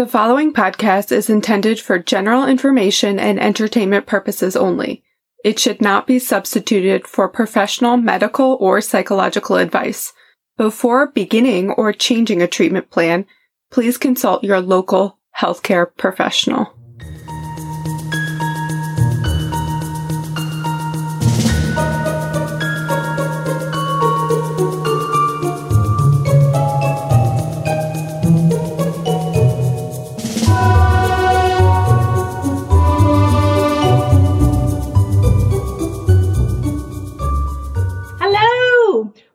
The 0.00 0.06
following 0.06 0.54
podcast 0.54 1.12
is 1.12 1.28
intended 1.28 1.78
for 1.78 1.98
general 1.98 2.46
information 2.46 3.18
and 3.18 3.38
entertainment 3.38 4.06
purposes 4.06 4.56
only. 4.56 5.04
It 5.44 5.58
should 5.58 5.82
not 5.82 6.06
be 6.06 6.18
substituted 6.18 7.06
for 7.06 7.28
professional 7.28 7.98
medical 7.98 8.56
or 8.60 8.80
psychological 8.80 9.56
advice. 9.56 10.14
Before 10.56 11.08
beginning 11.08 11.72
or 11.72 11.92
changing 11.92 12.40
a 12.40 12.46
treatment 12.46 12.88
plan, 12.88 13.26
please 13.70 13.98
consult 13.98 14.42
your 14.42 14.62
local 14.62 15.18
healthcare 15.38 15.94
professional. 15.98 16.74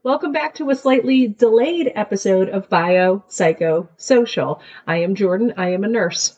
Welcome 0.05 0.33
back 0.33 0.53
to 0.55 0.69
a 0.69 0.75
slightly 0.75 1.29
delayed 1.29 1.91
episode 1.95 2.47
of 2.49 2.69
Bio 2.69 3.23
Psycho 3.27 3.89
Social. 3.97 4.61
I 4.85 4.97
am 4.97 5.15
Jordan. 5.15 5.55
I 5.57 5.69
am 5.69 5.83
a 5.83 5.87
nurse, 5.87 6.37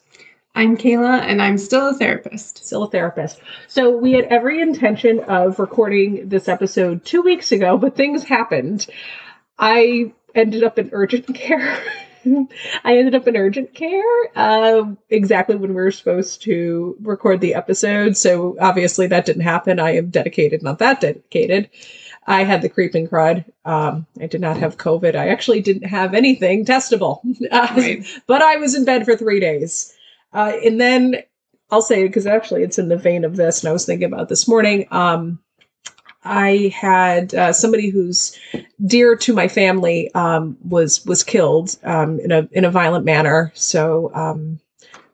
I'm 0.55 0.77
Kayla, 0.77 1.19
and 1.19 1.41
I'm 1.41 1.57
still 1.57 1.89
a 1.89 1.93
therapist. 1.93 2.65
still 2.65 2.83
a 2.83 2.89
therapist. 2.89 3.41
So, 3.67 3.97
we 3.97 4.13
had 4.13 4.23
every 4.23 4.61
intention 4.61 5.19
of 5.19 5.59
recording 5.59 6.29
this 6.29 6.47
episode 6.47 7.03
two 7.03 7.21
weeks 7.21 7.51
ago, 7.51 7.77
but 7.77 7.97
things 7.97 8.23
happened. 8.23 8.87
I 9.59 10.13
ended 10.33 10.63
up 10.63 10.79
in 10.79 10.91
urgent 10.93 11.27
care. 11.35 11.77
I 12.85 12.97
ended 12.97 13.15
up 13.15 13.27
in 13.27 13.35
urgent 13.35 13.73
care 13.73 14.01
uh, 14.37 14.93
exactly 15.09 15.57
when 15.57 15.71
we 15.71 15.75
were 15.75 15.91
supposed 15.91 16.41
to 16.43 16.95
record 17.01 17.41
the 17.41 17.55
episode. 17.55 18.15
So, 18.15 18.55
obviously, 18.61 19.07
that 19.07 19.25
didn't 19.25 19.41
happen. 19.41 19.77
I 19.77 19.97
am 19.97 20.09
dedicated, 20.09 20.63
not 20.63 20.79
that 20.79 21.01
dedicated. 21.01 21.69
I 22.27 22.43
had 22.43 22.61
the 22.61 22.69
creeping 22.69 23.07
crud. 23.07 23.45
Um, 23.63 24.05
I 24.19 24.27
did 24.27 24.41
not 24.41 24.57
have 24.57 24.77
COVID. 24.77 25.15
I 25.15 25.29
actually 25.29 25.61
didn't 25.61 25.87
have 25.87 26.13
anything 26.13 26.65
testable. 26.65 27.21
Uh, 27.51 27.67
Right. 27.77 28.05
But 28.27 28.41
I 28.41 28.57
was 28.57 28.75
in 28.75 28.83
bed 28.85 29.05
for 29.05 29.15
three 29.15 29.39
days. 29.39 29.93
Uh, 30.33 30.51
and 30.63 30.79
then 30.79 31.23
I'll 31.71 31.81
say, 31.81 32.05
because 32.05 32.27
actually 32.27 32.63
it's 32.63 32.77
in 32.77 32.89
the 32.89 32.97
vein 32.97 33.23
of 33.23 33.35
this, 33.35 33.61
and 33.61 33.69
I 33.69 33.73
was 33.73 33.85
thinking 33.85 34.11
about 34.11 34.29
this 34.29 34.47
morning. 34.47 34.87
Um, 34.91 35.39
I 36.23 36.73
had 36.75 37.33
uh, 37.33 37.53
somebody 37.53 37.89
who's 37.89 38.37
dear 38.85 39.15
to 39.15 39.33
my 39.33 39.47
family 39.47 40.13
um, 40.13 40.57
was 40.67 41.05
was 41.05 41.23
killed 41.23 41.77
um, 41.83 42.19
in 42.19 42.31
a 42.31 42.49
in 42.51 42.65
a 42.65 42.71
violent 42.71 43.05
manner. 43.05 43.51
So 43.55 44.11
um, 44.13 44.59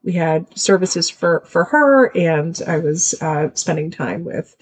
we 0.03 0.13
had 0.13 0.57
services 0.57 1.09
for 1.09 1.43
for 1.45 1.65
her, 1.65 2.15
and 2.17 2.59
I 2.67 2.79
was 2.79 3.13
uh, 3.21 3.49
spending 3.53 3.91
time 3.91 4.23
with 4.23 4.55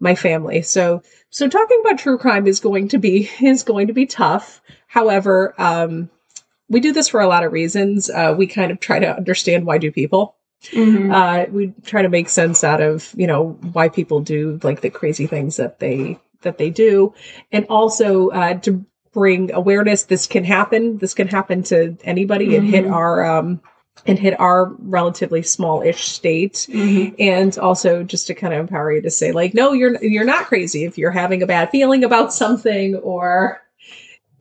my 0.00 0.14
family. 0.14 0.62
So 0.62 1.02
so 1.30 1.48
talking 1.48 1.80
about 1.84 1.98
true 1.98 2.18
crime 2.18 2.46
is 2.46 2.58
going 2.60 2.88
to 2.88 2.98
be 2.98 3.30
is 3.40 3.62
going 3.62 3.86
to 3.86 3.92
be 3.92 4.06
tough. 4.06 4.60
However, 4.86 5.54
um, 5.58 6.10
we 6.68 6.80
do 6.80 6.92
this 6.92 7.08
for 7.08 7.20
a 7.20 7.26
lot 7.28 7.44
of 7.44 7.52
reasons. 7.52 8.10
Uh, 8.10 8.34
we 8.36 8.46
kind 8.46 8.70
of 8.72 8.80
try 8.80 8.98
to 8.98 9.16
understand 9.16 9.66
why 9.66 9.78
do 9.78 9.92
people. 9.92 10.36
Mhm. 10.72 11.10
Uh, 11.12 11.50
we 11.50 11.72
try 11.84 12.02
to 12.02 12.08
make 12.10 12.28
sense 12.28 12.62
out 12.64 12.80
of 12.82 13.14
you 13.16 13.26
know 13.26 13.58
why 13.72 13.88
people 13.88 14.20
do 14.20 14.58
like 14.62 14.80
the 14.80 14.90
crazy 14.90 15.26
things 15.26 15.56
that 15.56 15.78
they 15.78 16.18
that 16.42 16.58
they 16.58 16.70
do, 16.70 17.14
and 17.52 17.66
also 17.68 18.28
uh, 18.30 18.54
to 18.60 18.84
bring 19.12 19.52
awareness. 19.52 20.04
This 20.04 20.26
can 20.26 20.44
happen. 20.44 20.98
This 20.98 21.14
can 21.14 21.28
happen 21.28 21.62
to 21.64 21.96
anybody 22.04 22.56
and 22.56 22.66
hit 22.66 22.84
Mhm. 22.84 22.92
our 22.92 23.24
um, 23.24 23.60
and 24.06 24.18
hit 24.18 24.38
our 24.40 24.72
relatively 24.80 25.42
small-ish 25.42 26.06
state. 26.08 26.66
Mhm. 26.70 27.14
and 27.18 27.58
also 27.58 28.02
just 28.02 28.26
to 28.26 28.34
kind 28.34 28.54
of 28.54 28.60
empower 28.60 28.92
you 28.92 29.02
to 29.02 29.10
say 29.10 29.32
like 29.32 29.52
no 29.54 29.72
you're 29.72 30.02
you're 30.02 30.24
not 30.24 30.46
crazy 30.46 30.84
if 30.84 30.96
you're 30.98 31.10
having 31.10 31.42
a 31.42 31.46
bad 31.46 31.70
feeling 31.70 32.04
about 32.04 32.32
something 32.42 32.94
or 32.96 33.60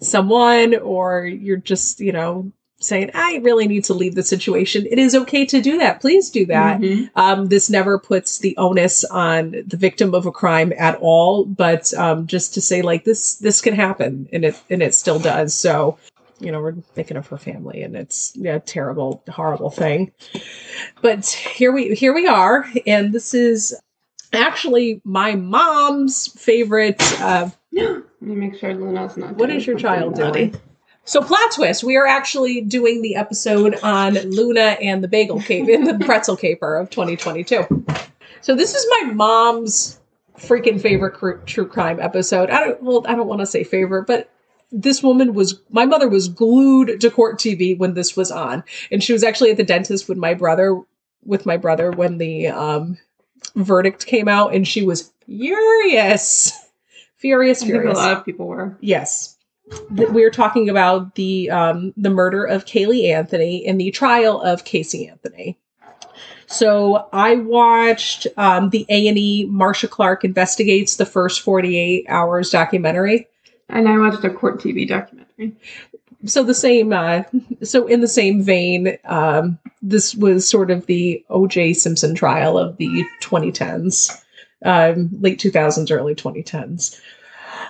someone 0.01 0.75
or 0.75 1.25
you're 1.25 1.57
just 1.57 1.99
you 1.99 2.11
know 2.11 2.51
saying 2.81 3.11
i 3.13 3.39
really 3.43 3.67
need 3.67 3.83
to 3.83 3.93
leave 3.93 4.15
the 4.15 4.23
situation. 4.23 4.85
It 4.89 4.97
is 4.97 5.13
okay 5.13 5.45
to 5.47 5.59
do 5.61 5.77
that. 5.79 5.99
Please 5.99 6.29
do 6.29 6.45
that. 6.45 6.79
Mhm. 6.79 7.09
um, 7.17 7.47
this 7.47 7.69
never 7.69 7.99
puts 7.99 8.37
the 8.37 8.55
onus 8.55 9.03
on 9.03 9.51
the 9.67 9.75
victim 9.75 10.15
of 10.15 10.25
a 10.25 10.31
crime 10.31 10.71
at 10.77 10.95
all 11.01 11.43
but 11.43 11.93
um, 11.95 12.25
just 12.27 12.53
to 12.53 12.61
say 12.61 12.81
like 12.81 13.03
this 13.03 13.35
this 13.35 13.59
can 13.59 13.73
happen 13.75 14.29
and 14.31 14.45
it 14.45 14.55
and 14.69 14.81
it 14.81 14.95
still 14.95 15.19
does. 15.19 15.53
So 15.53 15.97
you 16.39 16.51
know 16.51 16.59
we're 16.61 16.73
thinking 16.73 17.17
of 17.17 17.27
her 17.27 17.37
family 17.37 17.83
and 17.83 17.95
it's 17.95 18.33
yeah, 18.35 18.55
a 18.55 18.59
terrible 18.59 19.23
horrible 19.29 19.69
thing 19.69 20.11
but 21.01 21.25
here 21.25 21.71
we 21.71 21.93
here 21.95 22.13
we 22.13 22.27
are 22.27 22.65
and 22.87 23.13
this 23.13 23.33
is 23.33 23.79
actually 24.33 25.01
my 25.03 25.35
mom's 25.35 26.27
favorite 26.27 27.01
uh, 27.21 27.49
Let 27.73 28.03
me 28.21 28.35
make 28.35 28.55
sure 28.55 28.73
Luna's 28.73 29.17
not. 29.17 29.35
what 29.35 29.49
is 29.49 29.65
your 29.65 29.77
child 29.77 30.17
naughty. 30.17 30.47
doing 30.47 30.61
so 31.03 31.21
plot 31.21 31.51
twist 31.53 31.83
we 31.83 31.97
are 31.97 32.05
actually 32.07 32.61
doing 32.61 33.01
the 33.01 33.15
episode 33.15 33.75
on 33.83 34.13
luna 34.29 34.77
and 34.81 35.03
the 35.03 35.07
bagel 35.07 35.41
cape 35.41 35.67
in 35.67 35.83
the 35.83 35.97
pretzel 36.05 36.37
caper 36.37 36.75
of 36.75 36.89
2022 36.89 37.65
so 38.41 38.55
this 38.55 38.73
is 38.75 38.85
my 39.01 39.11
mom's 39.11 39.99
freaking 40.37 40.79
favorite 40.79 41.11
cr- 41.11 41.31
true 41.45 41.67
crime 41.67 41.99
episode 41.99 42.49
i 42.49 42.63
don't 42.63 42.81
well 42.81 43.03
i 43.07 43.15
don't 43.15 43.27
want 43.27 43.39
to 43.41 43.45
say 43.45 43.63
favorite 43.63 44.05
but 44.05 44.31
this 44.71 45.01
woman 45.01 45.33
was 45.33 45.61
my 45.69 45.85
mother 45.85 46.07
was 46.07 46.27
glued 46.27 47.01
to 47.01 47.09
court 47.09 47.39
tv 47.39 47.77
when 47.77 47.95
this 47.95 48.15
was 48.15 48.29
on 48.29 48.63
and 48.91 49.03
she 49.03 49.13
was 49.13 49.23
actually 49.23 49.49
at 49.49 49.57
the 49.57 49.63
dentist 49.63 50.07
with 50.07 50.17
my 50.17 50.33
brother 50.33 50.79
with 51.23 51.45
my 51.45 51.57
brother 51.57 51.91
when 51.91 52.17
the 52.19 52.47
um 52.47 52.97
verdict 53.55 54.05
came 54.05 54.27
out 54.27 54.53
and 54.53 54.67
she 54.67 54.83
was 54.83 55.11
furious 55.25 56.69
furious 57.19 57.61
think 57.61 57.83
a 57.85 57.89
lot 57.89 58.17
of 58.17 58.25
people 58.25 58.47
were. 58.47 58.77
Yes. 58.81 59.35
We're 59.91 60.31
talking 60.31 60.67
about 60.67 61.13
the 61.13 61.51
um, 61.51 61.93
the 61.95 62.09
murder 62.09 62.43
of 62.43 62.65
Caylee 62.65 63.13
Anthony 63.13 63.67
and 63.67 63.79
the 63.79 63.91
trial 63.91 64.41
of 64.41 64.63
Casey 64.63 65.07
Anthony. 65.07 65.59
So 66.47 67.07
I 67.13 67.35
watched 67.35 68.25
um, 68.35 68.71
the 68.71 68.87
A 68.89 69.07
and 69.07 69.17
E 69.17 69.45
Marcia 69.47 69.87
Clark 69.87 70.23
investigates 70.23 70.95
the 70.95 71.05
first 71.05 71.41
forty 71.41 71.77
eight 71.77 72.05
hours 72.09 72.49
documentary. 72.49 73.27
And 73.69 73.87
I 73.87 73.97
watched 73.97 74.23
a 74.23 74.29
court 74.29 74.59
TV 74.59 74.87
documentary. 74.87 75.55
So 76.25 76.43
the 76.43 76.53
same, 76.53 76.91
uh, 76.91 77.23
so 77.63 77.87
in 77.87 78.01
the 78.01 78.07
same 78.07 78.43
vein, 78.43 78.97
um, 79.05 79.57
this 79.81 80.15
was 80.15 80.47
sort 80.47 80.69
of 80.71 80.85
the 80.85 81.23
O.J. 81.29 81.73
Simpson 81.73 82.13
trial 82.13 82.57
of 82.57 82.75
the 82.77 83.05
2010s, 83.21 84.21
um, 84.65 85.09
late 85.21 85.39
2000s, 85.39 85.91
early 85.91 86.15
2010s. 86.15 86.99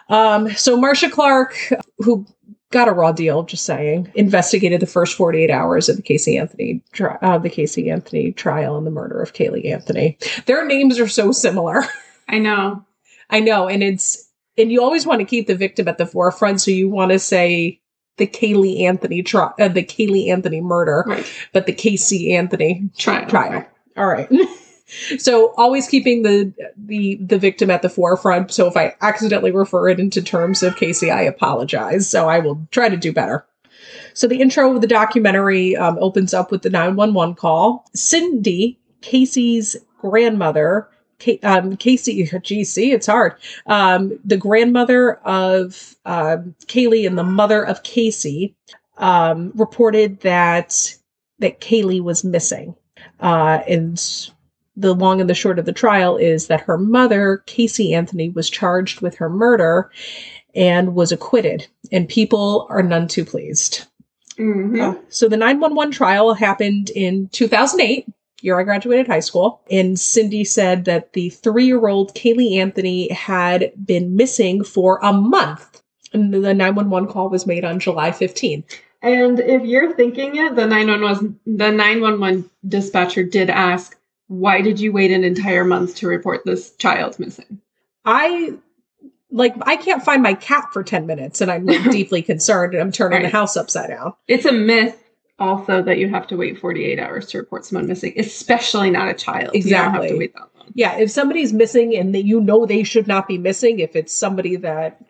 Um, 0.09 0.49
so 0.51 0.75
Marcia 0.75 1.09
Clark, 1.09 1.55
who 1.99 2.25
got 2.71 2.87
a 2.87 2.91
raw 2.91 3.11
deal, 3.11 3.43
just 3.43 3.65
saying, 3.65 4.11
investigated 4.15 4.79
the 4.79 4.87
first 4.87 5.15
48 5.15 5.51
hours 5.51 5.89
of 5.89 5.97
the 5.97 6.01
Casey 6.01 6.37
Anthony, 6.37 6.81
tri- 6.91 7.17
uh, 7.21 7.37
the 7.37 7.49
Casey 7.49 7.89
Anthony 7.89 8.31
trial 8.31 8.77
and 8.77 8.85
the 8.85 8.91
murder 8.91 9.21
of 9.21 9.33
Caylee 9.33 9.71
Anthony. 9.71 10.17
Their 10.45 10.65
names 10.65 10.99
are 10.99 11.07
so 11.07 11.31
similar. 11.31 11.83
I 12.27 12.39
know. 12.39 12.85
I 13.29 13.39
know, 13.39 13.67
and 13.67 13.83
it's 13.83 14.28
and 14.59 14.71
you 14.71 14.83
always 14.83 15.05
want 15.05 15.19
to 15.19 15.25
keep 15.25 15.47
the 15.47 15.55
victim 15.55 15.87
at 15.87 15.97
the 15.97 16.05
forefront, 16.05 16.61
so 16.61 16.71
you 16.71 16.89
want 16.89 17.11
to 17.11 17.19
say 17.19 17.79
the 18.17 18.27
Caylee 18.27 18.81
Anthony 18.81 19.23
tri- 19.23 19.51
uh, 19.59 19.67
the 19.69 19.83
Caylee 19.83 20.29
Anthony 20.29 20.61
murder, 20.61 21.03
Right. 21.07 21.25
but 21.53 21.65
the 21.65 21.73
Casey 21.73 22.35
Anthony 22.35 22.89
Try. 22.97 23.23
trial. 23.25 23.65
All 23.97 24.07
right. 24.07 24.29
so 25.17 25.53
always 25.57 25.87
keeping 25.87 26.23
the 26.23 26.53
the 26.77 27.15
the 27.21 27.37
victim 27.39 27.69
at 27.71 27.81
the 27.81 27.89
forefront. 27.89 28.51
So 28.51 28.67
if 28.67 28.75
I 28.75 28.95
accidentally 29.01 29.51
refer 29.51 29.89
it 29.89 29.99
into 29.99 30.21
terms 30.21 30.63
of 30.63 30.75
Casey, 30.75 31.09
I 31.11 31.21
apologize. 31.21 32.09
So 32.09 32.27
I 32.27 32.39
will 32.39 32.67
try 32.71 32.89
to 32.89 32.97
do 32.97 33.13
better. 33.13 33.45
So 34.13 34.27
the 34.27 34.41
intro 34.41 34.73
of 34.75 34.81
the 34.81 34.87
documentary 34.87 35.75
um, 35.77 35.97
opens 36.01 36.33
up 36.33 36.51
with 36.51 36.63
the 36.63 36.69
911 36.69 37.35
call. 37.35 37.85
Cindy, 37.95 38.77
Casey's 39.01 39.77
grandmother, 39.99 40.89
Um, 41.43 41.77
Casey, 41.77 42.23
GC, 42.27 42.93
it's 42.93 43.07
hard. 43.07 43.35
Um, 43.65 44.19
the 44.23 44.37
grandmother 44.37 45.15
of 45.25 45.95
um, 46.05 46.55
Caylee 46.67 47.07
and 47.07 47.17
the 47.17 47.23
mother 47.23 47.65
of 47.65 47.83
Casey 47.83 48.55
um, 48.97 49.51
reported 49.55 50.19
that 50.21 50.95
that 51.39 51.61
Caylee 51.61 52.01
was 52.01 52.23
missing. 52.23 52.75
Uh, 53.19 53.59
and 53.67 54.29
the 54.75 54.93
long 54.93 55.19
and 55.21 55.29
the 55.29 55.33
short 55.33 55.59
of 55.59 55.65
the 55.65 55.73
trial 55.73 56.17
is 56.17 56.47
that 56.47 56.61
her 56.61 56.77
mother, 56.77 57.43
Casey 57.45 57.93
Anthony, 57.93 58.29
was 58.29 58.49
charged 58.49 59.01
with 59.01 59.15
her 59.15 59.29
murder 59.29 59.91
and 60.55 60.95
was 60.95 61.11
acquitted. 61.11 61.67
And 61.91 62.07
people 62.07 62.67
are 62.69 62.83
none 62.83 63.07
too 63.07 63.25
pleased. 63.25 63.85
Mhm. 64.37 64.79
Uh, 64.79 64.99
so 65.09 65.27
the 65.27 65.37
911 65.37 65.91
trial 65.91 66.33
happened 66.33 66.89
in 66.91 67.27
2008, 67.29 68.07
year 68.43 68.59
I 68.59 68.63
graduated 68.63 69.07
high 69.07 69.19
school. 69.19 69.61
And 69.69 69.99
Cindy 69.99 70.43
said 70.43 70.85
that 70.85 71.13
the 71.13 71.29
three 71.29 71.65
year 71.65 71.87
old 71.87 72.15
Caylee 72.15 72.57
Anthony 72.57 73.11
had 73.11 73.71
been 73.85 74.15
missing 74.15 74.63
for 74.63 74.99
a 75.03 75.13
month. 75.13 75.81
And 76.13 76.33
the 76.33 76.53
911 76.53 77.09
call 77.09 77.29
was 77.29 77.45
made 77.45 77.63
on 77.63 77.79
July 77.79 78.11
15th. 78.11 78.79
And 79.01 79.39
if 79.39 79.63
you're 79.63 79.93
thinking 79.95 80.35
it, 80.35 80.55
the 80.55 80.65
911 80.65 81.39
the 81.45 81.71
911 81.71 82.49
dispatcher 82.67 83.23
did 83.23 83.49
ask, 83.49 83.95
"Why 84.27 84.61
did 84.61 84.79
you 84.79 84.91
wait 84.91 85.11
an 85.11 85.23
entire 85.23 85.63
month 85.63 85.95
to 85.97 86.07
report 86.07 86.41
this 86.45 86.75
child 86.75 87.17
missing?" 87.19 87.61
I 88.03 88.53
like 89.31 89.53
I 89.61 89.75
can't 89.77 90.03
find 90.03 90.23
my 90.23 90.33
cat 90.33 90.65
for 90.73 90.83
10 90.83 91.05
minutes 91.05 91.39
and 91.39 91.51
I'm 91.51 91.65
like, 91.65 91.83
deeply 91.91 92.21
concerned 92.21 92.73
and 92.73 92.81
I'm 92.81 92.91
turning 92.91 93.17
Right. 93.21 93.31
the 93.31 93.37
house 93.37 93.55
upside 93.55 93.89
down. 93.89 94.13
It's 94.27 94.45
a 94.45 94.51
myth 94.51 94.97
also 95.39 95.81
that 95.81 95.97
you 95.97 96.09
have 96.09 96.27
to 96.27 96.37
wait 96.37 96.59
48 96.59 96.99
hours 96.99 97.27
to 97.27 97.37
report 97.37 97.65
someone 97.65 97.87
missing, 97.87 98.13
especially 98.17 98.89
not 98.89 99.09
a 99.09 99.13
child. 99.13 99.51
You 99.53 99.63
don't 99.63 99.71
have 99.71 99.95
Exactly. 99.95 100.09
to 100.09 100.17
wait 100.17 100.33
that 100.33 100.49
long. 100.55 100.71
Yeah, 100.73 100.97
if 100.97 101.11
somebody's 101.11 101.53
missing 101.53 101.95
and 101.95 102.13
that 102.13 102.25
you 102.25 102.41
know 102.41 102.65
they 102.65 102.83
should 102.83 103.07
not 103.07 103.27
be 103.27 103.37
missing, 103.37 103.79
if 103.79 103.95
it's 103.95 104.13
somebody 104.13 104.55
that 104.57 105.01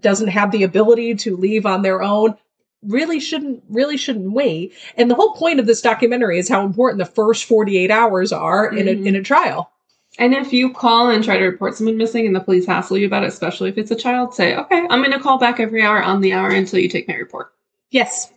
doesn't 0.00 0.28
have 0.28 0.52
the 0.52 0.62
ability 0.62 1.14
to 1.16 1.36
leave 1.36 1.66
on 1.66 1.82
their 1.82 2.02
own, 2.02 2.36
really 2.82 3.20
shouldn't 3.20 3.62
really 3.68 3.96
shouldn't 3.96 4.32
wait. 4.32 4.74
And 4.96 5.10
the 5.10 5.14
whole 5.14 5.34
point 5.34 5.60
of 5.60 5.66
this 5.66 5.80
documentary 5.80 6.38
is 6.38 6.48
how 6.48 6.64
important 6.64 6.98
the 6.98 7.12
first 7.12 7.44
48 7.44 7.90
hours 7.90 8.32
are 8.32 8.72
in 8.72 8.88
a 8.88 8.92
in 8.92 9.06
a 9.06 9.10
mm-hmm. 9.10 9.22
trial. 9.22 9.72
And 10.18 10.34
if 10.34 10.52
you 10.52 10.72
call 10.72 11.08
and 11.08 11.24
try 11.24 11.38
to 11.38 11.44
report 11.44 11.74
someone 11.74 11.96
missing 11.96 12.26
and 12.26 12.36
the 12.36 12.40
police 12.40 12.66
hassle 12.66 12.98
you 12.98 13.06
about 13.06 13.24
it, 13.24 13.28
especially 13.28 13.70
if 13.70 13.78
it's 13.78 13.90
a 13.90 13.96
child, 13.96 14.34
say, 14.34 14.54
okay, 14.54 14.86
I'm 14.90 15.00
going 15.00 15.12
to 15.12 15.20
call 15.20 15.38
back 15.38 15.58
every 15.58 15.82
hour 15.82 16.02
on 16.02 16.20
the 16.20 16.34
hour 16.34 16.50
until 16.50 16.80
you 16.80 16.88
take 16.88 17.08
my 17.08 17.14
report. 17.14 17.52
Yes. 17.90 18.30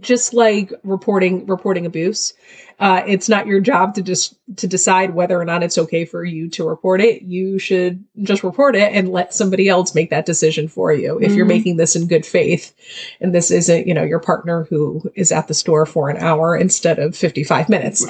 Just 0.00 0.34
like 0.34 0.72
reporting 0.84 1.46
reporting 1.46 1.86
abuse. 1.86 2.34
Uh, 2.80 3.02
it's 3.08 3.28
not 3.28 3.46
your 3.48 3.60
job 3.60 3.94
to 3.94 4.02
just 4.02 4.36
to 4.56 4.66
decide 4.68 5.14
whether 5.14 5.38
or 5.40 5.44
not 5.44 5.62
it's 5.64 5.76
okay 5.78 6.04
for 6.04 6.24
you 6.24 6.48
to 6.50 6.66
report 6.68 7.00
it. 7.00 7.22
You 7.22 7.58
should 7.58 8.04
just 8.22 8.44
report 8.44 8.76
it 8.76 8.92
and 8.92 9.08
let 9.10 9.34
somebody 9.34 9.68
else 9.68 9.94
make 9.96 10.10
that 10.10 10.26
decision 10.26 10.68
for 10.68 10.92
you. 10.92 11.18
If 11.20 11.34
you're 11.34 11.44
Mhm. 11.44 11.48
making 11.48 11.76
this 11.76 11.96
in 11.96 12.06
good 12.06 12.24
faith, 12.24 12.72
and 13.20 13.34
this 13.34 13.50
isn't 13.50 13.86
you 13.88 13.94
know 13.94 14.04
your 14.04 14.20
partner 14.20 14.64
who 14.70 15.02
is 15.16 15.32
at 15.32 15.48
the 15.48 15.54
store 15.54 15.86
for 15.86 16.08
an 16.08 16.18
hour 16.18 16.56
instead 16.56 16.98
of 17.00 17.16
55 17.16 17.68
minutes, 17.68 18.06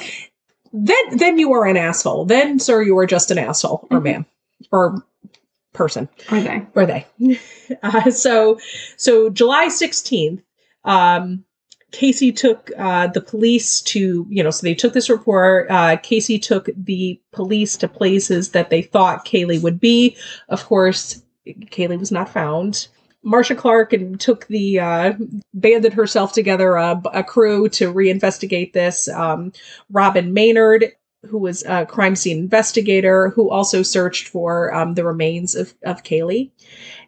then 0.71 1.17
then 1.17 1.39
you 1.39 1.51
are 1.53 1.65
an 1.65 1.77
asshole. 1.77 2.25
Then 2.25 2.59
sir, 2.59 2.83
you 2.83 2.97
are 2.99 3.07
just 3.07 3.31
an 3.31 3.39
asshole 3.39 3.87
or 3.89 3.99
Mhm. 3.99 4.03
ma'am 4.03 4.25
or 4.71 5.03
person 5.73 6.07
Or 6.31 6.39
they. 6.41 6.61
were 6.75 6.85
they? 6.85 7.05
Uh, 7.83 8.09
so, 8.09 8.59
so 8.97 9.29
July 9.29 9.67
sixteenth, 9.67 10.41
um, 10.85 11.43
Casey 11.91 12.31
took 12.31 12.71
uh, 12.77 13.07
the 13.07 13.21
police 13.21 13.81
to 13.81 14.25
you 14.29 14.43
know, 14.43 14.51
so 14.51 14.65
they 14.65 14.75
took 14.75 14.93
this 14.93 15.09
report. 15.09 15.69
Uh, 15.69 15.97
Casey 15.97 16.37
took 16.39 16.69
the 16.75 17.19
police 17.31 17.77
to 17.77 17.87
places 17.87 18.51
that 18.51 18.69
they 18.69 18.81
thought 18.81 19.25
Caylee 19.25 19.61
would 19.61 19.79
be. 19.79 20.15
Of 20.49 20.65
course, 20.65 21.21
Caylee 21.47 21.99
was 21.99 22.11
not 22.11 22.29
found. 22.29 22.87
Marcia 23.23 23.55
Clark 23.55 23.91
and 23.93 24.19
took 24.19 24.47
the 24.47 24.79
uh, 24.79 25.13
banded 25.53 25.93
herself 25.93 26.33
together 26.33 26.75
a, 26.75 27.01
a 27.13 27.23
crew 27.23 27.67
to 27.69 27.93
reinvestigate 27.93 28.73
this. 28.73 29.09
Um, 29.09 29.51
Robin 29.89 30.33
Maynard, 30.33 30.93
who 31.25 31.37
was 31.37 31.63
a 31.65 31.85
crime 31.85 32.15
scene 32.15 32.37
investigator, 32.37 33.29
who 33.29 33.49
also 33.49 33.83
searched 33.83 34.29
for 34.29 34.73
um, 34.73 34.93
the 34.93 35.03
remains 35.03 35.55
of, 35.55 35.73
of 35.83 36.03
Caylee, 36.03 36.51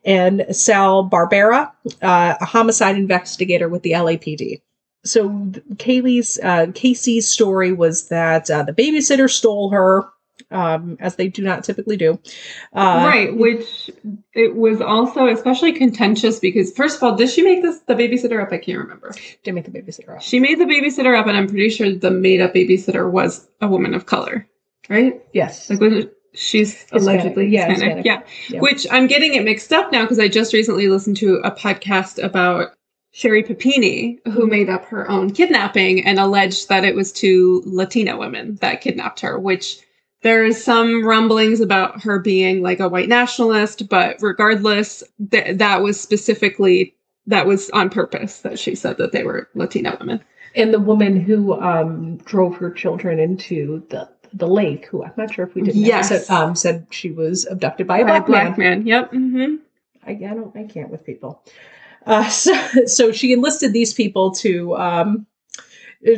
and 0.03 0.45
Sal 0.51 1.09
Barbera, 1.09 1.71
uh, 2.01 2.35
a 2.41 2.45
homicide 2.45 2.97
investigator 2.97 3.69
with 3.69 3.83
the 3.83 3.91
LAPD. 3.91 4.61
So 5.03 5.51
Caylee's 5.77 6.39
uh, 6.43 6.67
Casey's 6.75 7.27
story 7.27 7.71
was 7.71 8.09
that 8.09 8.49
uh, 8.49 8.63
the 8.63 8.73
babysitter 8.73 9.29
stole 9.29 9.69
her, 9.71 10.05
um, 10.51 10.97
as 10.99 11.15
they 11.15 11.27
do 11.27 11.41
not 11.41 11.63
typically 11.63 11.97
do. 11.97 12.19
Uh, 12.73 13.03
right, 13.05 13.35
which 13.35 13.89
it 14.33 14.55
was 14.55 14.81
also 14.81 15.27
especially 15.27 15.71
contentious 15.71 16.39
because, 16.39 16.71
first 16.73 16.97
of 16.97 17.03
all, 17.03 17.15
did 17.15 17.29
she 17.29 17.41
make 17.41 17.63
this 17.63 17.79
the 17.87 17.95
babysitter 17.95 18.41
up? 18.41 18.51
I 18.51 18.57
can't 18.57 18.77
remember. 18.77 19.13
Didn't 19.43 19.55
make 19.55 19.65
the 19.65 19.71
babysitter 19.71 20.15
up. 20.15 20.21
She 20.21 20.39
made 20.39 20.59
the 20.59 20.65
babysitter 20.65 21.17
up, 21.17 21.27
and 21.27 21.35
I'm 21.35 21.47
pretty 21.47 21.69
sure 21.69 21.91
the 21.93 22.11
made 22.11 22.41
up 22.41 22.53
babysitter 22.53 23.09
was 23.09 23.47
a 23.59 23.67
woman 23.67 23.93
of 23.93 24.05
color, 24.05 24.47
right? 24.89 25.21
Yes. 25.33 25.69
Like, 25.69 25.79
was 25.79 26.05
she's 26.33 26.73
Hispanic. 26.73 27.01
allegedly 27.01 27.47
Yeah, 27.47 27.69
Hispanic. 27.69 27.97
Hispanic. 27.97 28.05
Yeah. 28.05 28.55
Yeah. 28.55 28.59
Which 28.61 28.87
I'm 28.91 29.07
getting 29.07 29.33
it 29.33 29.43
mixed 29.43 29.73
up 29.73 29.91
now 29.91 30.03
because 30.03 30.19
I 30.19 30.27
just 30.27 30.53
recently 30.53 30.87
listened 30.87 31.17
to 31.17 31.41
a 31.43 31.51
podcast 31.51 32.23
about 32.23 32.69
Sherri 33.11 33.43
Papini, 33.43 34.19
who 34.25 34.45
Mhm. 34.45 34.49
made 34.49 34.69
up 34.69 34.85
her 34.85 35.09
own 35.09 35.31
kidnapping 35.31 36.05
and 36.05 36.17
alleged 36.19 36.69
that 36.69 36.85
it 36.85 36.95
was 36.95 37.11
two 37.11 37.61
Latina 37.65 38.17
women 38.17 38.57
that 38.61 38.81
kidnapped 38.81 39.19
her, 39.19 39.37
which 39.39 39.79
there's 40.23 40.63
some 40.63 41.05
rumblings 41.05 41.59
about 41.61 42.03
her 42.03 42.19
being 42.19 42.61
like 42.61 42.79
a 42.79 42.87
white 42.89 43.09
nationalist, 43.09 43.89
but 43.89 44.17
regardless, 44.21 45.03
th- 45.31 45.57
that 45.57 45.81
was 45.81 45.99
specifically 45.99 46.95
that 47.27 47.45
was 47.45 47.69
on 47.71 47.89
purpose 47.89 48.39
that 48.41 48.57
she 48.57 48.73
said 48.75 48.97
that 48.97 49.11
they 49.11 49.23
were 49.23 49.47
Latina 49.55 49.95
women. 49.99 50.21
and 50.55 50.73
the 50.73 50.79
woman 50.79 51.17
who 51.19 51.53
um, 51.61 52.17
drove 52.25 52.55
her 52.57 52.69
children 52.71 53.19
into 53.19 53.83
the 53.89 54.07
the 54.33 54.47
lake, 54.47 54.85
who 54.85 55.03
I'm 55.03 55.11
not 55.17 55.33
sure 55.33 55.45
if 55.45 55.53
we 55.55 55.61
did. 55.61 55.75
Yes. 55.75 56.07
said, 56.07 56.29
um, 56.33 56.55
said 56.55 56.87
she 56.89 57.11
was 57.11 57.45
abducted 57.47 57.85
by 57.87 57.99
a 57.99 58.05
By 58.05 58.19
black, 58.21 58.57
man. 58.57 58.79
man. 58.79 58.87
Yep. 58.87 59.11
hmm 59.11 59.55
I, 60.07 60.11
I 60.11 60.15
don't. 60.15 60.55
I 60.55 60.63
can't 60.63 60.89
with 60.89 61.05
people. 61.05 61.41
Uh, 62.05 62.27
so, 62.29 62.53
so 62.85 63.11
she 63.11 63.33
enlisted 63.33 63.73
these 63.73 63.93
people 63.93 64.31
to 64.31 64.75
um, 64.77 65.25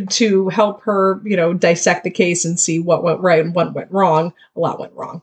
to 0.10 0.50
help 0.50 0.82
her, 0.84 1.22
you 1.26 1.36
know, 1.36 1.54
dissect 1.54 2.04
the 2.04 2.10
case 2.10 2.46
and 2.46 2.60
see 2.60 2.80
what 2.80 3.04
went 3.04 3.20
right 3.20 3.44
and 3.44 3.54
what 3.54 3.74
went 3.74 3.92
wrong. 3.92 4.34
A 4.56 4.60
lot 4.60 4.80
went 4.80 4.94
wrong. 4.94 5.22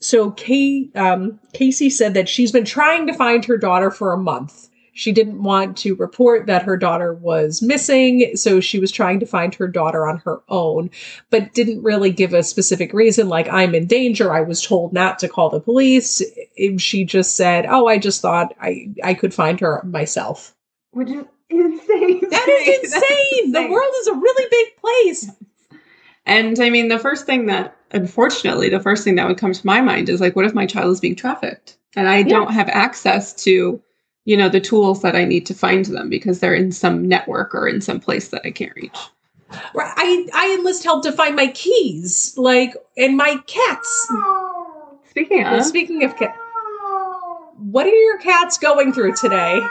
So 0.00 0.30
Kay, 0.32 0.90
um, 0.94 1.40
Casey 1.54 1.90
said 1.90 2.14
that 2.14 2.28
she's 2.28 2.52
been 2.52 2.64
trying 2.64 3.06
to 3.06 3.14
find 3.14 3.44
her 3.44 3.56
daughter 3.56 3.90
for 3.90 4.12
a 4.12 4.18
month. 4.18 4.67
She 4.98 5.12
didn't 5.12 5.44
want 5.44 5.76
to 5.76 5.94
report 5.94 6.46
that 6.46 6.64
her 6.64 6.76
daughter 6.76 7.14
was 7.14 7.62
missing, 7.62 8.32
so 8.34 8.58
she 8.58 8.80
was 8.80 8.90
trying 8.90 9.20
to 9.20 9.26
find 9.26 9.54
her 9.54 9.68
daughter 9.68 10.08
on 10.08 10.18
her 10.24 10.40
own, 10.48 10.90
but 11.30 11.54
didn't 11.54 11.84
really 11.84 12.10
give 12.10 12.34
a 12.34 12.42
specific 12.42 12.92
reason, 12.92 13.28
like, 13.28 13.48
I'm 13.48 13.76
in 13.76 13.86
danger. 13.86 14.34
I 14.34 14.40
was 14.40 14.60
told 14.60 14.92
not 14.92 15.20
to 15.20 15.28
call 15.28 15.50
the 15.50 15.60
police. 15.60 16.20
She 16.78 17.04
just 17.04 17.36
said, 17.36 17.64
Oh, 17.68 17.86
I 17.86 17.98
just 17.98 18.20
thought 18.20 18.56
I, 18.60 18.88
I 19.04 19.14
could 19.14 19.32
find 19.32 19.60
her 19.60 19.80
myself. 19.84 20.52
Which 20.90 21.10
is 21.10 21.26
insane. 21.48 22.20
That 22.30 22.48
is 22.48 22.90
That's 22.90 23.04
insane. 23.04 23.52
The 23.52 23.70
world 23.70 23.94
is 24.00 24.08
a 24.08 24.14
really 24.14 24.48
big 24.50 24.76
place. 24.80 25.30
And 26.26 26.58
I 26.58 26.70
mean, 26.70 26.88
the 26.88 26.98
first 26.98 27.24
thing 27.24 27.46
that, 27.46 27.76
unfortunately, 27.92 28.68
the 28.68 28.80
first 28.80 29.04
thing 29.04 29.14
that 29.14 29.28
would 29.28 29.38
come 29.38 29.52
to 29.52 29.66
my 29.66 29.80
mind 29.80 30.08
is 30.08 30.20
like, 30.20 30.34
what 30.34 30.44
if 30.44 30.54
my 30.54 30.66
child 30.66 30.90
is 30.90 30.98
being 30.98 31.14
trafficked 31.14 31.78
and 31.94 32.08
I 32.08 32.24
don't 32.24 32.52
have 32.52 32.68
access 32.68 33.32
to, 33.44 33.80
you 34.28 34.36
know, 34.36 34.50
the 34.50 34.60
tools 34.60 35.00
that 35.00 35.16
I 35.16 35.24
need 35.24 35.46
to 35.46 35.54
find 35.54 35.86
them 35.86 36.10
because 36.10 36.40
they're 36.40 36.54
in 36.54 36.70
some 36.70 37.08
network 37.08 37.54
or 37.54 37.66
in 37.66 37.80
some 37.80 37.98
place 37.98 38.28
that 38.28 38.42
I 38.44 38.50
can't 38.50 38.76
reach. 38.76 38.98
Right. 39.72 39.90
I, 39.96 40.28
I 40.34 40.54
enlist 40.58 40.84
help 40.84 41.02
to 41.04 41.12
find 41.12 41.34
my 41.34 41.46
keys, 41.46 42.34
like, 42.36 42.74
and 42.98 43.16
my 43.16 43.38
cats. 43.46 44.12
Speaking 45.08 45.46
of, 45.46 45.64
speaking 45.64 46.04
of 46.04 46.14
cat, 46.18 46.36
what 47.56 47.86
are 47.86 47.88
your 47.88 48.18
cats 48.18 48.58
going 48.58 48.92
through 48.92 49.14
today? 49.14 49.66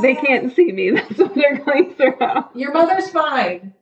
they 0.00 0.14
can't 0.14 0.56
see 0.56 0.72
me. 0.72 0.90
That's 0.94 1.18
what 1.18 1.34
they're 1.34 1.58
going 1.58 1.92
through. 1.92 2.16
Your 2.54 2.72
mother's 2.72 3.10
fine. 3.10 3.74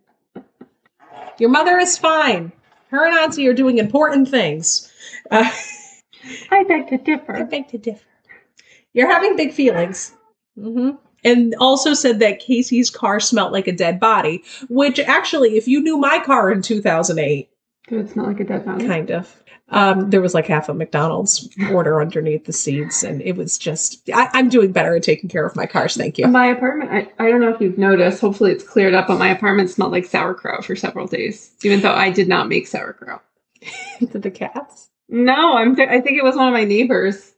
Your 1.38 1.50
mother 1.50 1.78
is 1.78 1.96
fine. 1.96 2.50
Her 2.88 3.06
and 3.06 3.16
Auntie 3.16 3.46
are 3.46 3.54
doing 3.54 3.78
important 3.78 4.28
things. 4.28 4.92
Uh, 5.30 5.49
I 6.50 6.64
beg 6.64 6.88
to 6.88 6.99
differ. 6.99 7.37
I 7.37 7.44
beg 7.44 7.68
to 7.68 7.78
differ. 7.78 8.04
You're 8.94 9.10
having 9.10 9.36
big 9.36 9.52
feelings. 9.52 10.14
hmm 10.58 10.90
And 11.24 11.54
also 11.58 11.92
said 11.94 12.18
that 12.20 12.38
Casey's 12.40 12.90
car 12.90 13.20
smelled 13.20 13.52
like 13.52 13.66
a 13.66 13.72
dead 13.72 14.00
body, 14.00 14.42
which 14.68 14.98
actually, 15.00 15.56
if 15.56 15.68
you 15.68 15.82
knew 15.82 15.98
my 15.98 16.20
car 16.24 16.50
in 16.50 16.62
2008, 16.62 17.48
Does 17.88 18.06
it 18.10 18.12
smell 18.12 18.26
like 18.26 18.40
a 18.40 18.44
dead 18.44 18.64
body? 18.64 18.86
kind 18.86 19.10
of. 19.10 19.40
Um, 19.70 20.10
there 20.10 20.20
was 20.20 20.34
like 20.34 20.46
half 20.46 20.68
a 20.68 20.74
McDonald's 20.74 21.48
order 21.72 22.00
underneath 22.00 22.44
the 22.44 22.52
seats, 22.52 23.02
and 23.02 23.22
it 23.22 23.34
was 23.34 23.56
just. 23.56 24.08
I, 24.12 24.28
I'm 24.34 24.50
doing 24.50 24.72
better 24.72 24.94
at 24.94 25.02
taking 25.02 25.30
care 25.30 25.46
of 25.46 25.56
my 25.56 25.64
cars. 25.64 25.96
Thank 25.96 26.18
you. 26.18 26.28
My 26.28 26.46
apartment, 26.48 26.90
I, 26.92 27.10
I 27.18 27.30
don't 27.30 27.40
know 27.40 27.48
if 27.52 27.60
you've 27.62 27.78
noticed, 27.78 28.20
hopefully 28.20 28.52
it's 28.52 28.62
cleared 28.62 28.92
up, 28.94 29.08
but 29.08 29.18
my 29.18 29.30
apartment 29.30 29.70
smelled 29.70 29.92
like 29.92 30.04
sauerkraut 30.04 30.66
for 30.66 30.76
several 30.76 31.06
days, 31.06 31.50
even 31.64 31.80
though 31.80 31.94
I 31.94 32.10
did 32.10 32.28
not 32.28 32.46
make 32.48 32.66
sauerkraut. 32.66 33.24
did 34.00 34.22
the 34.22 34.30
cats. 34.30 34.90
No, 35.08 35.56
I'm. 35.56 35.74
Th- 35.74 35.88
I 35.88 36.00
think 36.02 36.18
it 36.18 36.24
was 36.24 36.36
one 36.36 36.46
of 36.48 36.52
my 36.54 36.64
neighbors. 36.64 37.32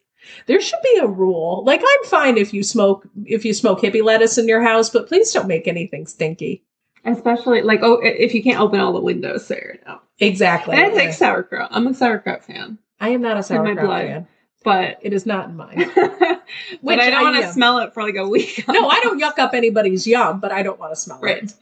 There 0.47 0.61
should 0.61 0.81
be 0.83 0.99
a 1.03 1.07
rule. 1.07 1.63
Like 1.65 1.81
I'm 1.83 2.05
fine 2.11 2.37
if 2.39 2.53
you 2.55 2.63
smoke 2.63 3.07
if 3.25 3.45
you 3.45 3.53
smoke 3.55 3.81
hippie 3.81 4.03
lettuce 4.05 4.39
in 4.39 4.49
your 4.49 4.63
house, 4.63 4.91
but 4.91 5.09
please 5.09 5.33
don't 5.33 5.49
make 5.49 5.67
anything 5.69 6.07
stinky. 6.07 6.63
Especially 7.05 7.63
like 7.63 7.81
oh, 7.83 8.01
if 8.03 8.35
you 8.35 8.43
can't 8.43 8.61
open 8.61 8.81
all 8.81 8.93
the 8.93 9.01
windows 9.01 9.47
there. 9.49 9.79
No, 9.87 10.01
Exactly. 10.19 10.75
and 10.77 10.93
I 10.93 10.95
like 10.95 11.13
sauerkraut. 11.13 11.69
I'm 11.73 11.87
a 11.87 11.95
sauerkraut 11.95 12.45
fan, 12.45 12.79
I 13.01 13.11
am 13.11 13.23
not 13.23 13.33
a 13.33 13.37
my 13.37 13.41
sauerkraut 13.43 13.87
blood. 13.87 14.07
fan. 14.07 14.29
but 14.65 14.99
It 15.03 15.13
is 15.13 15.27
not 15.27 15.49
in 15.49 15.57
mine. 15.57 15.91
but 15.95 16.43
Which 16.81 16.99
I 16.99 17.11
don't 17.11 17.23
want 17.23 17.45
to 17.45 17.53
smell 17.53 17.79
it 17.79 17.95
for 17.95 18.03
like 18.03 18.17
a 18.17 18.27
week. 18.29 18.65
No, 18.69 18.89
I 18.89 19.01
don't 19.01 19.21
yuck 19.21 19.39
up 19.39 19.55
anybody's 19.55 20.07
yum, 20.07 20.41
but 20.41 20.51
I 20.53 20.63
don't 20.63 20.79
want 20.81 20.93
to 20.93 20.97
smell 20.97 21.21
Right. 21.21 21.45
it. 21.45 21.53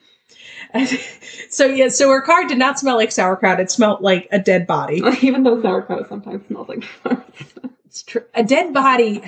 so 1.50 1.66
yeah, 1.66 1.88
so 1.88 2.08
her 2.08 2.22
car 2.22 2.46
did 2.46 2.58
not 2.58 2.78
smell 2.78 2.96
like 2.96 3.12
sauerkraut. 3.12 3.60
It 3.60 3.70
smelled 3.70 4.00
like 4.00 4.26
a 4.32 4.38
dead 4.38 4.66
body. 4.66 5.02
Even 5.20 5.42
though 5.42 5.60
sauerkraut 5.60 6.08
sometimes 6.08 6.46
smells 6.46 6.68
like 6.68 6.80
farts. 7.04 7.70
It's 7.94 8.02
true. 8.02 8.24
A 8.34 8.42
dead 8.42 8.74
body. 8.74 9.22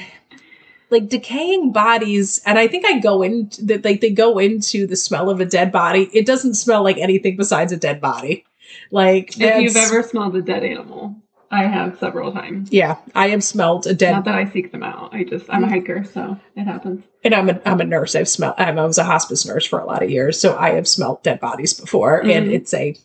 like 0.90 1.08
decaying 1.08 1.70
bodies 1.72 2.40
and 2.46 2.58
i 2.60 2.66
think 2.68 2.84
i 2.86 2.98
go 3.00 3.22
into 3.22 3.64
that 3.64 3.84
like 3.84 4.00
they 4.00 4.10
go 4.10 4.38
into 4.38 4.86
the 4.88 4.94
smell 4.96 5.30
of 5.30 5.40
a 5.40 5.44
dead 5.44 5.70
body 5.72 6.08
it 6.12 6.24
doesn't 6.26 6.54
smell 6.54 6.82
like 6.84 6.96
anything 6.98 7.36
besides 7.36 7.72
a 7.72 7.76
dead 7.76 8.00
body 8.00 8.44
like 8.92 9.40
If 9.40 9.62
you've 9.62 9.76
ever 9.76 10.02
smelled 10.04 10.34
a 10.36 10.42
dead 10.42 10.62
animal, 10.64 11.14
I 11.50 11.64
have 11.64 11.98
several 11.98 12.32
times. 12.32 12.72
yeah 12.72 12.96
i 13.16 13.28
have 13.28 13.42
smelled 13.44 13.86
a 13.88 13.94
dead 13.94 14.12
Not 14.12 14.24
that 14.26 14.34
I 14.36 14.48
seek 14.50 14.70
them 14.72 14.82
out. 14.84 15.12
I 15.14 15.22
just 15.24 15.46
I'm 15.48 15.64
a 15.64 15.68
hiker, 15.68 16.04
so 16.04 16.38
it 16.56 16.64
happens. 16.64 17.04
and 17.24 17.34
i'm 17.34 17.50
a, 17.50 17.60
I'm 17.64 17.80
a 17.80 17.84
nurse 17.84 18.14
i've 18.14 18.28
smelled 18.28 18.54
i 18.58 18.70
was 18.72 18.98
a 18.98 19.04
hospice 19.04 19.44
nurse 19.46 19.66
for 19.66 19.78
a 19.80 19.86
lot 19.86 20.02
of 20.04 20.10
years 20.10 20.40
so 20.40 20.56
i 20.56 20.70
have 20.70 20.86
smelled 20.88 21.22
dead 21.24 21.38
bodies 21.40 21.72
before 21.74 22.20
and 22.20 22.46
Mhm. 22.48 22.52
it's 22.54 22.72
a 22.74 22.96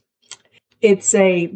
it's 0.82 1.14
a 1.16 1.52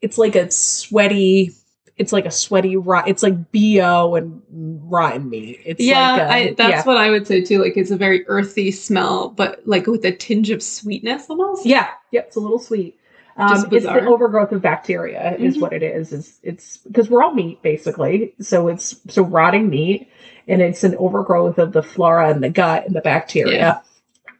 it's 0.00 0.18
like 0.18 0.34
a 0.36 0.50
sweaty 0.50 1.52
it's 1.98 2.12
like 2.12 2.24
a 2.26 2.30
sweaty 2.30 2.76
rot 2.76 3.08
it's 3.08 3.22
like 3.22 3.52
bo 3.52 4.14
and 4.14 4.40
rotten 4.50 5.28
meat 5.28 5.60
it's 5.64 5.80
yeah, 5.80 6.12
like 6.12 6.20
a, 6.20 6.32
I, 6.32 6.54
that's 6.54 6.70
yeah. 6.70 6.84
what 6.84 6.96
I 6.96 7.10
would 7.10 7.26
say 7.26 7.42
too. 7.42 7.62
Like 7.62 7.76
it's 7.76 7.90
a 7.90 7.96
very 7.96 8.26
earthy 8.28 8.70
smell, 8.70 9.28
but 9.30 9.60
like 9.66 9.86
with 9.86 10.04
a 10.04 10.12
tinge 10.12 10.50
of 10.50 10.62
sweetness 10.62 11.28
almost. 11.28 11.66
Yeah, 11.66 11.88
yeah, 12.10 12.20
it's 12.20 12.36
a 12.36 12.40
little 12.40 12.58
sweet. 12.58 12.98
Um, 13.36 13.68
it's 13.70 13.84
the 13.84 14.04
overgrowth 14.04 14.50
of 14.52 14.62
bacteria, 14.62 15.36
is 15.38 15.56
Mhm. 15.56 15.60
what 15.60 15.72
it 15.72 15.82
is. 15.82 16.12
It's 16.12 16.38
it's 16.42 16.76
because 16.78 17.08
we're 17.08 17.22
all 17.22 17.34
meat 17.34 17.62
basically, 17.62 18.34
so 18.40 18.68
it's 18.68 18.96
so 19.08 19.22
rotting 19.22 19.68
meat, 19.68 20.08
and 20.48 20.62
it's 20.62 20.84
an 20.84 20.96
overgrowth 20.96 21.58
of 21.58 21.72
the 21.72 21.82
flora 21.82 22.30
and 22.30 22.42
the 22.42 22.50
gut 22.50 22.86
and 22.86 22.96
the 22.96 23.00
bacteria. 23.00 23.82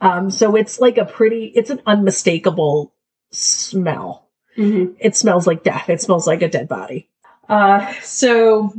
Um, 0.00 0.30
so 0.30 0.56
it's 0.56 0.80
like 0.80 0.96
a 0.96 1.04
pretty, 1.04 1.46
it's 1.54 1.70
an 1.70 1.80
unmistakable 1.86 2.94
smell. 3.30 4.28
Mhm. 4.56 4.96
It 4.98 5.14
smells 5.16 5.46
like 5.46 5.62
death. 5.62 5.88
It 5.88 6.00
smells 6.00 6.26
like 6.26 6.42
a 6.42 6.48
dead 6.48 6.68
body. 6.68 7.08
Uh, 7.49 7.93
so 8.02 8.73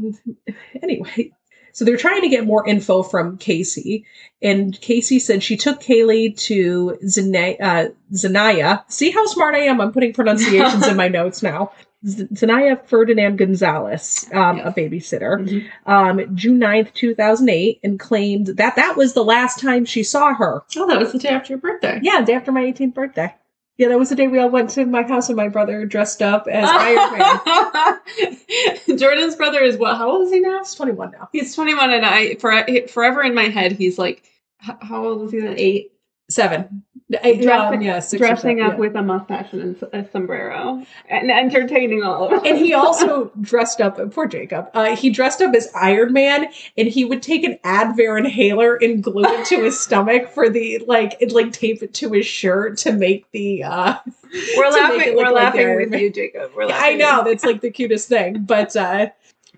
anyway, 0.84 1.32
so 1.74 1.86
they're 1.86 1.98
trying 1.98 2.22
to 2.22 2.30
get 2.30 2.46
more 2.46 2.68
info 2.68 3.04
from 3.04 3.38
Casey, 3.38 4.06
and 4.42 4.80
Casey 4.82 5.20
said 5.20 5.42
she 5.44 5.58
took 5.58 5.80
Caylee 5.82 6.38
to 6.46 6.98
Zana- 7.06 7.58
uh, 7.62 7.90
Zanaya. 8.14 8.84
See 8.92 9.12
how 9.12 9.26
smart 9.28 9.56
I 9.56 9.60
am? 9.62 9.80
I'm 9.82 9.92
putting 9.92 10.14
pronunciations 10.14 10.88
in 10.88 10.96
my 10.98 11.08
notes 11.20 11.42
now. 11.42 11.72
Z- 12.06 12.28
Zanaya 12.34 12.82
Ferdinand 12.88 13.38
Gonzalez, 13.38 14.26
um, 14.34 14.60
a 14.62 14.72
babysitter, 14.72 15.38
Mhm. 15.40 15.66
um, 15.86 16.36
June 16.36 16.58
9th, 16.60 16.94
2008, 16.94 17.80
and 17.84 18.00
claimed 18.00 18.48
that 18.48 18.76
that 18.78 18.96
was 18.96 19.14
the 19.14 19.24
last 19.24 19.60
time 19.60 19.84
she 19.84 20.04
saw 20.04 20.34
her. 20.34 20.62
Oh, 20.78 20.88
that 20.88 20.98
was 21.00 21.12
the 21.12 21.20
day 21.20 21.30
after 21.30 21.52
your 21.54 21.60
birthday. 21.60 22.00
Yeah, 22.02 22.22
day 22.22 22.34
after 22.34 22.52
my 22.54 22.62
18th 22.62 22.94
birthday. 22.94 23.34
Yeah, 23.80 23.88
that 23.88 23.98
was 23.98 24.10
the 24.10 24.16
day 24.16 24.28
we 24.28 24.40
all 24.40 24.50
went 24.50 24.70
to 24.72 24.86
my 24.86 25.04
house 25.04 25.30
and 25.30 25.38
my 25.38 25.48
brother 25.48 25.86
dressed 25.86 26.22
up 26.22 26.48
as 26.50 26.68
Iron 26.70 27.18
Man. 27.18 28.98
Jordan's 28.98 29.38
brother 29.38 29.62
is 29.62 29.78
what? 29.78 29.96
How 29.96 30.12
old 30.12 30.28
is 30.28 30.34
he 30.34 30.42
now? 30.42 30.60
He's 30.60 30.76
21 30.76 31.12
now. 31.12 31.30
He's 31.32 31.56
21, 31.56 31.92
and 31.94 32.06
I 32.06 32.36
for 32.36 32.52
forever 32.90 33.24
in 33.24 33.34
my 33.34 33.46
head 33.46 33.72
he's 33.72 33.98
like, 33.98 34.26
how 34.58 35.06
old 35.06 35.24
is 35.24 35.32
he 35.32 35.40
then? 35.40 35.56
Eight, 35.58 35.94
Seven. 36.30 36.84
Dressing- 37.12 37.50
Um, 37.50 37.82
yeah, 37.82 38.00
dressing 38.18 38.58
seven, 38.58 38.62
up 38.62 38.74
yeah. 38.74 38.78
with 38.78 38.96
a 38.96 39.02
mustache 39.02 39.52
and 39.54 39.76
a 39.94 40.08
sombrero, 40.12 40.86
and 41.10 41.32
entertaining 41.32 42.04
all 42.04 42.26
of 42.26 42.34
us. 42.34 42.42
And 42.46 42.58
he 42.58 42.74
also 42.76 43.32
dressed 43.42 43.82
up, 43.82 43.98
poor 44.14 44.28
Jacob, 44.28 44.70
uh, 44.76 44.96
he 44.96 45.10
dressed 45.10 45.42
up 45.42 45.56
as 45.56 45.70
Iron 45.74 46.14
Man 46.14 46.48
and 46.78 46.88
he 46.88 47.06
would 47.06 47.24
take 47.24 47.44
an 47.44 47.58
Advair 47.64 48.20
inhaler 48.20 48.76
and 48.76 49.04
glue 49.04 49.24
it 49.26 49.46
to 49.48 49.64
his 49.64 49.80
stomach 49.84 50.30
for 50.30 50.50
the, 50.50 50.84
like, 50.88 51.20
and 51.20 51.32
like 51.32 51.52
tape 51.52 51.82
it 51.82 51.96
to 51.96 52.12
his 52.12 52.28
shirt 52.28 52.78
to 52.80 52.92
make 52.92 53.30
the, 53.32 53.64
uh, 53.64 53.96
we're 54.58 54.70
laughing. 54.70 55.16
We're 55.16 55.26
like 55.32 55.34
laughing 55.34 55.76
with 55.78 55.90
Man. 55.90 56.00
you, 56.02 56.12
Jacob. 56.12 56.52
We're 56.56 56.66
laughing 56.68 56.94
I 56.94 56.96
know 56.96 57.24
that's 57.24 57.44
like 57.44 57.62
the 57.62 57.72
cutest 57.72 58.08
thing, 58.08 58.44
but 58.44 58.76
uh, 58.76 59.08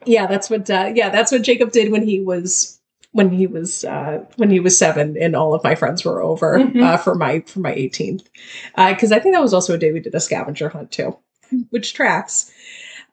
yeah, 0.06 0.26
that's 0.26 0.50
what 0.50 0.70
uh, 0.70 0.94
yeah, 0.96 1.10
that's 1.10 1.32
what 1.32 1.42
Jacob 1.42 1.72
did 1.74 1.92
when 1.92 2.08
he 2.08 2.22
was 2.22 2.80
when 3.14 3.30
he 3.30 3.46
was 3.48 3.84
uh, 3.84 4.24
when 4.38 4.50
he 4.50 4.60
was 4.60 4.78
seven, 4.78 5.18
and 5.20 5.36
all 5.36 5.54
of 5.54 5.64
my 5.64 5.76
friends 5.76 6.04
were 6.06 6.22
over 6.22 6.60
Mhm. 6.60 6.82
uh, 6.84 6.98
for 6.98 7.16
my 7.16 7.42
for 7.42 7.60
my 7.60 7.74
18th, 7.74 8.26
because 8.76 9.12
I 9.12 9.20
think 9.20 9.36
that 9.36 9.42
was 9.42 9.54
also 9.54 9.74
a 9.74 9.78
day 9.78 9.92
we 9.92 10.00
did 10.00 10.16
a 10.16 10.20
scavenger 10.20 10.70
hunt 10.70 10.92
too, 10.92 11.18
which 11.72 11.94
tracks. 11.94 12.52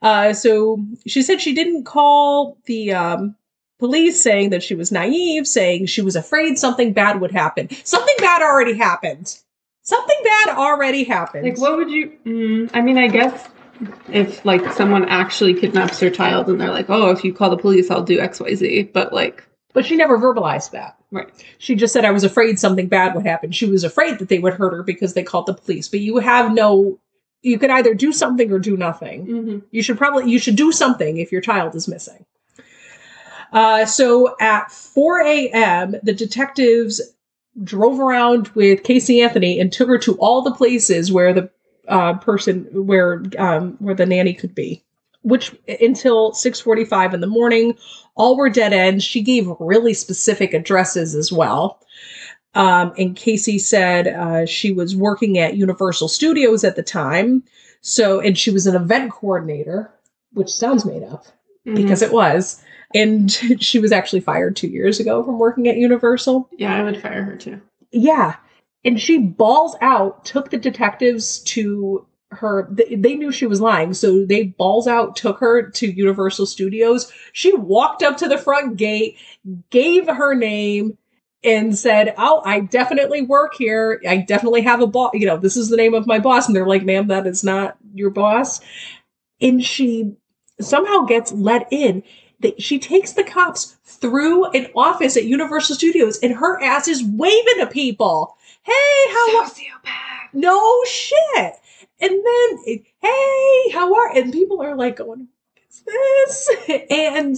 Uh, 0.01 0.33
so 0.33 0.79
she 1.07 1.23
said 1.23 1.41
she 1.41 1.53
didn't 1.55 1.83
call 1.85 2.57
the 2.67 2.93
um, 2.93 3.35
police 3.81 4.21
saying 4.23 4.51
that 4.51 4.63
she 4.63 4.77
was 4.77 4.93
naive, 4.93 5.47
saying 5.49 5.87
she 5.87 6.03
was 6.03 6.15
afraid 6.15 6.57
something 6.59 6.93
bad 6.93 7.21
would 7.21 7.33
happen. 7.33 7.69
Something 7.83 8.15
bad 8.19 8.41
already 8.43 8.75
happened. 8.77 9.37
Something 9.83 10.17
bad 10.23 10.57
already 10.57 11.03
happened. 11.03 11.45
Like, 11.45 11.59
what 11.59 11.77
would 11.77 11.91
you? 11.91 12.13
Mm, 12.25 12.71
I 12.75 12.81
mean, 12.83 12.99
I 12.99 13.09
guess 13.09 13.49
if 14.13 14.45
like 14.45 14.73
someone 14.75 15.09
actually 15.09 15.55
kidnaps 15.55 15.99
their 15.99 16.11
child 16.11 16.49
and 16.49 16.61
they're 16.61 16.71
like, 16.71 16.91
"Oh, 16.91 17.11
if 17.11 17.25
you 17.25 17.33
call 17.33 17.51
the 17.51 17.57
police, 17.57 17.91
I'll 17.91 18.03
do 18.05 18.21
X, 18.21 18.39
Y, 18.39 18.55
Z. 18.55 18.91
But 18.93 19.13
like, 19.13 19.45
But 19.79 19.87
she 19.87 19.95
never 19.95 20.19
verbalized 20.19 20.73
that. 20.73 20.97
right? 21.13 21.31
She 21.59 21.77
just 21.77 21.93
said, 21.93 22.05
I 22.05 22.11
was 22.11 22.25
afraid 22.25 22.59
something 22.59 22.89
bad 22.89 23.15
would 23.15 23.25
happen. 23.25 23.53
She 23.53 23.71
was 23.71 23.85
afraid 23.85 24.19
that 24.19 24.29
they 24.29 24.41
would 24.41 24.55
hurt 24.55 24.73
her 24.73 24.83
because 24.83 25.15
they 25.15 25.23
called 25.23 25.47
the 25.47 25.55
police. 25.55 25.87
But 25.87 26.01
you 26.01 26.17
have 26.17 26.53
no, 26.53 26.99
you 27.43 27.61
can 27.61 27.71
either 27.71 27.95
do 27.95 28.13
something 28.13 28.51
or 28.51 28.59
do 28.59 28.77
nothing. 28.77 29.27
Mm-hmm. 29.29 29.59
You 29.71 29.83
should 29.85 29.97
probably, 29.97 30.33
you 30.33 30.41
should 30.41 30.57
do 30.57 30.73
something 30.73 31.19
if 31.19 31.31
your 31.31 31.41
child 31.41 31.77
is 31.77 31.87
missing. 31.87 32.27
Uh, 33.53 33.87
so 33.87 34.35
at 34.41 34.73
4 34.73 35.21
a.m., 35.21 35.95
the 36.03 36.13
detectives 36.13 37.01
drove 37.63 38.01
around 38.01 38.49
with 38.57 38.83
Casey 38.83 39.21
Anthony 39.23 39.61
and 39.61 39.73
took 39.73 39.87
her 39.87 39.99
to 39.99 40.17
all 40.17 40.43
the 40.43 40.57
places 40.57 41.13
where 41.13 41.33
the 41.33 41.51
uh, 41.87 42.15
person, 42.15 42.65
where 42.73 43.23
um, 43.39 43.77
where 43.79 43.95
the 43.95 44.07
nanny 44.07 44.35
could 44.35 44.57
be. 44.57 44.85
Which 45.29 45.55
until 45.81 46.33
6:45 46.33 47.15
in 47.15 47.21
the 47.21 47.27
morning, 47.27 47.77
all 48.17 48.37
were 48.37 48.51
dead 48.51 48.73
ends. 48.73 49.05
She 49.05 49.23
gave 49.23 49.49
really 49.61 49.95
specific 49.95 50.55
addresses 50.55 51.15
as 51.15 51.31
well. 51.33 51.81
Um, 52.55 52.93
and 52.99 53.15
Casey 53.15 53.59
said 53.59 54.09
uh, 54.09 54.47
she 54.47 54.73
was 54.73 54.97
working 54.97 55.39
at 55.39 55.57
Universal 55.57 56.09
Studios 56.09 56.65
at 56.65 56.77
the 56.77 56.83
time. 56.83 57.43
So, 57.83 58.21
and 58.21 58.37
she 58.37 58.51
was 58.51 58.67
an 58.67 58.75
event 58.75 59.13
coordinator, 59.13 59.93
which 60.33 60.49
sounds 60.51 60.85
made 60.85 61.03
up 61.05 61.27
Mm-hmm. 61.67 61.75
because 61.83 62.01
it 62.03 62.13
was. 62.13 62.63
And 62.95 63.31
she 63.61 63.79
was 63.79 63.93
actually 63.93 64.21
fired 64.21 64.57
two 64.57 64.69
years 64.69 64.99
ago 65.01 65.23
from 65.23 65.39
working 65.39 65.69
at 65.69 65.77
Universal. 65.77 66.49
yeah, 66.57 66.75
I 66.75 66.83
would 66.83 67.03
fire 67.03 67.23
her 67.25 67.37
too. 67.37 67.61
Yeah. 67.93 68.37
And 68.85 68.99
she 68.99 69.19
balls 69.19 69.77
out, 69.83 70.25
took 70.25 70.51
the 70.51 70.57
detectives 70.57 71.41
to 71.41 72.07
her. 72.31 72.69
They, 72.71 72.95
they 72.95 73.15
knew 73.15 73.33
she 73.33 73.47
was 73.47 73.61
lying. 73.61 73.95
So 73.95 74.25
they 74.25 74.45
balls 74.45 74.87
out, 74.87 75.17
took 75.17 75.39
her 75.39 75.71
to 75.71 75.91
Universal 75.91 76.47
Studios. 76.47 77.13
She 77.33 77.55
walked 77.55 78.03
up 78.03 78.17
to 78.19 78.29
the 78.29 78.39
front 78.39 78.77
gate, 78.77 79.17
gave 79.71 80.07
her 80.09 80.35
name, 80.35 80.99
and 81.45 81.79
said, 81.79 82.15
Oh, 82.19 82.43
I 82.45 82.61
definitely 82.61 83.23
work 83.23 83.55
here. 83.55 84.01
I 84.09 84.19
definitely 84.19 84.63
have 84.63 84.81
a 84.81 84.87
boss. 84.87 85.13
You 85.15 85.27
know, 85.27 85.37
this 85.37 85.57
is 85.57 85.69
the 85.69 85.77
name 85.77 85.95
of 85.95 86.07
my 86.07 86.19
boss. 86.19 86.47
And 86.47 86.57
they're 86.57 86.67
like, 86.67 86.85
Ma'am, 86.85 87.09
that 87.09 87.27
is 87.27 87.45
not 87.45 87.77
your 87.95 88.11
boss. 88.11 88.61
And 89.41 89.65
she 89.65 90.17
somehow 90.61 91.01
gets 91.05 91.33
let 91.33 91.69
in. 91.71 92.03
She 92.59 92.79
takes 92.79 93.13
the 93.13 93.25
cops 93.25 93.77
through 93.85 94.47
an 94.53 94.69
office 94.77 95.17
at 95.17 95.25
Universal 95.25 95.77
Studios, 95.77 96.19
and 96.21 96.33
her 96.35 96.63
ass 96.63 96.87
is 96.87 97.03
waving 97.03 97.59
to 97.59 97.67
people. 97.67 98.37
Hey, 98.63 98.73
how 98.73 99.39
are 99.39 99.49
Sociopath. 99.49 100.35
no 100.35 100.85
shit? 100.85 101.55
And 102.01 102.11
then, 102.11 102.59
it- 102.67 102.85
hey, 103.01 103.71
how 103.73 103.95
are? 103.95 104.17
And 104.17 104.33
people 104.33 104.63
are 104.63 104.77
like 104.77 104.97
going, 104.97 105.29
"What's 105.55 105.83
this?" 105.83 106.51
And 106.91 107.37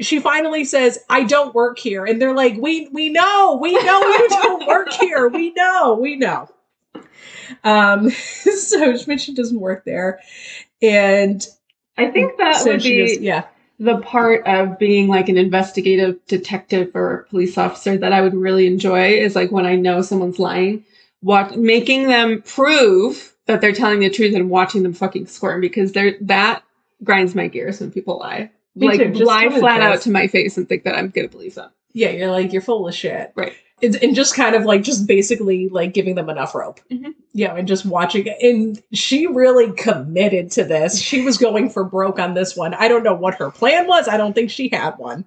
she 0.00 0.20
finally 0.20 0.64
says, 0.64 0.98
"I 1.08 1.24
don't 1.24 1.54
work 1.54 1.78
here." 1.78 2.04
And 2.04 2.20
they're 2.20 2.34
like, 2.34 2.56
"We 2.56 2.88
we 2.92 3.10
know, 3.10 3.58
we 3.60 3.72
know 3.72 4.00
you 4.00 4.28
don't 4.42 4.66
work 4.66 4.92
here. 4.92 5.28
We 5.28 5.52
know, 5.52 5.98
we 6.00 6.16
know." 6.16 6.48
Um, 7.64 8.10
so 8.10 8.96
she 8.96 9.34
doesn't 9.34 9.60
work 9.60 9.84
there, 9.84 10.20
and 10.80 11.46
I 11.96 12.10
think 12.10 12.38
that 12.38 12.56
so 12.56 12.72
would 12.72 12.82
be 12.82 13.18
yeah. 13.20 13.44
the 13.78 13.98
part 13.98 14.46
of 14.46 14.78
being 14.78 15.08
like 15.08 15.28
an 15.28 15.38
investigative 15.38 16.18
detective 16.26 16.92
or 16.94 17.26
police 17.30 17.58
officer 17.58 17.96
that 17.98 18.12
I 18.12 18.22
would 18.22 18.34
really 18.34 18.66
enjoy 18.66 19.12
is 19.12 19.36
like 19.36 19.52
when 19.52 19.66
I 19.66 19.76
know 19.76 20.02
someone's 20.02 20.38
lying, 20.38 20.84
what 21.20 21.58
making 21.58 22.08
them 22.08 22.42
prove 22.42 23.31
that 23.46 23.60
they're 23.60 23.72
telling 23.72 24.00
the 24.00 24.10
truth 24.10 24.34
and 24.34 24.50
watching 24.50 24.82
them 24.82 24.92
fucking 24.92 25.26
squirm 25.26 25.60
because 25.60 25.92
they're 25.92 26.16
that 26.22 26.62
grinds 27.02 27.34
my 27.34 27.48
gears 27.48 27.80
when 27.80 27.90
people 27.90 28.18
lie. 28.18 28.50
Me 28.74 28.86
like 28.86 28.98
too, 29.00 29.24
lie 29.24 29.48
flat 29.50 29.82
out 29.82 30.00
to 30.02 30.10
my 30.10 30.26
face 30.28 30.56
and 30.56 30.68
think 30.68 30.84
that 30.84 30.96
I'm 30.96 31.08
gonna 31.10 31.28
believe 31.28 31.54
them. 31.56 31.70
Yeah, 31.92 32.10
you're 32.10 32.30
like 32.30 32.52
you're 32.52 32.62
full 32.62 32.88
of 32.88 32.94
shit, 32.94 33.32
Right. 33.34 33.52
And, 33.84 33.96
and 33.96 34.14
just 34.14 34.36
kind 34.36 34.54
of 34.54 34.64
like 34.64 34.82
just 34.84 35.08
basically 35.08 35.68
like 35.68 35.92
giving 35.92 36.14
them 36.14 36.30
enough 36.30 36.54
rope, 36.54 36.78
Mhm. 36.88 37.14
yeah, 37.34 37.52
and 37.56 37.66
just 37.66 37.84
watching 37.84 38.26
it. 38.28 38.36
And 38.40 38.80
she 38.92 39.26
really 39.26 39.72
committed 39.72 40.52
to 40.52 40.62
this. 40.62 41.00
She 41.00 41.22
was 41.22 41.36
going 41.36 41.68
for 41.68 41.82
broke 41.82 42.20
on 42.20 42.34
this 42.34 42.56
one. 42.56 42.74
I 42.74 42.86
don't 42.86 43.02
know 43.02 43.12
what 43.12 43.34
her 43.34 43.50
plan 43.50 43.88
was. 43.88 44.06
I 44.06 44.16
don't 44.16 44.34
think 44.34 44.50
she 44.52 44.68
had 44.72 44.92
one. 44.98 45.24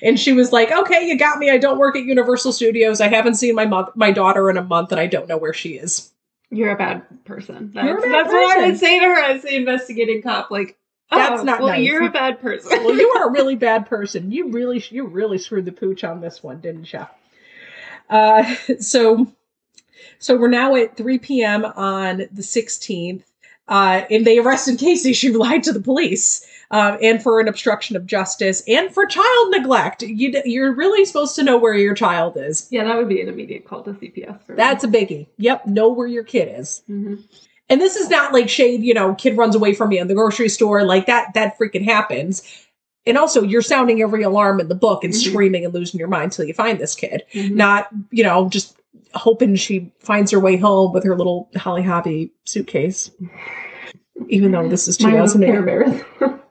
And 0.00 0.18
she 0.18 0.32
was 0.32 0.52
like, 0.52 0.70
"Okay, 0.70 1.08
you 1.08 1.18
got 1.18 1.40
me. 1.40 1.50
I 1.50 1.58
don't 1.58 1.76
work 1.78 1.96
at 1.96 2.04
Universal 2.04 2.52
Studios. 2.52 3.00
I 3.00 3.08
haven't 3.08 3.34
seen 3.34 3.56
my 3.56 3.66
mo- 3.66 3.90
my 3.96 4.12
daughter 4.12 4.48
in 4.48 4.56
a 4.56 4.62
month, 4.62 4.92
and 4.92 5.00
I 5.00 5.08
don't 5.08 5.28
know 5.28 5.36
where 5.36 5.52
she 5.52 5.70
is." 5.70 6.12
You're 6.50 6.72
a 6.72 6.76
bad 6.76 7.24
person. 7.24 7.72
That's, 7.74 8.02
bad 8.02 8.12
that's 8.12 8.28
what 8.32 8.58
I 8.58 8.66
would 8.66 8.78
say 8.78 8.98
to 9.00 9.04
her 9.04 9.20
as 9.20 9.42
the 9.42 9.54
investigating 9.54 10.22
cop. 10.22 10.50
Like, 10.50 10.76
That's 11.10 11.42
Oh, 11.42 11.44
not 11.44 11.60
well, 11.60 11.68
nice. 11.68 11.86
you're 11.86 12.04
a 12.04 12.10
bad 12.10 12.40
person. 12.40 12.84
well, 12.84 12.96
you 12.96 13.10
are 13.16 13.28
a 13.28 13.32
really 13.32 13.56
bad 13.70 13.86
person. 13.86 14.30
You 14.32 14.50
really, 14.50 14.82
you 14.90 15.06
really 15.06 15.38
screwed 15.38 15.66
the 15.66 15.72
pooch 15.72 16.04
on 16.04 16.20
this 16.20 16.42
one, 16.42 16.60
didn't 16.60 16.90
you? 16.92 17.06
Uh, 18.08 18.54
so, 18.80 19.30
so 20.18 20.36
we're 20.36 20.48
now 20.48 20.74
at 20.74 20.96
3 20.96 21.18
p.m. 21.18 21.64
on 21.64 22.18
the 22.18 22.42
16th, 22.42 23.22
uh, 23.68 24.02
and 24.10 24.26
they 24.26 24.38
arrested 24.38 24.78
Casey. 24.78 25.12
She 25.12 25.30
lied 25.32 25.64
to 25.64 25.72
the 25.72 25.80
police, 25.82 26.46
um, 26.70 26.98
and 27.02 27.22
for 27.22 27.40
an 27.40 27.48
obstruction 27.48 27.96
of 27.96 28.04
justice, 28.06 28.62
and 28.68 28.92
for 28.92 29.06
child 29.06 29.50
neglect. 29.50 30.02
You, 30.02 30.40
you're 30.44 30.74
really 30.74 31.04
supposed 31.04 31.34
to 31.36 31.42
know 31.42 31.56
where 31.56 31.74
your 31.74 31.94
child 31.94 32.36
is. 32.36 32.68
yeah, 32.70 32.84
that 32.84 32.96
would 32.96 33.08
be 33.08 33.20
an 33.22 33.28
immediate 33.28 33.64
call 33.66 33.82
to 33.84 33.92
CPS. 33.92 34.42
For 34.44 34.52
me. 34.52 34.56
That's 34.56 34.84
a 34.84 34.88
biggie. 34.88 35.26
Yep, 35.38 35.66
know 35.66 35.88
where 35.88 36.06
your 36.06 36.24
kid 36.24 36.58
is. 36.60 36.82
Mhm. 36.90 37.24
And 37.70 37.80
this 37.80 37.96
is 37.96 38.08
not 38.08 38.32
like 38.32 38.48
shade, 38.48 38.82
you 38.82 38.94
know, 38.94 39.14
kid 39.14 39.36
runs 39.36 39.54
away 39.54 39.74
from 39.74 39.92
you 39.92 40.00
in 40.00 40.08
the 40.08 40.14
grocery 40.14 40.48
store, 40.48 40.84
like 40.84 41.06
that, 41.06 41.34
that 41.34 41.58
freaking 41.58 41.84
happens. 41.84 42.42
And 43.06 43.16
also, 43.18 43.42
you're 43.42 43.62
sounding 43.62 44.02
every 44.02 44.22
alarm 44.22 44.60
in 44.60 44.68
the 44.68 44.74
book 44.74 45.04
and 45.04 45.12
Mhm. 45.14 45.16
screaming 45.30 45.64
and 45.64 45.72
losing 45.72 45.98
your 45.98 46.08
mind 46.08 46.32
till 46.32 46.44
you 46.44 46.52
find 46.54 46.78
this 46.78 46.94
kid. 46.94 47.24
Mhm. 47.32 47.52
Not, 47.54 47.88
you 48.10 48.22
know, 48.24 48.48
just 48.48 48.76
hoping 49.14 49.54
she 49.54 49.90
finds 50.00 50.30
her 50.30 50.40
way 50.40 50.56
home 50.56 50.92
with 50.92 51.04
her 51.04 51.16
little 51.16 51.48
Holly 51.56 51.82
Hobbie 51.82 52.30
suitcase. 52.44 53.10
Even 54.28 54.50
though 54.52 54.68
this 54.68 54.88
is 54.88 55.00
Mine 55.02 55.12
2008. 55.12 56.04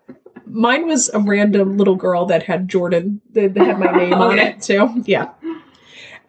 Mine 0.50 0.88
was 0.88 1.10
a 1.14 1.20
random 1.20 1.78
little 1.78 1.96
girl 1.96 2.26
that 2.28 2.44
had 2.44 2.68
Jordan, 2.70 3.22
that 3.34 3.54
that 3.54 3.66
had 3.66 3.80
my 3.80 3.92
name 3.92 4.14
on 4.28 4.40
it 4.40 4.62
too. 4.62 5.04
Yeah. 5.06 5.30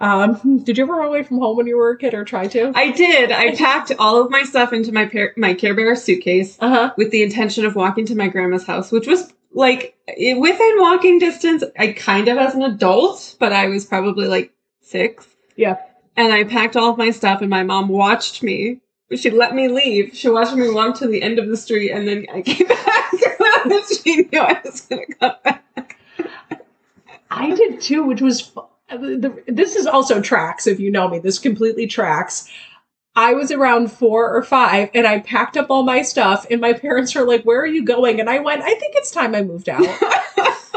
Um, 0.01 0.63
did 0.63 0.79
you 0.79 0.85
ever 0.85 0.95
run 0.95 1.09
away 1.09 1.25
from 1.25 1.39
home 1.39 1.57
when 1.57 1.67
you 1.67 1.77
were 1.77 1.91
a 1.91 1.99
kid 1.99 2.15
or 2.15 2.25
try 2.25 2.47
to? 2.49 2.71
I 2.75 2.93
did. 2.93 3.33
I 3.33 3.57
packed 3.57 3.91
all 3.99 4.23
of 4.23 4.31
my 4.31 4.45
stuff 4.45 4.73
into 4.73 4.93
my 4.93 5.07
par- 5.07 5.33
my 5.37 5.55
Care 5.55 5.75
Bear 5.75 5.97
suitcase 5.97 6.57
Uh 6.61 6.69
huh. 6.69 6.95
with 6.97 7.11
the 7.11 7.23
intention 7.25 7.65
of 7.65 7.75
walking 7.75 8.07
to 8.07 8.15
my 8.15 8.29
grandma's 8.29 8.65
house, 8.67 8.93
which 8.93 9.09
was 9.09 9.33
like 9.53 9.97
within 10.07 10.75
walking 10.79 11.19
distance. 11.19 11.65
I 11.77 11.89
kind 11.89 12.29
of 12.29 12.39
as 12.39 12.55
an 12.55 12.63
adult, 12.63 13.35
but 13.41 13.53
I 13.53 13.67
was 13.67 13.85
probably 13.85 14.29
like 14.29 14.53
six. 14.83 15.27
Yeah. 15.57 15.79
And 16.17 16.33
I 16.33 16.45
packed 16.45 16.77
all 16.77 16.91
of 16.91 16.99
my 16.99 17.11
stuff, 17.11 17.41
and 17.41 17.51
my 17.51 17.63
mom 17.65 17.89
watched 17.89 18.43
me. 18.43 18.81
She 19.15 19.31
let 19.31 19.55
me 19.55 19.69
leave. 19.69 20.15
She 20.15 20.29
watched 20.29 20.55
me 20.55 20.71
walk 20.71 20.99
to 20.99 21.07
the 21.07 21.23
end 21.23 21.38
of 21.38 21.49
the 21.49 21.57
street, 21.57 21.91
and 21.93 22.07
then 22.07 22.27
I 22.33 22.43
came 22.43 22.67
back. 22.69 23.12
she 24.03 24.29
knew 24.31 24.41
I 24.41 24.61
was 24.65 24.83
going 24.83 25.07
to 25.07 25.15
come 25.15 25.35
back. 25.45 25.99
I 27.31 27.55
did 27.55 27.81
too, 27.81 28.05
which 28.05 28.21
was 28.21 28.53
the, 28.91 29.43
this 29.47 29.77
is 29.77 29.87
also 29.87 30.21
tracks. 30.21 30.67
If 30.67 30.81
you 30.81 30.91
know 30.91 31.09
me, 31.09 31.19
this 31.19 31.38
completely 31.38 31.87
tracks. 31.87 32.49
I 33.15 33.35
was 33.35 33.50
around 33.50 33.91
four 33.91 34.33
or 34.33 34.43
five, 34.43 34.91
and 34.95 35.07
I 35.07 35.21
packed 35.21 35.57
up 35.57 35.71
all 35.71 35.83
my 35.83 36.03
stuff, 36.03 36.47
and 36.50 36.61
my 36.61 36.73
parents 36.73 37.15
were 37.15 37.27
like, 37.27 37.43
"Where 37.43 37.61
are 37.61 37.67
you 37.67 37.85
going?" 37.85 38.21
And 38.21 38.31
I 38.31 38.38
went, 38.38 38.62
"I 38.62 38.75
think 38.75 38.95
it's 38.97 39.11
time 39.11 39.35
I 39.35 39.43
moved 39.43 39.69
out." 39.69 39.85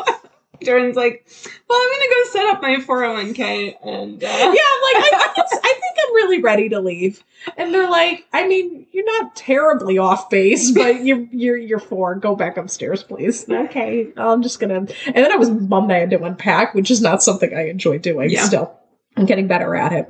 Jordan's 0.63 0.95
like, 0.95 1.27
well, 1.69 1.79
I'm 1.81 1.89
going 1.89 2.01
to 2.01 2.15
go 2.15 2.29
set 2.31 2.45
up 2.47 2.61
my 2.61 2.75
401k, 2.77 3.75
and 3.83 4.23
uh, 4.23 4.27
yeah, 4.27 4.43
I'm 4.43 4.51
like, 4.53 5.03
I 5.03 5.09
think 5.11 5.33
it's, 5.37 5.53
I 5.53 5.73
think 5.73 5.97
I'm 6.07 6.15
really 6.15 6.41
ready 6.41 6.69
to 6.69 6.79
leave. 6.79 7.23
And 7.57 7.73
they're 7.73 7.89
like, 7.89 8.27
I 8.33 8.47
mean, 8.47 8.85
you're 8.91 9.05
not 9.05 9.35
terribly 9.35 9.97
off 9.97 10.29
base, 10.29 10.71
but 10.71 11.03
you're 11.03 11.25
you're 11.31 11.57
you're 11.57 11.79
four. 11.79 12.15
Go 12.15 12.35
back 12.35 12.57
upstairs, 12.57 13.03
please. 13.03 13.49
Okay, 13.49 14.11
I'm 14.17 14.41
just 14.41 14.59
gonna. 14.59 14.75
And 14.75 15.15
then 15.15 15.31
I 15.31 15.37
was 15.37 15.49
bummed 15.49 15.91
I 15.91 15.99
had 15.99 16.11
to 16.11 16.23
unpack, 16.23 16.73
which 16.73 16.91
is 16.91 17.01
not 17.01 17.23
something 17.23 17.53
I 17.53 17.69
enjoy 17.69 17.97
doing. 17.97 18.29
Yeah. 18.29 18.45
Still, 18.45 18.77
I'm 19.17 19.25
getting 19.25 19.47
better 19.47 19.75
at 19.75 19.91
it. 19.91 20.07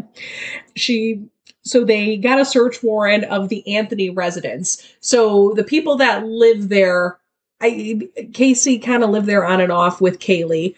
She. 0.76 1.26
So 1.64 1.86
they 1.86 2.18
got 2.18 2.40
a 2.40 2.46
search 2.46 2.82
warrant 2.82 3.24
of 3.26 3.50
the 3.50 3.76
Anthony 3.76 4.10
residence. 4.10 4.84
So 5.00 5.54
the 5.56 5.64
people 5.64 5.96
that 5.98 6.26
live 6.26 6.70
there, 6.70 7.20
I 7.62 8.00
Casey 8.34 8.80
kind 8.80 9.04
of 9.04 9.10
lived 9.10 9.28
there 9.28 9.46
on 9.46 9.62
and 9.62 9.72
off 9.72 10.02
with 10.02 10.20
Caylee. 10.20 10.76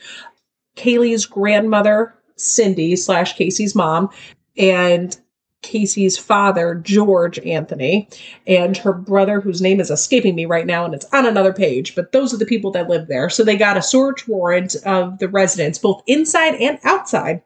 Caylee's 0.75 1.25
grandmother, 1.25 2.13
Cindy 2.35 2.95
slash 2.95 3.35
Casey's 3.35 3.75
mom, 3.75 4.09
and 4.57 5.17
Casey's 5.63 6.17
father, 6.17 6.75
George 6.75 7.39
Anthony, 7.39 8.07
and 8.45 8.77
her 8.77 8.93
brother, 8.93 9.41
whose 9.41 9.61
name 9.61 9.79
is 9.79 9.89
escaping 9.89 10.35
me 10.35 10.45
right 10.45 10.67
now, 10.67 10.85
and 10.85 10.93
it's 10.93 11.05
on 11.13 11.25
another 11.25 11.53
page, 11.53 11.95
but 11.95 12.11
those 12.11 12.33
are 12.33 12.37
the 12.37 12.45
people 12.45 12.69
that 12.71 12.89
live 12.89 13.07
there. 13.07 13.29
So 13.29 13.43
they 13.43 13.55
got 13.55 13.77
a 13.77 13.81
search 13.81 14.27
warrant 14.27 14.75
of 14.85 15.17
the 15.19 15.29
residence, 15.29 15.79
both 15.79 16.03
inside 16.05 16.55
and 16.55 16.77
outside. 16.83 17.41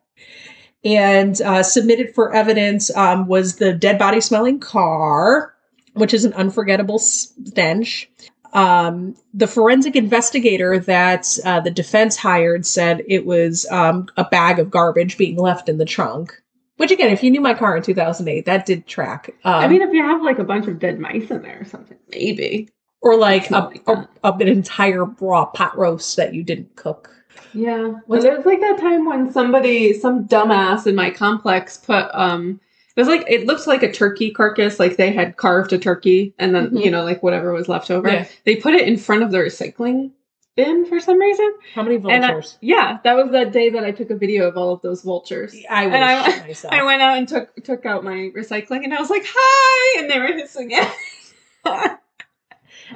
And 0.83 1.41
uh, 1.41 1.63
submitted 1.63 2.13
for 2.13 2.33
evidence 2.33 2.95
um, 2.95 3.27
was 3.27 3.57
the 3.57 3.73
dead 3.73 3.97
body 3.97 4.21
smelling 4.21 4.59
car, 4.59 5.53
which 5.93 6.13
is 6.13 6.25
an 6.25 6.33
unforgettable 6.33 6.99
stench. 6.99 8.09
Um, 8.53 9.15
the 9.33 9.47
forensic 9.47 9.95
investigator 9.95 10.79
that 10.79 11.27
uh, 11.45 11.59
the 11.59 11.71
defense 11.71 12.15
hired 12.15 12.65
said 12.65 13.03
it 13.07 13.25
was 13.25 13.65
um, 13.71 14.07
a 14.17 14.23
bag 14.25 14.59
of 14.59 14.71
garbage 14.71 15.17
being 15.17 15.37
left 15.37 15.69
in 15.69 15.77
the 15.77 15.85
trunk. 15.85 16.33
Which 16.77 16.91
again, 16.91 17.11
if 17.11 17.23
you 17.23 17.31
knew 17.31 17.41
my 17.41 17.55
car 17.55 17.75
in 17.75 17.81
2008, 17.83 18.45
that 18.45 18.65
did 18.67 18.85
track. 18.85 19.31
Um, 19.43 19.53
I 19.55 19.67
mean, 19.67 19.81
if 19.81 19.91
you 19.91 20.03
have 20.03 20.21
like 20.21 20.37
a 20.37 20.43
bunch 20.43 20.67
of 20.67 20.77
dead 20.79 20.99
mice 20.99 21.31
in 21.31 21.41
there 21.41 21.59
or 21.61 21.65
something, 21.65 21.97
maybe. 22.11 22.69
or 23.01 23.17
like, 23.17 23.49
a, 23.49 23.59
like 23.59 23.83
a, 23.87 24.07
a- 24.23 24.33
an 24.33 24.47
entire 24.47 25.05
raw 25.05 25.45
pot 25.45 25.75
roast 25.77 26.15
that 26.17 26.35
you 26.35 26.43
didn't 26.43 26.75
cook. 26.75 27.09
Yeah. 27.53 27.93
Well, 28.05 28.23
it 28.23 28.37
was 28.37 28.45
like 28.45 28.59
that 28.61 28.77
time 28.79 29.05
when 29.05 29.31
somebody, 29.31 29.93
some 29.93 30.27
dumbass 30.27 30.85
in 30.85 30.93
my 30.93 31.09
complex 31.09 31.77
put, 31.77 32.09
um, 32.13 32.59
it 32.97 33.01
was 33.01 33.07
like, 33.07 33.23
it 33.29 33.45
looked 33.45 33.67
like 33.67 33.83
a 33.83 33.91
turkey 33.91 34.31
carcass, 34.31 34.79
like 34.79 34.97
they 34.97 35.13
had 35.13 35.37
carved 35.37 35.71
a 35.71 35.77
turkey 35.77 36.33
and 36.39 36.53
then, 36.55 36.71
Mhm. 36.71 36.83
you 36.83 36.91
know, 36.91 37.03
like 37.03 37.21
whatever 37.23 37.53
was 37.53 37.69
left 37.69 37.91
over. 37.91 38.09
Yeah. 38.09 38.25
They 38.43 38.55
put 38.57 38.73
it 38.73 38.87
in 38.87 38.97
front 38.97 39.21
of 39.23 39.31
the 39.31 39.37
recycling 39.37 40.11
bin 40.55 40.85
for 40.87 40.99
some 40.99 41.19
reason. 41.19 41.53
How 41.75 41.83
many 41.83 41.97
And 41.97 42.25
I- 42.25 42.31
vultures? 42.31 42.57
Yeah. 42.59 42.97
That 43.03 43.15
was 43.15 43.31
that 43.31 43.51
day 43.51 43.69
that 43.69 43.83
I 43.83 43.91
took 43.91 44.09
a 44.09 44.15
video 44.15 44.47
of 44.47 44.57
all 44.57 44.73
of 44.73 44.81
those 44.81 45.03
vultures. 45.03 45.55
I, 45.69 45.85
and 45.85 45.95
I- 46.03 46.39
myself. 46.47 46.73
I 46.73 46.81
went 46.83 47.01
out 47.03 47.17
and 47.19 47.27
took 47.27 47.55
took 47.63 47.85
out 47.85 48.03
my 48.03 48.31
recycling 48.35 48.83
and 48.83 48.91
I 48.93 48.99
was 48.99 49.11
like, 49.11 49.23
hi! 49.27 49.99
And 50.01 50.09
they 50.09 50.17
were 50.19 50.33
hissing 50.33 50.71
it. 50.71 50.89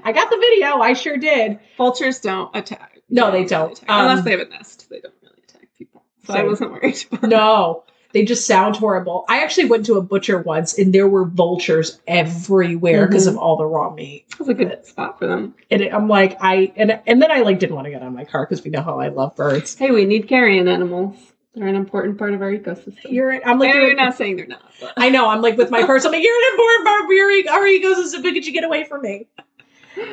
I 0.04 0.14
got 0.14 0.30
the 0.30 0.38
video. 0.38 0.80
I 0.80 0.94
sure 0.94 1.18
did. 1.18 1.60
Vultures 1.78 2.20
don't 2.20 2.56
attack. 2.56 3.00
No, 3.10 3.30
they 3.32 3.44
don't. 3.44 3.74
attack. 3.74 3.86
Unless 3.90 4.20
Um, 4.20 4.24
they 4.26 4.32
have 4.32 4.40
a 4.40 4.46
nest, 4.50 4.90
they 4.90 5.00
don't 5.02 5.14
really 5.22 5.42
attack 5.48 5.68
people. 5.78 6.04
So 6.26 6.34
I 6.34 6.44
wasn't 6.44 6.72
worried. 6.72 7.04
About 7.12 7.30
No, 7.30 7.84
they 8.14 8.26
just 8.26 8.46
sound 8.46 8.76
horrible. 8.76 9.26
I 9.30 9.44
actually 9.44 9.66
went 9.66 9.86
to 9.88 9.96
a 9.96 10.02
butcher 10.02 10.38
once, 10.40 10.78
and 10.78 10.94
there 10.94 11.08
were 11.08 11.26
vultures 11.26 12.00
everywhere 12.08 13.08
because 13.08 13.26
Mhm. 13.28 13.32
of 13.32 13.38
all 13.38 13.58
the 13.58 13.66
raw 13.66 13.94
meat. 13.94 14.26
It 14.32 14.40
was 14.40 14.50
a 14.50 14.54
good 14.54 14.86
spot 14.86 15.20
for 15.20 15.28
them. 15.28 15.56
And 15.70 15.82
I'm 15.84 16.08
like, 16.08 16.38
I 16.42 16.72
and 16.76 17.00
and 17.08 17.22
then 17.22 17.32
I 17.32 17.42
like 17.42 17.60
didn't 17.60 17.76
want 17.76 17.86
to 17.86 17.92
get 17.92 18.02
on 18.02 18.14
my 18.16 18.26
car 18.26 18.46
because 18.46 18.64
we 18.64 18.72
know 18.72 18.82
how 18.82 19.00
I 19.00 19.10
love 19.10 19.36
birds. 19.36 19.76
Hey, 19.76 19.92
we 19.92 20.06
need 20.06 20.28
carrion 20.28 20.68
animals. 20.68 21.16
They're 21.54 21.68
an 21.68 21.76
important 21.76 22.18
part 22.18 22.34
of 22.34 22.42
our 22.42 22.50
ecosystem. 22.52 22.96
You're, 23.12 23.46
I'm 23.46 23.60
like, 23.60 23.74
you're, 23.74 23.88
you're 23.88 23.96
not 23.96 24.16
saying 24.16 24.38
they're 24.38 24.48
not. 24.48 24.62
But. 24.80 24.94
I 24.96 25.10
know. 25.10 25.28
I'm 25.28 25.42
like 25.42 25.58
with 25.58 25.70
my 25.70 25.84
purse. 25.86 26.06
I'm 26.06 26.14
like, 26.14 26.24
you're 26.24 26.34
an 26.34 26.54
important 26.54 26.86
part 26.86 27.02
of 27.02 27.54
our 27.54 27.66
ecosystem. 27.68 28.24
But 28.24 28.34
could 28.34 28.48
you 28.48 28.54
get 28.54 28.64
away 28.64 28.86
from 28.86 29.02
me? 29.02 29.28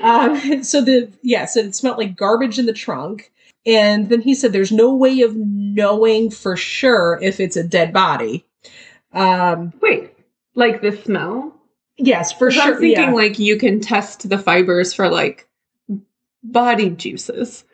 Um, 0.02 0.64
so 0.64 0.80
the 0.80 1.11
yeah, 1.22 1.44
so 1.44 1.61
it 1.61 1.74
smelled 1.76 1.98
like 1.98 2.16
garbage 2.16 2.58
in 2.58 2.66
the 2.66 2.72
trunk. 2.72 3.30
And 3.66 4.09
then 4.09 4.21
he 4.21 4.35
said, 4.35 4.53
"There's 4.53 4.73
no 4.73 4.94
way 4.94 5.21
of 5.21 5.37
knowing 5.37 6.31
for 6.31 6.57
sure 6.57 7.18
if 7.23 7.40
it's 7.40 7.57
a 7.57 7.64
dead 7.64 7.92
body." 7.92 8.47
Um, 9.12 9.73
Wait, 9.81 10.12
like 10.55 10.81
the 10.81 10.92
smell? 10.92 11.55
yes, 11.99 12.33
for 12.33 12.51
sure. 12.51 12.75
I'm 12.75 12.81
thinking 12.81 13.05
yeah. 13.05 13.12
like 13.12 13.38
you 13.38 13.59
can 13.59 13.81
test 13.81 14.29
the 14.29 14.38
fibers 14.38 14.94
for 14.94 15.09
like 15.09 15.49
body 16.42 16.90
juices. 16.90 17.64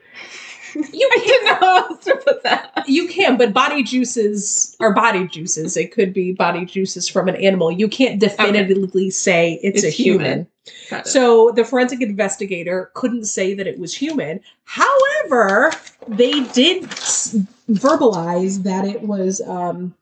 You 0.74 1.10
didn't 1.16 1.44
know 1.46 1.54
how 1.54 1.76
else 1.88 2.04
to 2.04 2.16
put 2.16 2.42
that. 2.42 2.84
You 2.87 3.08
can, 3.08 3.37
but 3.37 3.52
body 3.52 3.82
juices 3.82 4.76
are 4.80 4.92
body 4.92 5.26
juices. 5.28 5.76
It 5.76 5.92
could 5.92 6.12
be 6.12 6.32
body 6.32 6.64
juices 6.64 7.08
from 7.08 7.28
an 7.28 7.37
animal. 7.37 7.70
You 7.70 7.88
can't 7.88 8.18
definitively 8.20 9.10
say 9.10 9.60
it's, 9.62 9.84
It's 9.84 9.87
a 9.94 10.02
human. 10.02 10.46
human. 10.90 11.04
So 11.04 11.50
the 11.54 11.64
forensic 11.64 12.00
investigator 12.00 12.90
couldn't 12.94 13.24
say 13.26 13.54
that 13.54 13.66
it 13.66 13.78
was 13.78 13.94
human. 13.94 14.40
However, 14.64 15.72
they 16.08 16.40
did 16.52 16.84
verbalize 17.70 18.62
that 18.64 18.84
it 18.84 19.02
was 19.02 19.40
um, 19.46 19.94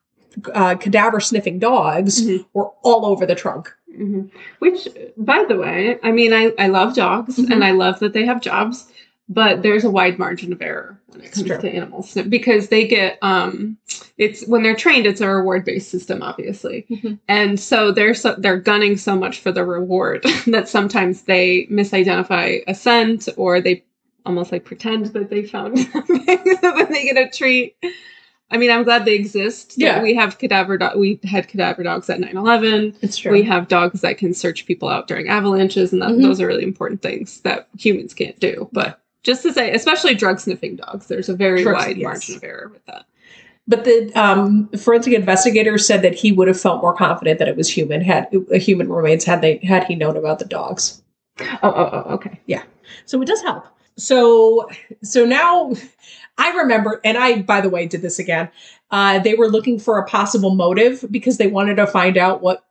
uh, 0.54 0.74
cadaver 0.76 1.20
sniffing 1.20 1.58
dogs 1.58 2.24
Mhm. 2.26 2.44
were 2.54 2.70
all 2.82 3.04
over 3.06 3.26
the 3.26 3.34
trunk. 3.34 3.72
Mhm. 3.98 4.30
Which, 4.60 4.88
by 5.16 5.44
the 5.48 5.56
way, 5.56 5.98
I 6.02 6.12
mean, 6.12 6.32
I, 6.32 6.52
I 6.58 6.68
love 6.68 6.94
dogs 6.94 7.36
Mhm. 7.36 7.50
and 7.52 7.64
I 7.64 7.72
love 7.72 7.98
that 8.00 8.12
they 8.14 8.24
have 8.24 8.40
jobs, 8.40 8.86
but 9.28 9.62
there's 9.62 9.84
a 9.84 9.90
wide 9.90 10.18
margin 10.18 10.52
of 10.52 10.60
error 10.60 11.00
when 11.08 11.20
it 11.22 11.32
comes 11.32 11.46
to 11.48 11.68
animals 11.70 12.14
because 12.28 12.68
they 12.68 12.86
get, 12.86 13.18
um, 13.22 13.76
it's 14.18 14.46
when 14.46 14.62
they're 14.62 14.76
trained, 14.76 15.06
it's 15.06 15.20
a 15.20 15.28
reward 15.28 15.64
based 15.64 15.90
system, 15.90 16.22
obviously. 16.22 16.86
Mhm. 16.90 17.18
And 17.28 17.58
so 17.58 17.92
they're, 17.92 18.14
so 18.14 18.34
they're 18.38 18.58
gunning 18.60 18.96
so 18.96 19.16
much 19.16 19.40
for 19.40 19.52
the 19.52 19.64
reward 19.64 20.22
that 20.48 20.68
sometimes 20.68 21.22
they 21.22 21.66
misidentify 21.70 22.62
a 22.66 22.74
scent 22.74 23.28
or 23.36 23.60
they 23.60 23.84
almost 24.26 24.52
like 24.52 24.64
pretend 24.64 25.06
that 25.06 25.30
they 25.30 25.44
found 25.44 25.78
something 25.92 26.24
so 26.26 26.72
that 26.76 26.88
they 26.90 27.04
get 27.04 27.16
a 27.16 27.28
treat. 27.30 27.74
I 28.50 28.58
mean, 28.58 28.70
I'm 28.70 28.84
glad 28.84 29.06
they 29.06 29.14
exist. 29.14 29.74
Yeah. 29.78 30.02
we 30.02 30.14
have 30.14 30.36
cadaver. 30.38 30.76
Do- 30.76 30.90
we 30.98 31.18
had 31.24 31.48
cadaver 31.48 31.82
dogs 31.82 32.10
at 32.10 32.20
9/11. 32.20 32.94
It's 33.00 33.16
true. 33.16 33.32
We 33.32 33.42
have 33.44 33.66
dogs 33.66 34.02
that 34.02 34.18
can 34.18 34.34
search 34.34 34.66
people 34.66 34.90
out 34.90 35.08
during 35.08 35.28
avalanches, 35.28 35.90
and 35.90 36.02
that, 36.02 36.10
Mhm. 36.10 36.20
those 36.22 36.38
are 36.38 36.46
really 36.46 36.62
important 36.64 37.00
things 37.00 37.40
that 37.40 37.68
humans 37.78 38.12
can't 38.12 38.38
do. 38.40 38.68
But 38.70 39.00
just 39.22 39.42
to 39.42 39.52
say, 39.52 39.72
especially 39.72 40.14
drug 40.14 40.40
sniffing 40.40 40.76
dogs, 40.76 41.06
there's 41.06 41.28
a 41.28 41.34
very 41.34 41.62
Drugs, 41.62 41.86
wide 41.86 41.96
yes. 41.96 42.04
margin 42.04 42.36
of 42.36 42.44
error 42.44 42.70
with 42.72 42.84
that. 42.86 43.06
But 43.68 43.84
the 43.84 44.10
um, 44.20 44.68
forensic 44.70 45.12
investigator 45.12 45.78
said 45.78 46.02
that 46.02 46.14
he 46.14 46.32
would 46.32 46.48
have 46.48 46.60
felt 46.60 46.82
more 46.82 46.94
confident 46.94 47.38
that 47.38 47.46
it 47.46 47.56
was 47.56 47.68
human 47.68 48.00
had 48.00 48.28
a 48.50 48.58
human 48.58 48.92
remains 48.92 49.24
had 49.24 49.40
they 49.40 49.58
had 49.58 49.84
he 49.84 49.94
known 49.94 50.16
about 50.16 50.40
the 50.40 50.44
dogs. 50.44 51.00
Oh, 51.40 51.58
oh, 51.62 51.90
oh 51.92 52.14
okay. 52.14 52.40
Yeah. 52.46 52.64
So 53.06 53.22
it 53.22 53.26
does 53.26 53.40
help. 53.40 53.64
So 53.96 54.68
so 55.02 55.24
now 55.24 55.72
I 56.38 56.50
remember, 56.56 57.00
and 57.04 57.16
I 57.16 57.42
by 57.42 57.60
the 57.60 57.70
way 57.70 57.86
did 57.86 58.02
this 58.02 58.18
again. 58.18 58.50
Uh, 58.90 59.20
they 59.20 59.34
were 59.34 59.48
looking 59.48 59.78
for 59.78 59.98
a 59.98 60.06
possible 60.06 60.54
motive 60.54 61.04
because 61.10 61.38
they 61.38 61.46
wanted 61.46 61.76
to 61.76 61.86
find 61.86 62.18
out 62.18 62.42
what 62.42 62.64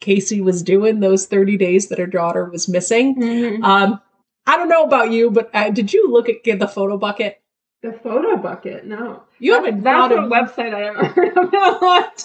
Casey 0.00 0.40
was 0.40 0.62
doing 0.62 1.00
those 1.00 1.26
thirty 1.26 1.56
days 1.56 1.88
that 1.88 1.98
her 1.98 2.06
daughter 2.06 2.44
was 2.44 2.68
missing. 2.68 3.60
Um, 3.64 4.00
I 4.46 4.56
don't 4.56 4.68
know 4.68 4.84
about 4.84 5.10
you, 5.10 5.30
but 5.30 5.50
uh, 5.54 5.70
did 5.70 5.92
you 5.92 6.10
look 6.10 6.28
at 6.28 6.58
the 6.58 6.68
photo 6.68 6.96
bucket? 6.96 7.40
The 7.82 7.92
photo 7.92 8.36
bucket, 8.36 8.86
no. 8.86 9.22
You 9.38 9.54
haven't 9.54 9.82
That's 9.82 10.12
a 10.12 10.16
website 10.18 10.74
I 10.74 10.80
haven't 10.86 11.06
heard 11.14 11.36
about. 11.36 12.24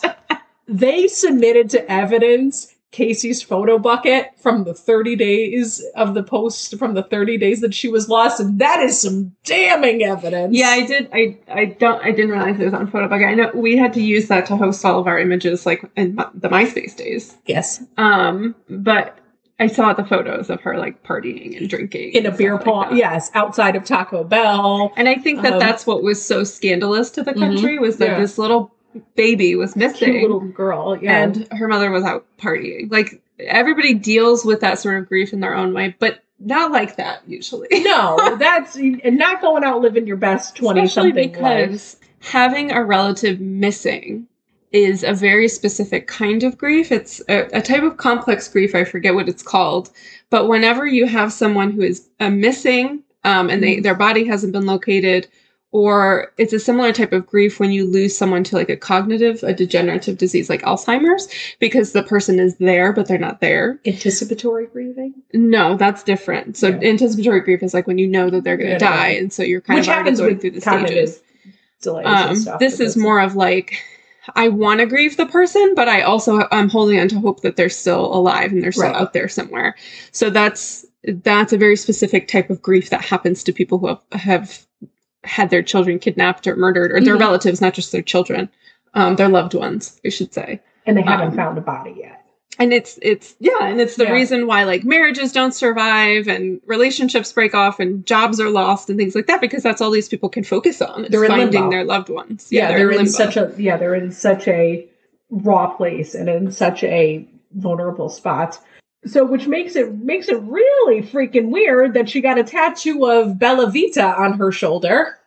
they 0.68 1.08
submitted 1.08 1.70
to 1.72 1.92
evidence 1.92 2.74
Casey's 2.92 3.42
photo 3.42 3.78
bucket 3.80 4.32
from 4.38 4.66
the 4.66 4.74
30 4.74 5.16
days 5.16 5.82
of 5.96 6.14
the 6.14 6.24
post 6.24 6.78
from 6.78 6.94
the 6.94 7.04
30 7.04 7.38
days 7.38 7.62
that 7.62 7.74
she 7.74 7.88
was 7.90 8.10
lost, 8.10 8.40
and 8.42 8.60
that 8.60 8.82
is 8.82 9.00
some 9.00 9.34
damning 9.46 10.04
evidence. 10.04 10.54
yeah, 10.58 10.70
I 10.70 10.86
did. 10.86 11.10
I 11.14 11.38
I 11.50 11.66
don't. 11.66 12.04
I 12.04 12.12
didn't 12.12 12.32
realize 12.32 12.60
it 12.60 12.66
was 12.66 12.74
on 12.74 12.88
photo 12.92 13.08
bucket. 13.08 13.28
I 13.28 13.34
know 13.36 13.50
we 13.56 13.78
had 13.78 13.94
to 13.94 14.02
use 14.02 14.28
that 14.28 14.46
to 14.48 14.58
host 14.58 14.84
all 14.84 15.00
of 15.00 15.08
our 15.08 15.18
images, 15.20 15.66
like 15.66 15.84
in 15.96 16.18
the 16.34 16.50
MySpace 16.50 16.96
days. 16.98 17.38
yes, 17.46 17.82
Um, 17.98 18.56
but 18.70 19.18
I 19.62 19.68
saw 19.68 19.94
the 19.94 20.04
photos 20.04 20.50
of 20.50 20.60
her 20.62 20.78
like 20.78 21.04
partying 21.04 21.56
and 21.58 21.70
drinking 21.70 22.14
in 22.14 22.26
a 22.26 22.32
beer 22.32 22.56
stuff 22.58 22.68
like 22.68 22.88
pong. 22.90 22.98
yes, 22.98 23.30
outside 23.34 23.76
of 23.76 23.86
Taco 23.86 24.24
Bell. 24.24 24.92
And 24.98 25.08
I 25.08 25.16
think 25.16 25.42
that 25.44 25.54
Um, 25.54 25.60
that's 25.60 25.86
what 25.88 26.04
was 26.04 26.24
so 26.24 26.44
scandalous 26.44 27.12
to 27.12 27.24
the 27.24 27.34
Mhm. 27.34 27.40
country 27.40 27.80
was 27.80 27.98
that 27.98 28.10
Yeah. 28.10 28.20
this 28.20 28.38
little 28.38 28.74
baby 29.16 29.56
was 29.56 29.76
missing 29.76 30.10
Cute 30.14 30.22
little 30.24 30.40
girl. 30.42 30.98
Yeah. 31.02 31.24
and 31.24 31.48
her 31.52 31.68
mother 31.68 31.92
was 31.92 32.04
out 32.04 32.26
partying. 32.42 32.92
Like 32.92 33.22
everybody 33.40 33.94
deals 33.94 34.44
with 34.44 34.60
that 34.62 34.80
sort 34.80 34.98
of 34.98 35.08
grief 35.08 35.32
in 35.32 35.40
their 35.40 35.56
own 35.56 35.74
way, 35.74 35.96
but 36.00 36.20
not 36.40 36.72
like 36.72 36.96
that 36.98 37.20
usually. 37.28 37.68
no, 37.84 38.18
that's 38.40 38.76
and 38.76 39.18
not 39.18 39.42
going 39.42 39.64
out 39.64 39.80
living 39.82 40.08
your 40.08 40.18
best 40.18 40.56
20 40.56 40.82
Especially 40.82 41.10
something 41.12 41.42
life. 41.42 41.70
because 41.70 41.98
having 42.20 42.72
a 42.72 42.84
relative 42.84 43.40
missing 43.40 44.28
is 44.72 45.04
a 45.04 45.14
very 45.14 45.48
specific 45.48 46.08
kind 46.08 46.44
of 46.44 46.58
grief. 46.58 46.92
It's 46.92 47.22
a, 47.28 47.42
a 47.58 47.62
type 47.62 47.84
of 47.84 47.98
complex 47.98 48.48
grief. 48.48 48.74
I 48.74 48.84
forget 48.86 49.14
what 49.14 49.28
it's 49.28 49.44
called, 49.44 49.90
but 50.30 50.48
whenever 50.48 50.86
you 50.88 51.06
have 51.08 51.34
someone 51.34 51.72
who 51.72 51.82
is 51.82 52.08
uh, 52.20 52.30
missing 52.30 53.04
um, 53.24 53.50
and 53.50 53.62
they, 53.62 53.78
Mhm. 53.78 53.84
their 53.84 53.96
body 53.96 54.24
hasn't 54.26 54.54
been 54.54 54.66
located, 54.66 55.28
or 55.74 56.32
it's 56.38 56.54
a 56.54 56.60
similar 56.60 56.92
type 56.92 57.14
of 57.14 57.28
grief 57.28 57.60
when 57.60 57.72
you 57.72 57.86
lose 57.86 58.18
someone 58.18 58.44
to 58.46 58.56
like 58.56 58.70
a 58.70 58.76
cognitive, 58.76 59.42
a 59.44 59.54
degenerative 59.54 60.18
disease 60.18 60.50
like 60.50 60.62
Alzheimer's, 60.64 61.28
because 61.60 61.92
the 61.92 62.04
person 62.04 62.40
is 62.40 62.56
there 62.58 62.92
but 62.94 63.08
they're 63.08 63.18
not 63.18 63.40
there. 63.42 63.80
Anticipatory 63.86 64.68
grieving, 64.68 65.14
No, 65.34 65.76
that's 65.78 66.02
different. 66.04 66.58
So 66.58 66.70
Yeah. 66.70 66.80
anticipatory 66.90 67.42
grief 67.42 67.62
is 67.62 67.74
like 67.74 67.88
when 67.88 67.98
you 67.98 68.08
know 68.08 68.30
that 68.30 68.44
they're 68.44 68.58
going 68.58 68.72
to 68.72 68.78
die, 68.80 68.90
die. 68.90 69.08
and 69.20 69.32
so 69.32 69.44
you're 69.44 69.62
kind 69.62 69.78
which 69.80 69.88
of 69.88 69.94
already 69.94 70.04
happens 70.10 70.20
going 70.20 70.40
through 70.40 70.52
the 70.52 70.62
stages. 70.62 71.22
delays 71.82 72.06
Um, 72.08 72.30
and 72.30 72.38
stuff. 72.38 72.60
this 72.60 72.80
is 72.80 72.98
more 72.98 73.20
of 73.20 73.36
like 73.36 73.76
I 74.36 74.48
want 74.50 74.80
to 74.80 74.86
grieve 74.86 75.18
the 75.18 75.26
person, 75.26 75.74
but 75.76 75.88
I 75.88 76.02
also 76.02 76.48
I'm 76.52 76.70
holding 76.70 77.00
on 77.00 77.08
to 77.10 77.20
hope 77.20 77.42
that 77.42 77.56
they're 77.56 77.70
still 77.70 78.14
alive 78.14 78.52
and 78.52 78.64
they're 78.64 78.72
still 78.72 78.86
Right. 78.86 78.96
out 78.96 79.14
there 79.14 79.28
somewhere. 79.28 79.76
So 80.12 80.30
that's 80.30 80.86
that's 81.04 81.52
a 81.52 81.58
very 81.58 81.76
specific 81.76 82.28
type 82.28 82.50
of 82.50 82.62
grief 82.62 82.90
that 82.92 83.02
happens 83.02 83.44
to 83.44 83.52
people 83.52 83.80
who 83.80 83.88
have, 83.88 84.00
have 84.12 84.66
had 85.24 85.50
their 85.50 85.64
children 85.64 85.98
kidnapped 86.00 86.46
or 86.46 86.56
murdered, 86.56 86.92
or 86.92 87.02
their 87.02 87.16
Mhm. 87.16 87.22
relatives, 87.22 87.60
not 87.62 87.74
just 87.74 87.92
their 87.92 88.02
children, 88.04 88.50
um, 88.94 89.16
their 89.16 89.30
loved 89.30 89.54
ones, 89.56 90.00
I 90.06 90.10
should 90.10 90.34
say. 90.34 90.60
and 90.88 90.98
they 90.98 91.02
haven't 91.04 91.30
um, 91.30 91.36
found 91.36 91.58
a 91.58 91.62
body 91.62 91.96
yet. 91.98 92.21
And 92.62 92.74
it's 92.74 93.00
it's 93.02 93.36
yeah, 93.40 93.64
and 93.64 93.82
it's 93.82 93.96
the 93.96 94.04
Yeah. 94.04 94.12
reason 94.12 94.46
why 94.46 94.64
like 94.66 94.84
marriages 94.84 95.32
don't 95.32 95.54
survive 95.54 96.28
and 96.28 96.62
relationships 96.68 97.34
break 97.34 97.56
off 97.56 97.80
and 97.80 98.06
jobs 98.06 98.40
are 98.40 98.50
lost 98.50 98.90
and 98.90 99.00
things 99.00 99.16
like 99.16 99.26
that 99.28 99.42
because 99.42 99.64
that's 99.64 99.82
all 99.82 99.90
these 99.90 100.08
people 100.10 100.30
can 100.30 100.44
focus 100.44 100.82
on. 100.82 101.08
They're 101.10 101.24
in 101.24 101.32
finding 101.32 101.70
their 101.72 101.84
loved 101.84 102.10
ones. 102.10 102.48
yeah, 102.52 102.68
they're, 102.68 102.92
in, 102.92 102.98
limbo. 102.98 103.12
such 103.12 103.36
a 103.38 103.52
yeah 103.58 103.78
they're 103.78 103.96
in 103.96 104.12
such 104.12 104.48
a 104.48 104.88
raw 105.32 105.76
place 105.76 106.14
and 106.14 106.30
in 106.30 106.52
such 106.52 106.84
a 106.84 107.28
vulnerable 107.54 108.10
spot 108.10 108.60
so 109.06 109.26
which 109.26 109.48
makes 109.48 109.76
it 109.76 109.92
makes 109.96 110.28
it 110.30 110.40
really 110.42 111.02
freaking 111.02 111.50
weird 111.50 111.94
that 111.96 112.08
she 112.10 112.22
got 112.22 112.38
a 112.38 112.44
tattoo 112.44 113.06
of 113.10 113.40
bella 113.40 113.72
vita 113.72 114.06
on 114.18 114.38
her 114.38 114.52
shoulder 114.52 115.18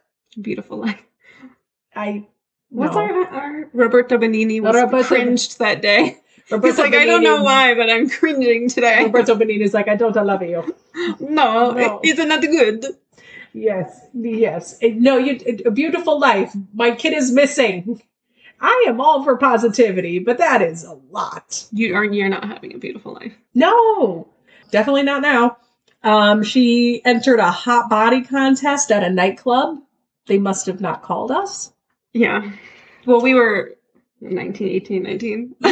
beautiful 0.40 0.76
life. 0.78 1.02
i 1.96 2.24
What's 2.70 2.94
no. 2.94 3.02
our, 3.02 3.26
our 3.28 3.70
Roberto 3.72 4.18
Benigni 4.18 4.60
was 4.60 4.74
Roberto- 4.74 5.04
cringed 5.06 5.58
that 5.60 5.80
day. 5.80 6.18
Roberto 6.50 6.66
He's 6.68 6.78
like, 6.78 6.94
I 6.94 7.06
don't 7.06 7.22
know 7.22 7.42
why, 7.42 7.74
but 7.74 7.88
I'm 7.90 8.08
cringing 8.10 8.68
today. 8.68 9.04
roberto 9.04 9.34
benigni 9.34 9.62
is 9.62 9.72
like 9.74 9.88
i 9.88 9.96
don't 9.96 10.14
love 10.16 10.42
you 10.42 10.74
no, 11.20 11.70
No. 11.72 12.00
it's 12.02 12.18
not 12.22 12.40
good. 12.42 12.84
yes 13.52 14.00
yes 14.12 14.78
no 14.82 15.16
you 15.16 15.38
a 15.64 15.70
beautiful 15.70 16.18
life 16.18 16.52
my 16.74 16.90
kid 16.90 17.12
is 17.14 17.30
missing 17.32 18.02
i 18.60 18.84
am 18.88 19.00
all 19.00 19.22
for 19.24 19.36
positivity 19.36 20.18
but 20.18 20.38
that 20.38 20.60
is 20.60 20.84
a 20.84 20.98
lot 21.10 21.66
You 21.72 21.94
are 21.94 22.04
you're 22.04 22.28
not 22.28 22.44
having 22.44 22.74
a 22.74 22.78
beautiful 22.78 23.14
life. 23.14 23.32
No, 23.54 24.28
definitely 24.70 25.04
not 25.04 25.22
now. 25.22 25.56
Um, 26.02 26.42
she 26.42 27.00
entered 27.04 27.38
a 27.38 27.50
hot 27.50 27.88
body 27.88 28.22
contest 28.22 28.90
at 28.90 29.02
a 29.04 29.08
nightclub. 29.10 29.78
They 30.26 30.38
must 30.38 30.66
have 30.66 30.80
not 30.80 31.02
called 31.02 31.30
us. 31.30 31.72
Yeah. 32.12 32.50
Well, 33.06 33.20
we 33.22 33.34
were 33.34 33.74
19, 34.32 34.68
18, 34.68 35.02
19. 35.02 35.54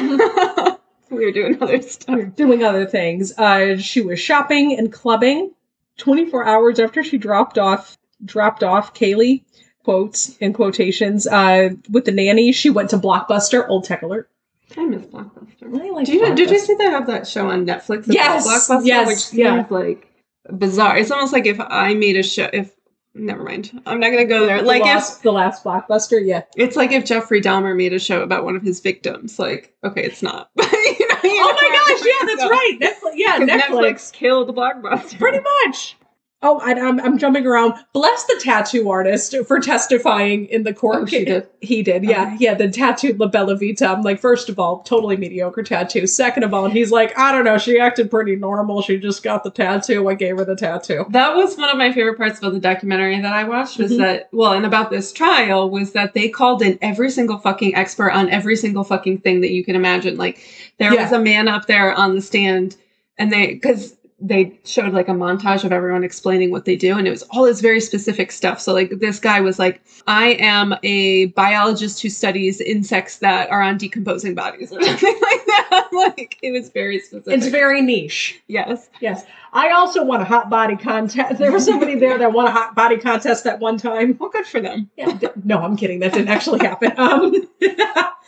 we 1.10 1.24
were 1.24 1.32
doing 1.32 1.62
other 1.62 1.76
We 1.76 1.82
stuff. 1.82 2.16
were 2.16 2.24
doing 2.24 2.64
other 2.64 2.86
things. 2.86 3.36
Uh, 3.36 3.76
she 3.76 4.00
was 4.00 4.20
shopping 4.20 4.78
and 4.78 4.92
clubbing 4.92 5.52
24 5.98 6.44
hours 6.44 6.78
after 6.78 7.02
she 7.02 7.18
dropped 7.18 7.58
off 7.58 7.98
dropped 8.24 8.62
off 8.62 8.94
Caylee 8.94 9.42
quotes 9.84 10.36
in 10.36 10.52
quotations 10.52 11.26
uh, 11.26 11.70
with 11.90 12.04
the 12.04 12.12
nanny. 12.12 12.52
She 12.52 12.70
went 12.70 12.90
to 12.90 12.98
Blockbuster. 12.98 13.68
Old 13.68 13.84
tech 13.84 14.02
alert. 14.02 14.30
I 14.76 14.84
miss 14.86 15.02
Blockbuster. 15.02 15.64
I 15.64 15.90
like 15.90 16.06
Did 16.06 16.14
you, 16.14 16.34
did 16.34 16.50
you 16.50 16.56
Blockbuster. 16.56 16.60
see 16.60 16.74
they 16.74 16.84
have 16.84 17.06
that 17.08 17.26
show 17.26 17.50
on 17.50 17.66
Netflix? 17.66 18.04
Yes, 18.06 18.46
Blockbuster, 18.46 18.86
yes, 18.86 19.06
which 19.08 19.18
seems 19.18 19.38
yeah. 19.38 19.66
like 19.70 20.08
bizarre. 20.50 20.96
It's 20.96 21.10
almost 21.10 21.32
like 21.32 21.46
if 21.46 21.60
I 21.60 21.94
made 21.94 22.16
a 22.16 22.22
show. 22.22 22.48
If 22.52 22.72
never 23.14 23.42
mind, 23.42 23.81
I'm 23.87 24.01
not 24.01 24.11
gonna 24.11 24.25
go 24.25 24.46
there. 24.46 24.59
The 24.59 24.64
Like 24.66 24.83
if 24.85 25.22
the 25.22 25.33
last 25.33 25.64
Blockbuster? 25.64 26.25
Yeah. 26.25 26.42
It's 26.57 26.77
like 26.77 26.92
if 26.92 27.05
Jeffrey 27.05 27.40
Dahmer 27.40 27.77
made 27.77 27.92
a 27.92 27.98
show 27.98 28.22
about 28.22 28.44
one 28.44 28.57
of 28.57 28.62
his 28.62 28.81
victims. 28.81 29.38
Like, 29.38 29.75
okay, 29.85 30.03
it's 30.05 30.22
not. 30.22 30.51
But, 30.55 30.70
you 30.72 31.09
know, 31.09 31.16
you 31.25 31.42
Oh 31.44 31.53
my 31.53 31.94
gosh! 31.94 32.07
Yeah, 32.07 32.27
that's 32.27 32.40
going. 32.42 32.51
right. 32.51 32.79
Netflix. 32.81 33.12
Yeah, 33.14 33.38
Netflix. 33.38 33.61
Netflix 33.61 34.12
killed 34.12 34.55
Blockbuster. 34.57 35.18
Pretty 35.18 35.40
much. 35.66 35.96
Oh, 36.44 36.59
I, 36.59 36.72
I'm, 36.72 36.98
I'm 37.00 37.18
jumping 37.18 37.46
around. 37.46 37.74
Bless 37.92 38.24
the 38.24 38.40
tattoo 38.42 38.90
artist 38.90 39.35
for 39.46 39.61
testifying 39.61 40.46
in 40.46 40.64
the 40.64 40.74
court. 40.74 40.96
Oh, 41.02 41.07
she 41.07 41.24
did? 41.24 41.46
He 41.61 41.83
did, 41.85 42.02
yeah. 42.02 42.37
Yeah, 42.40 42.55
the 42.55 42.68
tattooed 42.68 43.20
La 43.20 43.28
Bella 43.28 43.57
Vita. 43.57 43.87
I'm 43.88 44.02
like, 44.02 44.18
first 44.18 44.48
of 44.48 44.59
all, 44.59 44.81
totally 44.83 45.16
mediocre 45.16 45.62
tattoo. 45.62 46.07
Second 46.09 46.42
of 46.42 46.52
all, 46.52 46.64
and 46.64 46.74
he's 46.74 46.90
like, 46.90 47.16
I 47.16 47.31
don't 47.31 47.44
know, 47.44 47.59
she 47.59 47.78
acted 47.78 48.11
pretty 48.11 48.35
normal. 48.35 48.83
She 48.83 48.98
just 48.98 49.22
got 49.22 49.44
the 49.44 49.50
tattoo. 49.52 50.09
I 50.09 50.14
gave 50.14 50.37
her 50.37 50.44
the 50.44 50.57
tattoo. 50.57 51.05
That 51.11 51.37
was 51.37 51.57
one 51.57 51.70
of 51.70 51.76
my 51.76 51.92
favorite 51.92 52.16
parts 52.18 52.40
about 52.40 52.55
the 52.55 52.61
documentary 52.61 53.20
that 53.20 53.33
I 53.33 53.44
watched 53.44 53.78
was 53.78 53.92
Mhm. 53.92 53.98
that 53.98 54.28
well, 54.33 54.52
and 54.52 54.66
about 54.66 54.90
this 54.90 55.12
trial 55.12 55.70
was 55.70 55.92
that 55.92 56.12
they 56.14 56.28
called 56.28 56.61
in 56.62 56.76
every 56.83 57.11
single 57.11 57.38
fucking 57.38 57.76
expert 57.76 58.11
on 58.11 58.28
every 58.31 58.57
single 58.57 58.83
fucking 58.83 59.18
thing 59.18 59.42
that 59.42 59.52
you 59.52 59.64
can 59.64 59.76
imagine. 59.76 60.16
Like 60.16 60.40
there 60.78 60.92
Yeah. 60.92 61.02
was 61.05 61.12
a 61.12 61.20
man 61.20 61.46
up 61.46 61.66
there 61.66 61.94
on 61.94 62.16
the 62.16 62.20
stand 62.22 62.76
and 63.16 63.33
they 63.33 63.46
because 63.55 63.94
they 64.24 64.56
showed 64.64 64.92
like 64.92 65.08
a 65.08 65.12
montage 65.12 65.64
of 65.64 65.72
everyone 65.72 66.04
explaining 66.04 66.50
what 66.52 66.64
they 66.64 66.76
do 66.76 66.96
and 66.96 67.08
it 67.08 67.11
was 67.11 67.22
all 67.30 67.42
this 67.44 67.61
very 67.61 67.80
specific 67.80 68.30
stuff 68.30 68.61
so 68.61 68.72
like 68.72 68.88
this 69.00 69.18
guy 69.18 69.40
was 69.40 69.58
like 69.58 69.82
i 70.06 70.35
am 70.38 70.74
a 70.85 71.26
biologist 71.26 72.00
who 72.00 72.08
studies 72.08 72.61
insects 72.61 73.18
that 73.18 73.50
are 73.50 73.61
on 73.61 73.76
decomposing 73.76 74.35
bodies 74.35 74.72
or 74.72 74.80
something 74.85 75.18
like 75.22 75.44
that 75.46 75.88
like 76.16 76.38
it 76.40 76.52
was 76.52 76.68
very 76.70 77.00
specific 77.00 77.35
It's 77.37 77.48
very 77.48 77.82
niche. 77.82 78.40
yes 78.46 78.88
Yes. 79.00 79.24
I 79.54 79.70
also 79.72 80.02
won 80.02 80.22
a 80.22 80.24
hot 80.24 80.48
body 80.48 80.76
contest. 80.76 81.38
There 81.38 81.52
was 81.52 81.66
somebody 81.66 81.94
there 81.96 82.16
that 82.16 82.32
won 82.32 82.46
a 82.46 82.50
hot 82.50 82.74
body 82.74 82.96
contest 82.96 83.44
that 83.44 83.58
one 83.61 83.76
time. 83.76 84.16
well 84.18 84.30
good 84.30 84.46
for 84.46 84.61
them 84.61 84.88
Yeah, 84.96 85.18
no, 85.44 85.58
I'm 85.58 85.76
kidding. 85.76 85.98
That 86.00 86.14
didn't 86.14 86.28
actually 86.28 86.61
happen. 86.61 86.92
Um, 86.96 87.35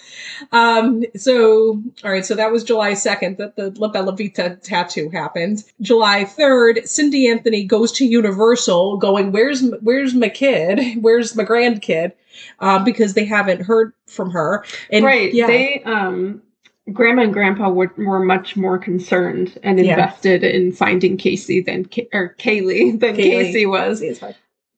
Um, 0.52 1.04
so, 1.16 1.82
all 2.04 2.10
right, 2.10 2.24
so 2.24 2.34
that 2.34 2.52
was 2.52 2.64
July 2.64 2.92
2nd 2.92 3.36
that 3.38 3.56
the 3.56 3.70
La 3.78 3.88
Bella 3.88 4.16
Vita 4.16 4.58
tattoo 4.62 5.10
happened. 5.10 5.64
July 5.80 6.24
3rd, 6.24 6.86
Cindy 6.86 7.28
Anthony 7.28 7.64
goes 7.64 7.92
to 7.92 8.04
Universal 8.06 8.96
going, 8.98 9.32
where's, 9.32 9.62
where's 9.80 10.14
my 10.14 10.28
kid? 10.28 11.02
Where's 11.02 11.34
my 11.36 11.44
grandkid? 11.44 12.12
Um, 12.58 12.84
because 12.84 13.14
they 13.14 13.24
haven't 13.24 13.62
heard 13.62 13.92
from 14.06 14.30
her. 14.30 14.64
And 14.90 15.04
right. 15.04 15.32
yeah, 15.32 15.46
They 15.46 15.82
um 15.84 16.42
grandma 16.92 17.22
and 17.22 17.32
grandpa 17.32 17.70
were, 17.70 17.92
were 17.96 18.24
much 18.24 18.56
more 18.56 18.78
concerned 18.78 19.58
and 19.62 19.78
Yeah. 19.78 19.92
invested 19.92 20.42
in 20.44 20.72
finding 20.72 21.16
Casey 21.16 21.60
than 21.60 21.88
or 22.12 22.34
Caylee 22.38 22.98
than 22.98 23.16
Caylee. 23.16 23.22
Casey 23.22 23.66
was. 23.66 24.02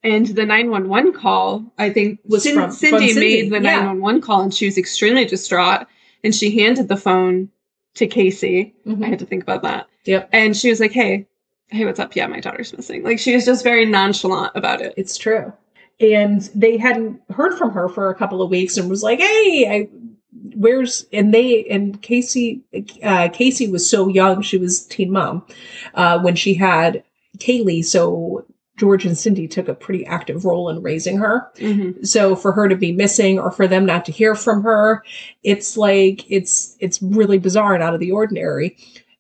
And 0.03 0.27
the 0.29 0.47
911 0.47 1.13
call, 1.13 1.65
I 1.79 1.91
think 1.91 2.21
Was 2.27 2.43
Cin- 2.45 2.55
from- 2.55 2.65
from 2.65 2.73
Cindy, 2.73 3.09
Cindy, 3.13 3.43
made 3.43 3.51
the 3.51 3.57
yeah. 3.67 3.77
911 3.77 4.21
call 4.21 4.43
and 4.43 4.55
she 4.55 4.67
was 4.67 4.79
extremely 4.79 5.25
distraught 5.25 5.87
and 6.23 6.35
she 6.35 6.57
handed 6.59 6.89
the 6.89 6.97
phone 6.97 7.49
to 7.95 8.07
Casey. 8.07 8.75
Mhm. 8.87 9.05
I 9.05 9.09
had 9.09 9.19
to 9.21 9.27
think 9.27 9.43
about 9.43 9.63
that. 9.63 9.87
Yep. 10.05 10.29
And 10.33 10.57
she 10.57 10.69
was 10.71 10.79
like, 10.81 10.93
"Hey, 10.93 11.27
hey, 11.69 11.85
what's 11.85 11.99
up? 11.99 12.15
Yeah, 12.15 12.27
my 12.29 12.41
daughter's 12.41 12.77
missing." 12.77 13.03
Like 13.03 13.19
she 13.19 13.35
was 13.35 13.45
just 13.45 13.65
very 13.65 13.85
nonchalant 13.87 14.53
about 14.55 14.81
it. 14.81 14.95
It's 14.97 15.17
true. 15.17 15.53
And 15.99 16.43
they 16.55 16.77
hadn't 16.77 17.21
heard 17.31 17.57
from 17.57 17.71
her 17.73 17.89
for 17.89 18.11
a 18.11 18.15
couple 18.15 18.43
of 18.43 18.51
weeks 18.51 18.77
and 18.77 18.91
was 18.91 19.03
like, 19.03 19.19
hey, 19.19 19.67
I, 19.69 19.89
where's, 20.55 21.07
and 21.11 21.33
they, 21.33 21.65
and 21.71 22.01
Casey, 22.03 22.61
uh, 23.03 23.31
Casey 23.33 23.67
was 23.67 23.89
so 23.89 24.07
young, 24.09 24.43
she 24.43 24.59
was 24.59 24.85
teen 24.85 25.11
mom, 25.11 25.43
uh, 25.95 26.19
when 26.21 26.37
she 26.37 26.53
had 26.53 27.03
Caylee. 27.39 27.83
So 27.83 28.45
George 28.77 29.07
and 29.07 29.17
Cindy 29.17 29.49
took 29.49 29.69
a 29.69 29.75
pretty 29.75 30.05
active 30.07 30.45
role 30.45 30.69
in 30.69 30.83
raising 30.83 31.17
her. 31.19 31.51
Mm-hmm. 31.57 32.05
So 32.05 32.37
for 32.37 32.53
her 32.53 32.69
to 32.69 32.77
be 32.77 32.93
missing 32.93 33.39
or 33.39 33.51
for 33.51 33.67
them 33.67 33.87
not 33.87 34.05
to 34.07 34.13
hear 34.13 34.35
from 34.35 34.63
her, 34.63 35.03
it's 35.43 35.77
like, 35.77 36.31
it's, 36.31 36.77
it's 36.81 37.01
really 37.03 37.39
bizarre 37.39 37.75
and 37.75 37.83
out 37.83 37.95
of 37.95 38.01
the 38.01 38.13
ordinary. 38.13 38.77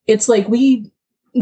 It's 0.06 0.28
like 0.28 0.48
we, 0.48 0.90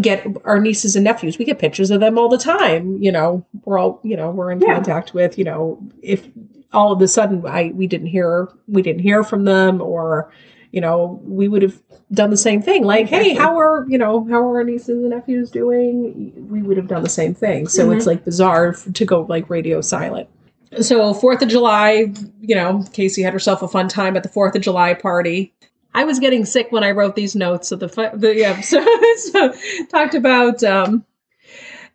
get 0.00 0.26
our 0.44 0.58
nieces 0.58 0.96
and 0.96 1.04
nephews 1.04 1.38
we 1.38 1.44
get 1.44 1.60
pictures 1.60 1.88
of 1.92 2.00
them 2.00 2.18
all 2.18 2.28
the 2.28 2.36
time 2.36 3.00
you 3.00 3.12
know 3.12 3.46
we're 3.64 3.78
all 3.78 4.00
you 4.02 4.16
know 4.16 4.28
we're 4.28 4.50
in 4.50 4.60
Yeah. 4.60 4.74
contact 4.74 5.14
with 5.14 5.38
you 5.38 5.44
know 5.44 5.80
if 6.02 6.28
all 6.72 6.90
of 6.90 7.00
a 7.00 7.06
sudden 7.06 7.46
i 7.46 7.70
we 7.76 7.86
didn't 7.86 8.08
hear 8.08 8.48
we 8.66 8.82
didn't 8.82 9.02
hear 9.02 9.22
from 9.22 9.44
them 9.44 9.80
or 9.80 10.32
you 10.74 10.80
know 10.80 11.20
we 11.24 11.46
would 11.48 11.62
have 11.62 11.80
done 12.12 12.30
the 12.30 12.36
same 12.36 12.60
thing 12.60 12.84
like 12.84 13.06
hey 13.08 13.34
how 13.34 13.56
are 13.58 13.86
you 13.88 13.96
know 13.96 14.24
how 14.28 14.40
are 14.42 14.56
our 14.58 14.64
nieces 14.64 14.98
and 15.02 15.10
nephews 15.10 15.50
doing 15.50 16.32
we 16.50 16.60
would 16.62 16.76
have 16.76 16.88
done 16.88 17.02
the 17.02 17.08
same 17.08 17.32
thing 17.34 17.68
so 17.68 17.88
Mhm. 17.88 17.96
it's 17.96 18.06
like 18.06 18.24
bizarre 18.24 18.68
f- 18.70 18.86
to 18.92 19.04
go 19.04 19.22
like 19.28 19.48
radio 19.48 19.80
silent 19.80 20.28
so 20.80 21.14
fourth 21.14 21.42
of 21.42 21.48
july 21.48 22.12
you 22.40 22.54
know 22.56 22.84
casey 22.92 23.22
had 23.22 23.32
herself 23.32 23.62
a 23.62 23.68
fun 23.68 23.88
time 23.88 24.16
at 24.16 24.22
the 24.24 24.28
fourth 24.28 24.54
of 24.56 24.62
july 24.62 24.94
party 24.94 25.52
I 25.96 26.02
was 26.02 26.18
getting 26.18 26.44
sick 26.44 26.72
when 26.72 26.82
I 26.82 26.90
wrote 26.90 27.14
these 27.14 27.36
notes. 27.36 27.68
So 27.68 27.76
the, 27.76 27.86
the 28.14 28.34
yeah, 28.34 28.60
so, 28.72 28.84
so 29.16 29.54
talked 29.92 30.16
about 30.16 30.60
um, 30.64 31.04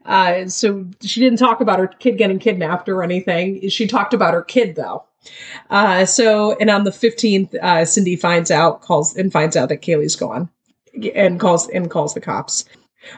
uh, 0.05 0.47
so 0.47 0.85
she 1.01 1.19
didn't 1.19 1.37
talk 1.39 1.59
about 1.59 1.79
her 1.79 1.87
kid 1.87 2.17
getting 2.17 2.39
kidnapped 2.39 2.87
or 2.87 3.03
anything. 3.03 3.67
She 3.67 3.87
talked 3.87 4.13
about 4.13 4.33
her 4.33 4.41
kid 4.41 4.77
though. 4.77 5.03
Uh, 5.69 6.05
so 6.05 6.57
and 6.59 6.69
on 6.69 6.83
the 6.83 6.91
fifteenth, 6.91 7.53
uh, 7.55 7.85
Cindy 7.85 8.15
finds 8.15 8.51
out 8.51 8.81
calls 8.81 9.15
and 9.15 9.31
finds 9.31 9.55
out 9.55 9.69
that 9.69 9.81
Caylee's 9.81 10.15
gone, 10.15 10.49
and 11.15 11.39
calls 11.39 11.69
and 11.69 11.89
calls 11.89 12.13
the 12.13 12.21
cops. 12.21 12.65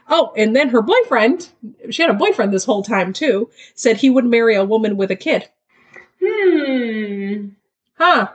Oh, 0.10 0.32
and 0.38 0.56
then 0.56 0.70
her 0.70 0.82
boyfriend, 0.82 1.50
she 1.90 2.02
had 2.02 2.12
a 2.12 2.16
boyfriend 2.16 2.54
this 2.54 2.66
whole 2.66 2.84
time 2.84 3.14
too, 3.14 3.50
said 3.76 3.98
he 3.98 4.10
would 4.10 4.26
marry 4.26 4.56
a 4.56 4.64
woman 4.64 4.96
with 4.96 5.12
a 5.12 5.16
kid. 5.16 5.50
Hmm. 6.24 7.50
Huh? 7.96 8.30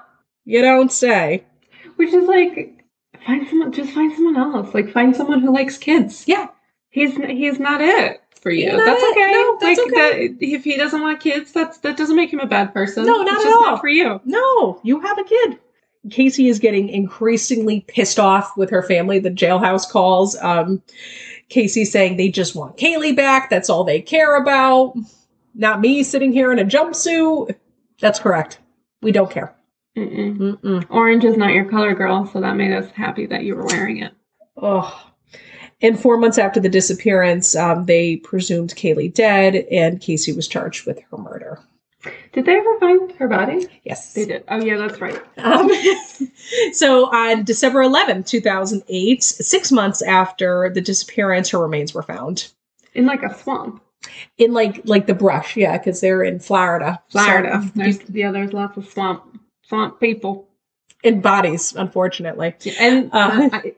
You 0.44 0.60
don't 0.62 0.92
say. 0.92 1.44
Which 1.96 2.12
is 2.12 2.26
like, 2.26 2.84
find 3.24 3.48
someone. 3.48 3.72
Just 3.72 3.92
find 3.92 4.12
someone 4.12 4.36
else. 4.36 4.74
Like 4.74 4.92
find 4.92 5.14
someone 5.14 5.40
who 5.40 5.52
likes 5.52 5.78
kids. 5.78 6.24
Yeah. 6.26 6.48
He's 6.96 7.14
he's 7.14 7.60
not 7.60 7.82
it 7.82 8.22
for 8.40 8.50
you. 8.50 8.74
Not 8.74 8.86
that's 8.86 9.04
okay. 9.04 9.32
No, 9.32 9.58
that's 9.60 9.78
like 9.78 9.92
okay. 9.92 10.28
that. 10.28 10.36
If 10.40 10.64
he 10.64 10.78
doesn't 10.78 11.02
want 11.02 11.20
kids, 11.20 11.52
that's 11.52 11.76
that 11.80 11.98
doesn't 11.98 12.16
make 12.16 12.32
him 12.32 12.40
a 12.40 12.46
bad 12.46 12.72
person. 12.72 13.04
No, 13.04 13.18
not 13.18 13.26
it's 13.26 13.32
at 13.32 13.42
just 13.42 13.54
all. 13.54 13.62
Not 13.72 13.80
for 13.82 13.88
you. 13.88 14.18
No, 14.24 14.80
you 14.82 15.00
have 15.00 15.18
a 15.18 15.24
kid. 15.24 15.58
Casey 16.10 16.48
is 16.48 16.58
getting 16.58 16.88
increasingly 16.88 17.80
pissed 17.80 18.18
off 18.18 18.56
with 18.56 18.70
her 18.70 18.82
family. 18.82 19.18
The 19.18 19.30
jailhouse 19.30 19.86
calls. 19.86 20.36
Um, 20.40 20.82
Casey 21.50 21.84
saying 21.84 22.16
they 22.16 22.30
just 22.30 22.56
want 22.56 22.78
Caylee 22.78 23.14
back. 23.14 23.50
That's 23.50 23.68
all 23.68 23.84
they 23.84 24.00
care 24.00 24.34
about. 24.40 24.94
Not 25.54 25.82
me 25.82 26.02
sitting 26.02 26.32
here 26.32 26.50
in 26.50 26.58
a 26.58 26.64
jumpsuit. 26.64 27.54
That's 28.00 28.20
correct. 28.20 28.58
We 29.02 29.12
don't 29.12 29.30
care. 29.30 29.54
Mm-mm. 29.98 30.38
Mm-mm. 30.38 30.86
Orange 30.88 31.26
is 31.26 31.36
not 31.36 31.52
your 31.52 31.66
color, 31.66 31.94
girl. 31.94 32.24
So 32.24 32.40
that 32.40 32.56
made 32.56 32.72
us 32.72 32.90
happy 32.92 33.26
that 33.26 33.42
you 33.44 33.54
were 33.54 33.66
wearing 33.66 33.98
it. 33.98 34.14
Oh. 34.56 35.05
And 35.82 36.00
four 36.00 36.16
months 36.16 36.38
after 36.38 36.58
the 36.60 36.68
disappearance, 36.70 37.54
um, 37.54 37.84
they 37.84 38.16
presumed 38.16 38.74
Caylee 38.74 39.12
dead, 39.12 39.56
and 39.70 40.00
Casey 40.00 40.32
was 40.32 40.48
charged 40.48 40.86
with 40.86 40.98
her 41.10 41.18
murder. 41.18 41.60
Did 42.32 42.46
they 42.46 42.56
ever 42.56 42.78
find 42.78 43.12
her 43.12 43.26
body? 43.28 43.66
Yes. 43.84 44.14
They 44.14 44.26
did. 44.26 44.44
Oh 44.48 44.62
yeah, 44.64 44.76
that's 44.76 45.00
right. 45.00 45.20
Um, 45.38 45.68
so 46.72 47.06
on 47.06 47.44
December 47.44 47.80
11th, 47.82 48.26
2008, 48.26 49.22
six 49.22 49.72
months 49.72 50.02
after 50.02 50.70
the 50.72 50.80
disappearance, 50.80 51.50
her 51.50 51.58
remains 51.58 51.92
were 51.94 52.02
found 52.04 52.52
In 52.94 53.06
like 53.06 53.22
a 53.24 53.36
swamp. 53.36 53.82
in 54.38 54.52
like 54.52 54.82
like 54.84 55.06
the 55.06 55.14
brush. 55.14 55.56
Yeah, 55.56 55.76
because 55.78 56.00
they're 56.00 56.22
in 56.22 56.38
Florida. 56.38 57.02
Florida. 57.08 57.60
So, 57.64 57.70
there's, 57.74 58.10
yeah, 58.10 58.30
there's 58.30 58.52
lots 58.52 58.76
of 58.76 58.88
swamp 58.88 59.40
swamp 59.62 59.98
people. 59.98 60.48
in 61.02 61.20
bodies, 61.20 61.74
unfortunately. 61.74 62.54
And 62.78 63.10
Uh. 63.12 63.50
I, 63.52 63.72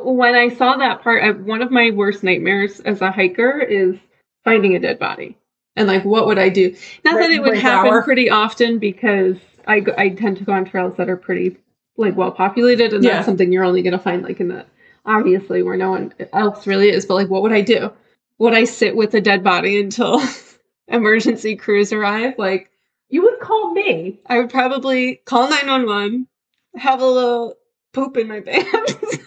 when 0.00 0.34
I 0.34 0.48
saw 0.48 0.76
that 0.76 1.02
part, 1.02 1.22
I, 1.22 1.30
one 1.30 1.62
of 1.62 1.70
my 1.70 1.90
worst 1.90 2.22
nightmares 2.22 2.80
as 2.80 3.00
a 3.00 3.10
hiker 3.12 3.58
is 3.60 3.96
finding 4.44 4.74
a 4.74 4.78
dead 4.80 4.98
body. 4.98 5.36
And 5.76 5.86
like, 5.86 6.04
what 6.04 6.26
would 6.26 6.38
I 6.38 6.48
do? 6.48 6.74
Not 7.04 7.18
that 7.20 7.30
it 7.30 7.40
would 7.40 7.52
right 7.52 7.60
happen 7.60 7.92
hour. 7.92 8.02
pretty 8.02 8.28
often 8.30 8.78
because 8.78 9.36
I, 9.66 9.84
I 9.96 10.08
tend 10.10 10.38
to 10.38 10.44
go 10.44 10.52
on 10.52 10.64
trails 10.64 10.96
that 10.96 11.08
are 11.08 11.16
pretty 11.16 11.56
like 11.96 12.16
well 12.16 12.32
populated, 12.32 12.92
and 12.92 13.04
Yeah. 13.04 13.14
that's 13.14 13.26
something 13.26 13.52
you're 13.52 13.64
only 13.64 13.82
going 13.82 13.92
to 13.92 13.98
find 13.98 14.22
like 14.22 14.40
in 14.40 14.48
the 14.48 14.66
obviously 15.06 15.62
where 15.62 15.76
no 15.76 15.90
one 15.90 16.12
else 16.32 16.66
really 16.66 16.90
is. 16.90 17.06
But 17.06 17.14
like, 17.14 17.28
what 17.28 17.42
would 17.42 17.52
I 17.52 17.60
do? 17.60 17.92
Would 18.38 18.54
I 18.54 18.64
sit 18.64 18.96
with 18.96 19.14
a 19.14 19.20
dead 19.20 19.44
body 19.44 19.80
until 19.80 20.20
emergency 20.88 21.54
crews 21.56 21.92
arrive? 21.92 22.34
Like, 22.38 22.70
You 23.08 23.22
would 23.22 23.38
call 23.40 23.72
me. 23.72 24.18
I 24.26 24.38
would 24.38 24.50
probably 24.50 25.16
call 25.24 25.48
911, 25.48 26.26
have 26.76 27.00
a 27.00 27.06
little 27.06 27.54
poop 27.92 28.16
in 28.16 28.26
my 28.28 28.40
pants. 28.46 29.18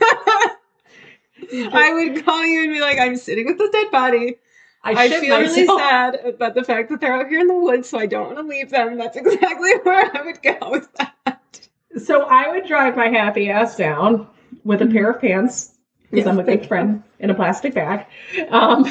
I 1.54 1.94
would 1.94 2.26
call 2.26 2.46
you 2.46 2.64
and 2.64 2.74
be 2.74 2.82
like, 2.82 3.00
I'm 3.00 3.16
sitting 3.16 3.46
with 3.46 3.58
this 3.58 3.70
dead 3.72 3.92
body. 3.92 4.38
I, 4.84 5.08
shit 5.08 5.22
feel 5.22 5.40
really 5.40 5.66
sad 5.66 6.16
about 6.26 6.56
the 6.56 6.64
fact 6.64 6.90
that 6.90 7.00
they're 7.00 7.14
out 7.14 7.28
here 7.28 7.40
in 7.40 7.48
the 7.48 7.56
woods, 7.56 7.90
so 7.90 8.00
I 8.00 8.08
don't 8.08 8.34
want 8.34 8.38
to 8.38 8.44
leave 8.44 8.72
them. 8.72 8.98
That's 8.98 9.16
exactly 9.16 9.72
where 9.84 10.12
I 10.18 10.22
would 10.24 10.42
go 10.42 10.58
with 10.72 10.92
that. 10.96 11.70
So 12.04 12.24
I 12.24 12.50
would 12.50 12.66
drive 12.66 12.96
my 12.96 13.10
happy 13.10 13.50
ass 13.50 13.76
down 13.76 14.28
with 14.64 14.82
a 14.82 14.88
pair 14.88 15.12
of 15.12 15.22
pants 15.22 15.76
because 16.10 16.26
Yes, 16.26 16.28
I'm 16.28 16.40
a 16.40 16.44
good 16.44 16.66
friend 16.68 17.04
in 17.20 17.30
a 17.30 17.36
plastic 17.36 17.76
bag, 17.76 18.08
um, 18.50 18.86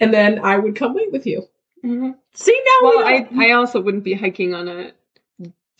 and 0.00 0.12
then 0.12 0.40
I 0.44 0.58
would 0.58 0.74
come 0.74 0.94
wait 0.94 1.12
with 1.12 1.26
you. 1.26 1.46
Mhm. 1.84 2.16
See 2.34 2.60
now, 2.64 2.88
Well, 2.88 2.98
we 2.98 3.04
I, 3.04 3.28
I 3.48 3.50
also 3.52 3.80
wouldn't 3.80 4.04
be 4.04 4.14
hiking 4.14 4.54
on 4.54 4.66
a 4.68 4.92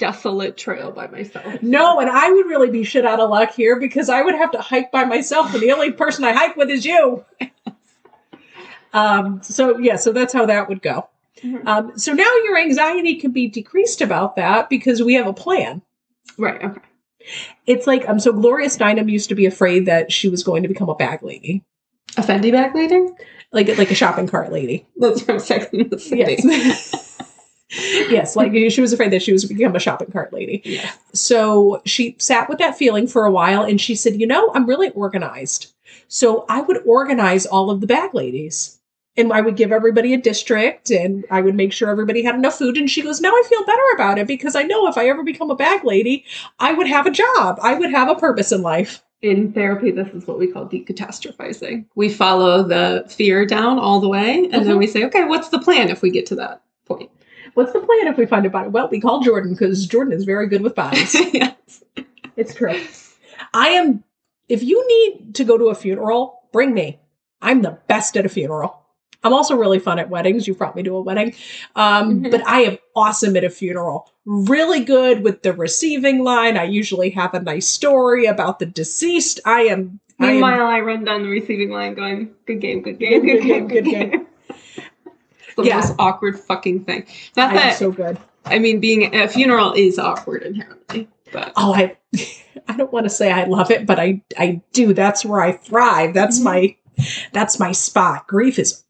desolate 0.01 0.57
trail 0.57 0.91
by 0.91 1.07
myself. 1.07 1.63
No, 1.63 2.01
and 2.01 2.11
I 2.11 2.33
would 2.33 2.47
really 2.47 2.71
be 2.71 2.83
shit 2.83 3.05
out 3.05 3.21
of 3.21 3.31
luck 3.31 3.53
here 3.53 3.79
because 3.79 4.09
I 4.09 4.23
would 4.23 4.35
have 4.35 4.51
to 4.53 4.61
hike 4.61 4.91
by 4.91 5.05
myself, 5.05 5.55
and 5.55 5.63
the 5.63 5.71
only 5.71 5.93
person 5.93 6.25
I 6.25 6.33
hike 6.33 6.57
with 6.57 6.71
is 6.71 6.85
you. 6.85 7.25
um. 8.93 9.41
So 9.43 9.79
yeah, 9.79 9.97
so 9.97 10.11
that's 10.13 10.33
how 10.33 10.47
that 10.47 10.69
would 10.69 10.83
go. 10.83 11.09
Mhm. 11.43 11.65
Um. 11.67 11.99
So 11.99 12.13
now 12.13 12.35
your 12.45 12.59
anxiety 12.59 13.15
can 13.17 13.31
be 13.31 13.47
decreased 13.47 14.01
about 14.01 14.35
that 14.37 14.69
because 14.69 15.03
we 15.03 15.15
have 15.15 15.29
a 15.29 15.33
plan. 15.33 15.83
Right, 16.37 16.63
okay. 16.65 16.81
It's 17.67 17.87
like 17.87 18.09
um. 18.09 18.19
So 18.19 18.33
Gloria 18.33 18.69
Steinem 18.69 19.11
used 19.11 19.29
to 19.29 19.35
be 19.35 19.47
afraid 19.47 19.87
that 19.87 20.11
she 20.11 20.29
was 20.29 20.43
going 20.43 20.63
to 20.63 20.69
become 20.69 20.89
a 20.89 20.95
bag 20.95 21.23
lady, 21.23 21.63
A 22.17 22.23
Fendi 22.23 22.51
bag 22.51 22.75
lady, 22.75 23.07
like 23.53 23.69
like 23.79 23.91
a 23.91 23.95
shopping 23.95 24.27
cart 24.27 24.51
lady. 24.51 24.87
That's 24.97 25.21
from 25.23 25.39
Sex 25.39 25.67
and 25.73 25.91
the 25.91 25.99
City. 25.99 26.21
Yes. 26.43 27.23
yes, 27.71 28.37
like 28.37 28.53
she 28.71 28.81
was 28.81 28.93
afraid 28.93 29.13
that 29.13 29.23
she 29.23 29.33
was 29.33 29.45
become 29.45 29.77
a 29.77 29.81
shopping 29.81 30.11
cart 30.11 30.33
lady. 30.33 30.63
Yeah. 30.65 30.91
So 31.13 31.83
she 31.85 32.17
sat 32.19 32.49
with 32.49 32.59
that 32.59 32.77
feeling 32.77 33.07
for 33.07 33.25
a 33.25 33.31
while 33.31 33.63
and 33.63 33.81
she 33.81 33.95
said, 33.95 34.21
You 34.21 34.27
know, 34.27 34.51
I'm 34.55 34.67
really 34.67 34.91
organized. 34.91 35.73
So 36.09 36.45
I 36.49 36.61
would 36.63 36.79
organize 36.87 37.47
all 37.47 37.71
of 37.71 37.81
the 37.81 37.87
bag 37.87 38.15
ladies. 38.15 38.77
And 39.17 39.33
I 39.33 39.41
would 39.41 39.57
give 39.57 39.73
everybody 39.73 40.15
a 40.15 40.19
district 40.19 40.89
and 40.91 41.25
I 41.31 41.41
would 41.41 41.55
make 41.57 41.73
sure 41.73 41.91
everybody 41.91 42.23
had 42.23 42.37
enough 42.37 42.57
food. 42.57 42.77
And 42.77 42.89
she 42.89 43.03
goes, 43.03 43.21
Now 43.21 43.31
I 43.31 43.43
feel 43.49 43.65
better 43.67 43.83
about 43.95 44.19
it 44.19 44.27
because 44.27 44.55
I 44.57 44.63
know 44.63 44.87
if 44.87 44.97
I 44.97 45.09
ever 45.09 45.23
become 45.25 45.51
a 45.51 45.57
bag 45.57 45.85
lady, 45.85 46.25
I 46.59 46.73
would 46.73 46.87
have 46.87 47.07
a 47.07 47.11
job. 47.11 47.59
I 47.61 47.75
would 47.75 47.91
have 47.91 48.09
a 48.09 48.15
purpose 48.15 48.53
in 48.53 48.63
life. 48.63 49.03
in 49.23 49.53
therapy, 49.53 49.91
this 49.91 50.09
is 50.15 50.27
what 50.27 50.39
we 50.39 50.47
call 50.47 50.65
decatastrophizing. 50.67 51.85
We 51.95 52.09
follow 52.09 52.63
the 52.63 53.05
fear 53.09 53.45
down 53.45 53.79
all 53.79 54.01
the 54.01 54.09
way, 54.09 54.49
and 54.51 54.65
then 54.67 54.77
Mhm. 54.77 54.79
we 54.79 54.87
say, 54.87 55.05
okay, 55.05 55.25
what's 55.25 55.51
the 55.51 55.59
plan 55.59 55.91
if 55.91 56.01
we 56.01 56.11
get 56.11 56.25
to 56.27 56.35
that 56.37 56.63
point? 56.87 57.11
What's 57.55 57.73
the 57.73 57.81
plan 57.81 58.07
if 58.09 58.17
we 58.17 58.27
find 58.27 58.47
a 58.47 58.51
body? 58.51 58.69
Well, 58.69 58.89
we 58.91 59.01
call 59.01 59.21
Jordan 59.21 59.53
because 59.53 59.87
Jordan 59.87 60.13
is 60.13 60.25
very 60.25 60.47
good 60.47 60.63
with 60.63 60.75
bodies. 60.75 61.15
yes. 61.35 61.83
It's 62.37 62.55
true. 62.55 62.81
I 63.55 63.69
am. 63.71 64.05
If 64.49 64.63
you 64.63 64.87
need 64.87 65.35
to 65.37 65.45
go 65.45 65.57
to 65.59 65.67
a 65.67 65.75
funeral, 65.75 66.41
bring 66.53 66.75
me. 66.75 67.01
I'm 67.43 67.63
the 67.63 67.79
best 67.89 68.17
at 68.17 68.27
a 68.27 68.29
funeral. 68.29 68.77
I'm 69.23 69.33
also 69.35 69.55
really 69.55 69.79
fun 69.79 69.99
at 69.99 70.09
weddings. 70.09 70.49
You 70.49 70.55
brought 70.55 70.75
me 70.75 70.83
to 70.85 70.97
a 70.97 71.03
wedding, 71.03 71.35
um, 71.77 72.23
Mhm. 72.23 72.31
but 72.31 72.47
I 72.47 72.63
am 72.63 72.79
awesome 72.97 73.37
at 73.37 73.45
a 73.45 73.51
funeral. 73.51 74.11
Really 74.25 74.81
good 74.81 75.23
with 75.23 75.43
the 75.43 75.53
receiving 75.53 76.25
line. 76.25 76.57
I 76.57 76.65
usually 76.65 77.11
have 77.11 77.35
a 77.35 77.41
nice 77.41 77.67
story 77.67 78.25
about 78.27 78.59
the 78.61 78.67
deceased. 78.67 79.41
I 79.45 79.63
am. 79.63 80.01
I 80.19 80.27
am 80.27 80.33
Meanwhile, 80.35 80.67
I 80.67 80.81
run 80.81 81.05
down 81.05 81.23
the 81.23 81.29
receiving 81.29 81.71
line 81.71 81.95
going, 81.95 82.31
good 82.47 82.61
game, 82.61 82.81
good 82.83 82.99
game, 82.99 83.25
good, 83.25 83.43
game, 83.43 83.69
good 83.69 83.85
game. 83.85 84.27
The 85.57 85.65
Yeah. 85.65 85.77
most 85.77 85.95
awkward 85.99 86.39
fucking 86.39 86.85
thing. 86.85 87.07
Not 87.37 87.51
I 87.51 87.55
that, 87.55 87.79
so 87.79 87.91
good. 87.91 88.19
I 88.47 88.59
mean, 88.59 88.81
being 88.81 89.15
a 89.15 89.29
funeral 89.29 89.73
is 89.73 89.99
awkward 89.99 90.43
inherently, 90.43 91.09
but 91.33 91.53
Oh, 91.57 91.75
I. 91.75 91.97
I 92.69 92.77
don't 92.77 92.93
want 92.93 93.05
to 93.05 93.11
say 93.11 93.31
I 93.33 93.45
love 93.45 93.71
it, 93.71 93.87
but 93.87 93.99
I 93.99 94.21
I 94.39 94.61
do. 94.73 94.93
That's 94.93 95.25
where 95.25 95.41
I 95.41 95.53
thrive. 95.53 96.15
That's 96.15 96.41
Mhm. 96.41 96.45
my 96.45 96.77
that's 97.33 97.59
my 97.59 97.73
spot. 97.73 98.27
Grief 98.27 98.59
is 98.59 98.85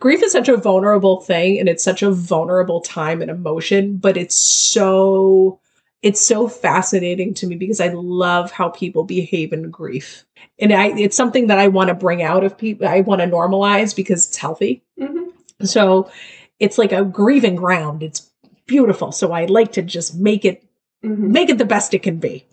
grief 0.00 0.22
is 0.22 0.32
such 0.32 0.48
a 0.48 0.56
vulnerable 0.56 1.20
thing 1.20 1.58
and 1.58 1.68
it's 1.68 1.82
such 1.84 2.02
a 2.02 2.10
vulnerable 2.10 2.80
time 2.80 3.22
and 3.22 3.30
emotion, 3.30 3.96
but 3.96 4.16
it's 4.16 4.34
so 4.34 5.58
it's 6.02 6.20
so 6.20 6.46
fascinating 6.48 7.32
to 7.34 7.46
me 7.46 7.56
because 7.56 7.80
I 7.80 7.88
love 7.88 8.50
how 8.50 8.68
people 8.68 9.04
behave 9.04 9.52
in 9.54 9.70
grief. 9.70 10.24
And 10.58 10.72
I 10.72 10.88
it's 10.98 11.16
something 11.16 11.46
that 11.46 11.58
I 11.58 11.68
want 11.68 11.88
to 11.88 11.94
bring 11.94 12.22
out 12.22 12.44
of 12.44 12.58
people. 12.58 12.86
I 12.86 13.00
want 13.00 13.20
to 13.22 13.26
normalize 13.26 13.94
because 13.96 14.26
it's 14.28 14.36
healthy. 14.36 14.82
Mhm. 15.00 15.23
So 15.62 16.10
it's 16.58 16.78
like 16.78 16.92
a 16.92 17.04
grieving 17.04 17.56
ground. 17.56 18.02
It's 18.02 18.30
beautiful. 18.66 19.12
So 19.12 19.32
I 19.32 19.44
like 19.46 19.72
to 19.72 19.82
just 19.82 20.14
make 20.16 20.44
it 20.44 20.62
Mhm. 21.04 21.30
make 21.30 21.50
it 21.50 21.58
the 21.58 21.64
best 21.66 21.92
it 21.94 22.02
can 22.02 22.16
be. 22.18 22.44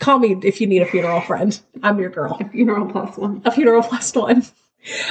Call 0.00 0.18
me 0.18 0.36
if 0.42 0.60
you 0.60 0.66
need 0.66 0.80
a 0.82 0.86
funeral 0.86 1.20
friend. 1.20 1.58
I'm 1.82 1.98
your 1.98 2.10
girl. 2.10 2.36
A 2.40 2.48
funeral 2.48 2.86
plus 2.86 3.16
one. 3.18 3.42
A 3.44 3.50
funeral 3.50 3.82
plus 3.82 4.14
one. 4.14 4.44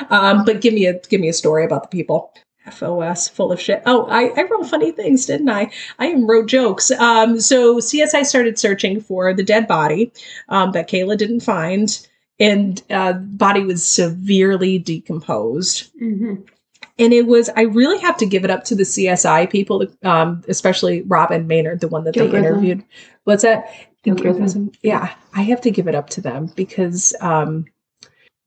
Um, 0.10 0.46
but 0.46 0.62
give 0.62 0.74
me 0.74 0.86
a 0.88 0.94
give 1.10 1.22
me 1.22 1.28
a 1.30 1.34
story 1.34 1.66
about 1.66 1.84
the 1.84 1.96
people. 1.98 2.34
FOS 2.72 3.30
full 3.30 3.52
of 3.52 3.62
shit. 3.62 3.82
Oh, 3.86 4.06
I, 4.08 4.26
I 4.36 4.44
wrote 4.44 4.66
funny 4.68 4.92
things, 4.92 5.26
didn't 5.26 5.50
I? 5.50 5.72
I 6.00 6.08
even 6.08 6.28
wrote 6.28 6.48
jokes. 6.48 6.92
Um, 6.92 7.40
so 7.40 7.78
CSI 7.80 8.26
started 8.26 8.60
searching 8.60 9.00
for 9.00 9.34
the 9.34 9.44
dead 9.44 9.68
body 9.68 10.12
um, 10.50 10.72
that 10.74 10.90
Kayla 10.90 11.18
didn't 11.18 11.42
find, 11.42 12.06
and 12.40 12.82
uh, 12.90 13.14
body 13.14 13.64
was 13.64 13.86
severely 13.86 14.80
decomposed 14.80 15.92
hmm 16.00 16.36
and 17.00 17.14
it 17.14 17.26
was 17.28 17.50
i 17.56 17.62
really 17.62 17.98
have 18.00 18.18
to 18.18 18.26
give 18.26 18.44
it 18.44 18.52
up 18.52 18.64
to 18.64 18.76
the 18.76 18.84
csi 18.84 19.50
people 19.50 19.86
um, 20.04 20.44
especially 20.48 21.02
robin 21.04 21.48
maynard 21.48 21.80
the 21.80 21.88
one 21.88 22.04
that 22.04 22.14
Gil 22.14 22.28
they 22.30 22.38
interviewed 22.38 22.84
what's 23.26 23.44
that 23.44 23.70
Gil 24.04 24.16
Gil 24.16 24.34
Grissom. 24.34 24.66
Grissom. 24.66 24.72
yeah 24.84 25.14
i 25.34 25.42
have 25.42 25.62
to 25.62 25.72
give 25.72 25.88
it 25.88 25.96
up 25.96 26.10
to 26.12 26.22
them 26.22 26.52
because 26.56 27.16
um, 27.22 27.66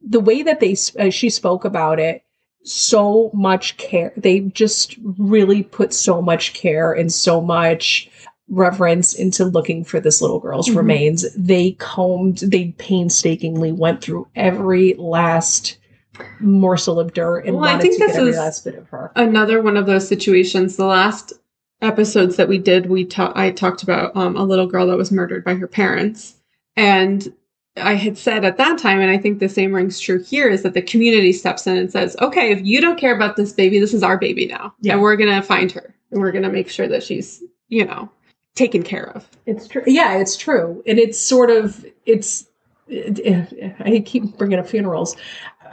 the 0.01 0.21
way 0.21 0.43
that 0.43 0.61
they 0.61 0.77
uh, 0.99 1.11
she 1.11 1.29
spoke 1.31 1.65
about 1.65 1.99
it 1.99 2.23
so 2.63 3.31
much 3.33 3.77
care 3.79 4.13
they 4.17 4.41
just 4.41 4.97
really 5.19 5.63
put 5.63 5.93
so 5.95 6.21
much 6.21 6.53
care 6.55 6.93
and 6.93 7.13
so 7.13 7.41
much 7.41 8.11
reverence 8.49 9.15
into 9.15 9.45
looking 9.45 9.85
for 9.85 10.01
this 10.01 10.21
little 10.21 10.41
girl's 10.41 10.69
Mhm. 10.69 10.77
remains 10.77 11.27
they 11.35 11.73
combed 11.73 12.39
they 12.39 12.75
painstakingly 12.79 13.73
went 13.73 14.03
through 14.03 14.27
every 14.35 14.95
last 14.95 15.77
morsel 16.41 16.99
of 17.01 17.13
dirt 17.13 17.45
and 17.47 17.57
Well, 17.57 17.65
I 17.65 17.79
think 17.79 17.95
to 17.95 17.99
get 17.99 18.09
this 18.09 18.17
every 18.17 18.31
is- 18.31 18.37
last 18.37 18.65
bit 18.65 18.75
of 18.77 18.89
her 18.89 19.11
Another 19.17 19.63
one 19.63 19.77
of 19.77 19.87
those 19.87 20.07
situations. 20.09 20.77
The 20.77 20.87
last 20.87 21.33
episodes 21.83 22.37
that 22.37 22.49
we 22.49 22.59
did, 22.59 22.87
we 22.87 23.05
ta- 23.05 23.33
I 23.35 23.51
talked 23.51 23.83
about 23.83 24.15
um, 24.17 24.37
a 24.37 24.45
little 24.45 24.67
girl 24.67 24.87
that 24.89 24.97
was 24.97 25.11
murdered 25.11 25.45
by 25.45 25.55
her 25.55 25.67
parents, 25.67 26.35
and 26.77 27.33
I 27.77 27.95
had 27.95 28.19
said 28.19 28.45
at 28.45 28.59
that 28.59 28.79
time, 28.79 29.01
and 29.01 29.11
I 29.11 29.17
think 29.17 29.39
the 29.39 29.49
same 29.49 29.73
rings 29.73 29.99
true 30.01 30.23
here, 30.23 30.49
is 30.49 30.63
that 30.63 30.75
the 30.75 30.83
community 30.83 31.33
steps 31.33 31.67
in 31.67 31.77
and 31.77 31.91
says, 31.91 32.17
"Okay, 32.21 32.51
if 32.53 32.61
you 32.65 32.81
don't 32.81 32.99
care 32.99 33.15
about 33.15 33.37
this 33.37 33.53
baby, 33.53 33.79
this 33.79 33.95
is 33.95 34.03
our 34.03 34.19
baby 34.19 34.45
now, 34.47 34.75
Yeah. 34.81 34.95
and 34.95 35.03
we're 35.03 35.17
gonna 35.17 35.41
find 35.43 35.73
her, 35.73 35.95
and 36.11 36.21
we're 36.21 36.33
gonna 36.33 36.51
make 36.53 36.69
sure 36.69 36.89
that 36.89 37.03
she's, 37.03 37.43
you 37.69 37.85
know, 37.87 38.11
taken 38.57 38.83
care 38.83 39.11
of." 39.15 39.27
It's 39.47 39.67
true. 39.67 39.83
Yeah, 39.87 40.19
it's 40.19 40.37
true. 40.37 40.83
And 40.87 40.99
it's 40.99 41.19
sort 41.19 41.51
of 41.51 41.85
it's. 42.05 42.47
It, 42.89 43.21
it- 43.21 43.75
I 43.81 44.01
keep 44.01 44.37
bringing 44.37 44.59
up 44.59 44.67
funerals. 44.69 45.17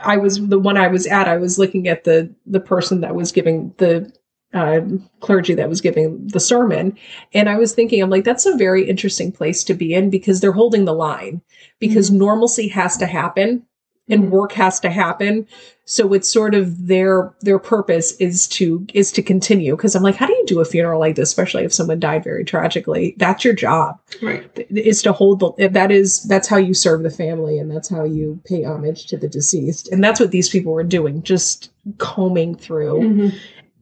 I 0.00 0.16
was 0.16 0.46
the 0.46 0.58
one 0.58 0.76
I 0.76 0.88
was 0.88 1.06
at. 1.06 1.28
I 1.28 1.36
was 1.36 1.58
looking 1.58 1.88
at 1.88 2.04
the 2.04 2.34
the 2.46 2.60
person 2.60 3.00
that 3.00 3.14
was 3.14 3.32
giving 3.32 3.74
the 3.78 4.12
uh, 4.54 4.80
clergy 5.20 5.54
that 5.54 5.68
was 5.68 5.80
giving 5.80 6.26
the 6.28 6.40
sermon, 6.40 6.96
and 7.34 7.48
I 7.48 7.56
was 7.56 7.74
thinking, 7.74 8.02
I'm 8.02 8.10
like, 8.10 8.24
that's 8.24 8.46
a 8.46 8.56
very 8.56 8.88
interesting 8.88 9.30
place 9.30 9.62
to 9.64 9.74
be 9.74 9.92
in 9.94 10.10
because 10.10 10.40
they're 10.40 10.52
holding 10.52 10.84
the 10.84 10.94
line 10.94 11.42
because 11.80 12.10
normalcy 12.10 12.68
has 12.68 12.96
to 12.98 13.06
happen 13.06 13.66
and 14.10 14.24
Mhm. 14.24 14.30
work 14.30 14.52
has 14.52 14.80
to 14.80 14.90
happen. 14.90 15.46
So 15.84 16.12
it's 16.12 16.28
sort 16.28 16.54
of 16.54 16.86
their 16.88 17.32
their 17.40 17.58
purpose 17.58 18.12
is 18.12 18.46
to 18.48 18.86
is 18.92 19.10
to 19.12 19.22
continue 19.22 19.74
because 19.74 19.94
I'm 19.94 20.02
like, 20.02 20.16
how 20.16 20.26
do 20.26 20.34
you 20.34 20.44
do 20.46 20.60
a 20.60 20.64
funeral 20.64 21.00
like 21.00 21.16
this, 21.16 21.28
especially 21.30 21.64
if 21.64 21.72
someone 21.72 21.98
died 21.98 22.24
very 22.24 22.44
tragically? 22.44 23.14
That's 23.18 23.44
your 23.44 23.54
job 23.54 23.98
Right. 24.22 24.44
is 24.70 25.00
to 25.02 25.12
hold 25.12 25.40
the 25.40 25.68
that 25.68 25.90
is 25.90 26.22
that's 26.24 26.46
how 26.48 26.58
you 26.58 26.74
serve 26.74 27.02
the 27.02 27.10
family 27.10 27.58
and 27.58 27.70
that's 27.70 27.88
how 27.88 28.04
you 28.04 28.38
pay 28.44 28.64
homage 28.64 29.06
to 29.06 29.16
the 29.16 29.28
deceased 29.28 29.88
and 29.90 30.04
that's 30.04 30.20
what 30.20 30.30
these 30.30 30.48
people 30.50 30.72
were 30.72 30.84
doing 30.84 31.22
just 31.22 31.70
combing 31.96 32.54
through 32.54 33.00
Mhm. 33.00 33.34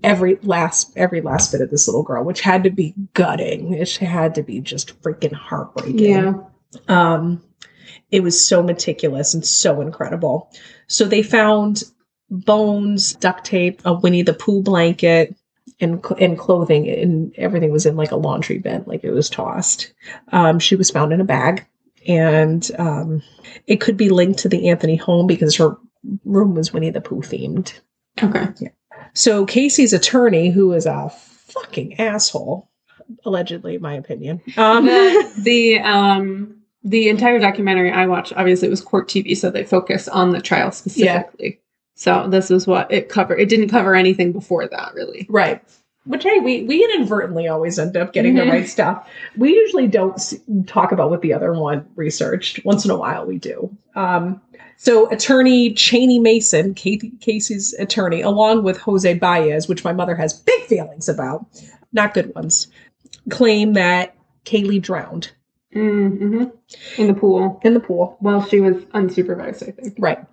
every 0.04 0.38
last 0.44 0.92
every 0.96 1.20
last 1.20 1.50
bit 1.50 1.60
of 1.60 1.70
this 1.70 1.88
little 1.88 2.04
girl 2.04 2.22
which 2.22 2.40
had 2.40 2.62
to 2.62 2.70
be 2.70 2.94
gutting 3.14 3.72
it 3.72 3.96
had 3.96 4.34
to 4.36 4.42
be 4.42 4.60
just 4.60 5.00
freaking 5.02 5.32
heartbreaking 5.32 5.98
Yeah. 6.08 6.34
um 6.88 7.40
it 8.10 8.22
was 8.22 8.44
so 8.44 8.62
meticulous 8.62 9.34
and 9.34 9.44
so 9.44 9.80
incredible 9.80 10.50
so 10.86 11.04
they 11.04 11.22
found 11.22 11.82
bones 12.30 13.14
duct 13.14 13.44
tape 13.44 13.80
a 13.84 13.92
winnie 13.94 14.22
the 14.22 14.34
pooh 14.34 14.62
blanket 14.62 15.34
and, 15.80 16.02
and 16.18 16.38
clothing 16.38 16.88
and 16.88 17.34
everything 17.36 17.70
was 17.70 17.86
in 17.86 17.96
like 17.96 18.10
a 18.10 18.16
laundry 18.16 18.58
bin 18.58 18.82
like 18.86 19.04
it 19.04 19.10
was 19.10 19.28
tossed 19.30 19.92
um, 20.32 20.58
she 20.58 20.74
was 20.76 20.90
found 20.90 21.12
in 21.12 21.20
a 21.20 21.24
bag 21.24 21.66
and 22.08 22.70
um, 22.78 23.22
it 23.66 23.80
could 23.80 23.96
be 23.96 24.08
linked 24.08 24.38
to 24.40 24.48
the 24.48 24.68
anthony 24.68 24.96
home 24.96 25.26
because 25.26 25.56
her 25.56 25.76
room 26.24 26.54
was 26.54 26.72
winnie 26.72 26.90
the 26.90 27.00
pooh 27.00 27.20
themed 27.22 27.78
Okay. 28.22 28.46
Yeah. 28.60 28.68
so 29.12 29.44
casey's 29.44 29.92
attorney 29.92 30.50
who 30.50 30.72
is 30.72 30.86
a 30.86 31.10
fucking 31.10 32.00
asshole 32.00 32.70
allegedly 33.24 33.74
in 33.76 33.82
my 33.82 33.94
opinion 33.94 34.40
um, 34.56 34.86
the, 34.86 35.32
the 35.38 35.78
um 35.80 36.55
the 36.86 37.08
entire 37.08 37.40
documentary 37.40 37.90
I 37.90 38.06
watched, 38.06 38.32
obviously 38.36 38.68
it 38.68 38.70
was 38.70 38.80
court 38.80 39.08
TV, 39.08 39.36
so 39.36 39.50
they 39.50 39.64
focus 39.64 40.06
on 40.06 40.30
the 40.30 40.40
trial 40.40 40.70
specifically. 40.70 41.48
Yeah. 41.48 41.60
So 41.96 42.28
this 42.28 42.50
is 42.50 42.66
what 42.66 42.90
it 42.92 43.08
covered. 43.08 43.40
It 43.40 43.48
didn't 43.48 43.70
cover 43.70 43.96
anything 43.96 44.30
before 44.30 44.68
that, 44.68 44.94
really. 44.94 45.26
Right. 45.28 45.60
Which 46.04 46.22
hey, 46.22 46.38
we 46.38 46.62
we 46.62 46.84
inadvertently 46.84 47.48
always 47.48 47.80
end 47.80 47.96
up 47.96 48.12
getting 48.12 48.34
Mhm. 48.34 48.44
the 48.44 48.50
right 48.50 48.68
stuff. 48.68 49.08
We 49.36 49.52
usually 49.52 49.88
don't 49.88 50.14
s 50.14 50.34
talk 50.66 50.92
about 50.92 51.10
what 51.10 51.22
the 51.22 51.34
other 51.34 51.52
one 51.52 51.84
researched. 51.96 52.64
Once 52.64 52.84
in 52.84 52.92
a 52.92 52.96
while, 52.96 53.26
we 53.26 53.38
do. 53.38 53.76
Um, 53.96 54.40
so, 54.76 55.10
attorney 55.10 55.72
Cheney 55.72 56.20
Mason, 56.20 56.74
Katie, 56.74 57.10
Casey's 57.20 57.74
attorney, 57.80 58.20
along 58.20 58.62
with 58.62 58.76
Jose 58.76 59.12
Baez, 59.14 59.66
which 59.68 59.82
my 59.82 59.92
mother 59.92 60.14
has 60.14 60.34
big 60.34 60.62
feelings 60.66 61.08
about, 61.08 61.44
not 61.92 62.14
good 62.14 62.32
ones, 62.36 62.68
claim 63.30 63.72
that 63.72 64.14
Caylee 64.44 64.80
drowned 64.80 65.30
Mm-hmm. 65.76 66.44
In 67.00 67.06
the 67.06 67.14
pool. 67.14 67.60
in 67.62 67.74
the 67.74 67.80
pool. 67.80 68.16
While 68.20 68.44
she 68.44 68.60
was 68.60 68.76
unsupervised, 68.86 69.68
I 69.68 69.72
think. 69.72 69.96
Right. 69.98 70.24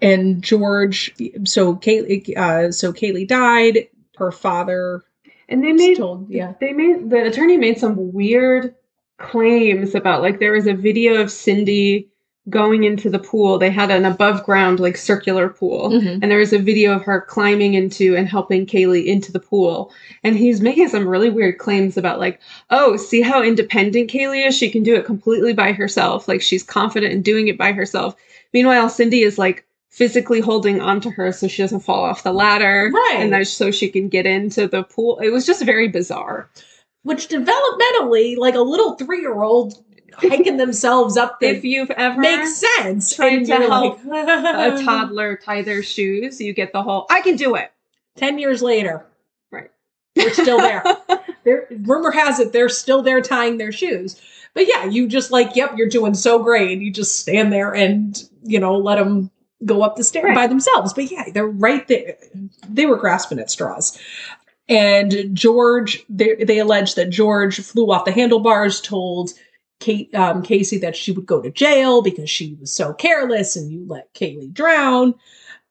And 0.00 0.42
George, 0.42 1.14
so 1.44 1.76
Caylee, 1.76 2.36
uh, 2.36 2.72
so 2.72 2.92
Caylee 2.92 3.28
died. 3.28 3.88
Her 4.16 4.32
father 4.32 5.04
And 5.48 5.62
they 5.62 5.72
made 5.72 5.98
told, 5.98 6.28
yeah, 6.28 6.54
they 6.60 6.72
made 6.72 7.10
the 7.10 7.26
attorney 7.26 7.56
made 7.56 7.78
some 7.78 8.12
weird 8.12 8.74
claims 9.18 9.94
about 9.94 10.22
like 10.22 10.40
there 10.40 10.52
was 10.52 10.66
a 10.66 10.74
video 10.74 11.20
of 11.20 11.30
Cindy 11.30 12.08
going 12.48 12.84
into 12.84 13.10
the 13.10 13.18
pool. 13.18 13.58
They 13.58 13.70
had 13.70 13.90
an 13.90 14.04
above 14.04 14.44
ground 14.44 14.80
like 14.80 14.96
circular 14.96 15.48
pool. 15.48 15.90
Mhm. 15.90 16.20
And 16.22 16.30
there 16.30 16.38
was 16.38 16.52
a 16.52 16.58
video 16.58 16.94
of 16.94 17.02
her 17.02 17.20
climbing 17.20 17.74
into 17.74 18.16
and 18.16 18.28
helping 18.28 18.66
Caylee 18.66 19.06
into 19.06 19.30
the 19.32 19.40
pool. 19.40 19.92
And 20.24 20.36
he's 20.36 20.60
making 20.60 20.88
some 20.88 21.06
really 21.08 21.30
weird 21.30 21.58
claims 21.58 21.96
about 21.96 22.20
like, 22.20 22.40
oh, 22.70 22.96
see 22.96 23.20
how 23.20 23.42
independent 23.42 24.10
Caylee 24.10 24.46
is? 24.46 24.56
She 24.56 24.70
can 24.70 24.82
do 24.82 24.94
it 24.94 25.04
completely 25.04 25.52
by 25.52 25.72
herself. 25.72 26.28
Like 26.28 26.40
she's 26.42 26.62
confident 26.62 27.12
in 27.12 27.22
doing 27.22 27.48
it 27.48 27.58
by 27.58 27.72
herself. 27.72 28.14
Meanwhile, 28.54 28.88
Cindy 28.88 29.22
is 29.22 29.38
like 29.38 29.64
physically 29.90 30.40
holding 30.40 30.80
onto 30.80 31.10
her 31.10 31.32
so 31.32 31.48
she 31.48 31.62
doesn't 31.62 31.80
fall 31.80 32.04
off 32.04 32.22
the 32.22 32.32
ladder. 32.32 32.90
Right. 32.94 33.16
And 33.18 33.32
that 33.32 33.46
so 33.48 33.70
she 33.70 33.88
can 33.88 34.08
get 34.08 34.26
into 34.26 34.68
the 34.68 34.84
pool. 34.84 35.18
It 35.18 35.30
was 35.30 35.44
just 35.44 35.64
very 35.64 35.88
bizarre. 35.88 36.48
which 37.04 37.28
developmentally, 37.28 38.36
like 38.36 38.54
a 38.54 38.60
little 38.60 38.94
three 38.94 39.20
year 39.20 39.42
old 39.42 39.82
hiking 40.18 40.56
themselves 40.58 41.16
up 41.16 41.38
If 41.40 41.64
you've 41.64 41.90
ever 41.90 42.20
makes 42.20 42.56
sense. 42.56 43.18
And 43.18 43.46
to 43.46 43.56
help 43.56 44.04
like, 44.04 44.28
a 44.28 44.82
toddler 44.84 45.36
tie 45.36 45.62
their 45.62 45.82
shoes, 45.82 46.40
you 46.40 46.52
get 46.52 46.72
the 46.72 46.82
whole 46.82 47.06
I 47.10 47.20
can 47.20 47.36
do 47.36 47.54
it. 47.54 47.72
10 48.16 48.38
years 48.38 48.62
later. 48.62 49.06
Right. 49.50 49.70
They're 50.14 50.32
still 50.34 50.58
there. 50.58 50.82
They're, 51.44 51.66
rumor 51.82 52.10
has 52.10 52.40
it 52.40 52.52
they're 52.52 52.68
still 52.68 53.02
there 53.02 53.22
tying 53.22 53.56
their 53.58 53.72
shoes. 53.72 54.20
But 54.54 54.66
yeah, 54.68 54.84
you 54.86 55.06
just 55.08 55.30
like, 55.30 55.54
yep, 55.54 55.74
you're 55.76 55.88
doing 55.88 56.14
so 56.14 56.42
great. 56.42 56.80
You 56.80 56.90
just 56.90 57.20
stand 57.20 57.52
there 57.52 57.72
and, 57.74 58.20
you 58.42 58.58
know, 58.58 58.76
let 58.76 58.96
them 58.96 59.30
go 59.64 59.82
up 59.82 59.96
the 59.96 60.04
stairs 60.04 60.24
Right. 60.24 60.34
by 60.34 60.46
themselves. 60.46 60.92
But 60.92 61.10
yeah, 61.10 61.24
they're 61.32 61.46
right 61.46 61.86
there. 61.88 62.16
They 62.68 62.86
were 62.86 62.96
grasping 62.96 63.38
at 63.38 63.50
straws. 63.50 63.98
And 64.68 65.30
George, 65.34 66.04
they, 66.08 66.34
they 66.34 66.58
allege 66.58 66.94
that 66.96 67.10
George 67.10 67.60
flew 67.60 67.90
off 67.90 68.04
the 68.04 68.12
handlebars, 68.12 68.80
told 68.80 69.30
Kate 69.80 70.14
um, 70.14 70.42
Casey 70.42 70.78
that 70.78 70.96
she 70.96 71.12
would 71.12 71.26
go 71.26 71.40
to 71.40 71.50
jail 71.50 72.02
because 72.02 72.28
she 72.28 72.56
was 72.60 72.72
so 72.72 72.92
careless 72.92 73.56
and 73.56 73.70
you 73.70 73.84
let 73.86 74.12
Caylee 74.14 74.52
drown. 74.52 75.14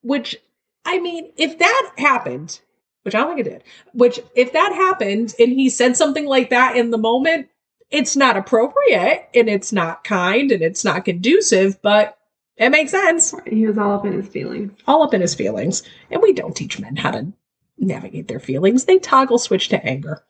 Which, 0.01 0.37
I 0.85 0.99
mean, 0.99 1.31
if 1.37 1.59
that 1.59 1.91
happened, 1.97 2.59
which 3.03 3.15
I 3.15 3.19
don't 3.19 3.35
think 3.35 3.47
it 3.47 3.51
did, 3.51 3.63
which 3.93 4.19
if 4.35 4.53
that 4.53 4.73
happened 4.73 5.33
and 5.39 5.51
he 5.51 5.69
said 5.69 5.97
something 5.97 6.25
like 6.25 6.49
that 6.49 6.77
in 6.77 6.91
the 6.91 6.97
moment, 6.97 7.49
it's 7.89 8.15
not 8.15 8.37
appropriate 8.37 9.29
and 9.33 9.49
it's 9.49 9.71
not 9.71 10.03
kind 10.03 10.51
and 10.51 10.61
it's 10.61 10.83
not 10.83 11.05
conducive, 11.05 11.81
but 11.81 12.17
it 12.57 12.69
makes 12.69 12.91
sense. 12.91 13.33
He 13.45 13.65
was 13.65 13.77
all 13.77 13.93
up 13.93 14.05
in 14.05 14.13
his 14.13 14.27
feelings. 14.27 14.71
All 14.87 15.03
up 15.03 15.13
in 15.13 15.21
his 15.21 15.35
feelings. 15.35 15.83
And 16.09 16.21
we 16.21 16.33
don't 16.33 16.55
teach 16.55 16.79
men 16.79 16.95
how 16.95 17.11
to 17.11 17.31
navigate 17.77 18.27
their 18.27 18.39
feelings. 18.39 18.85
They 18.85 18.99
toggle 18.99 19.37
switch 19.37 19.69
to 19.69 19.85
anger, 19.85 20.23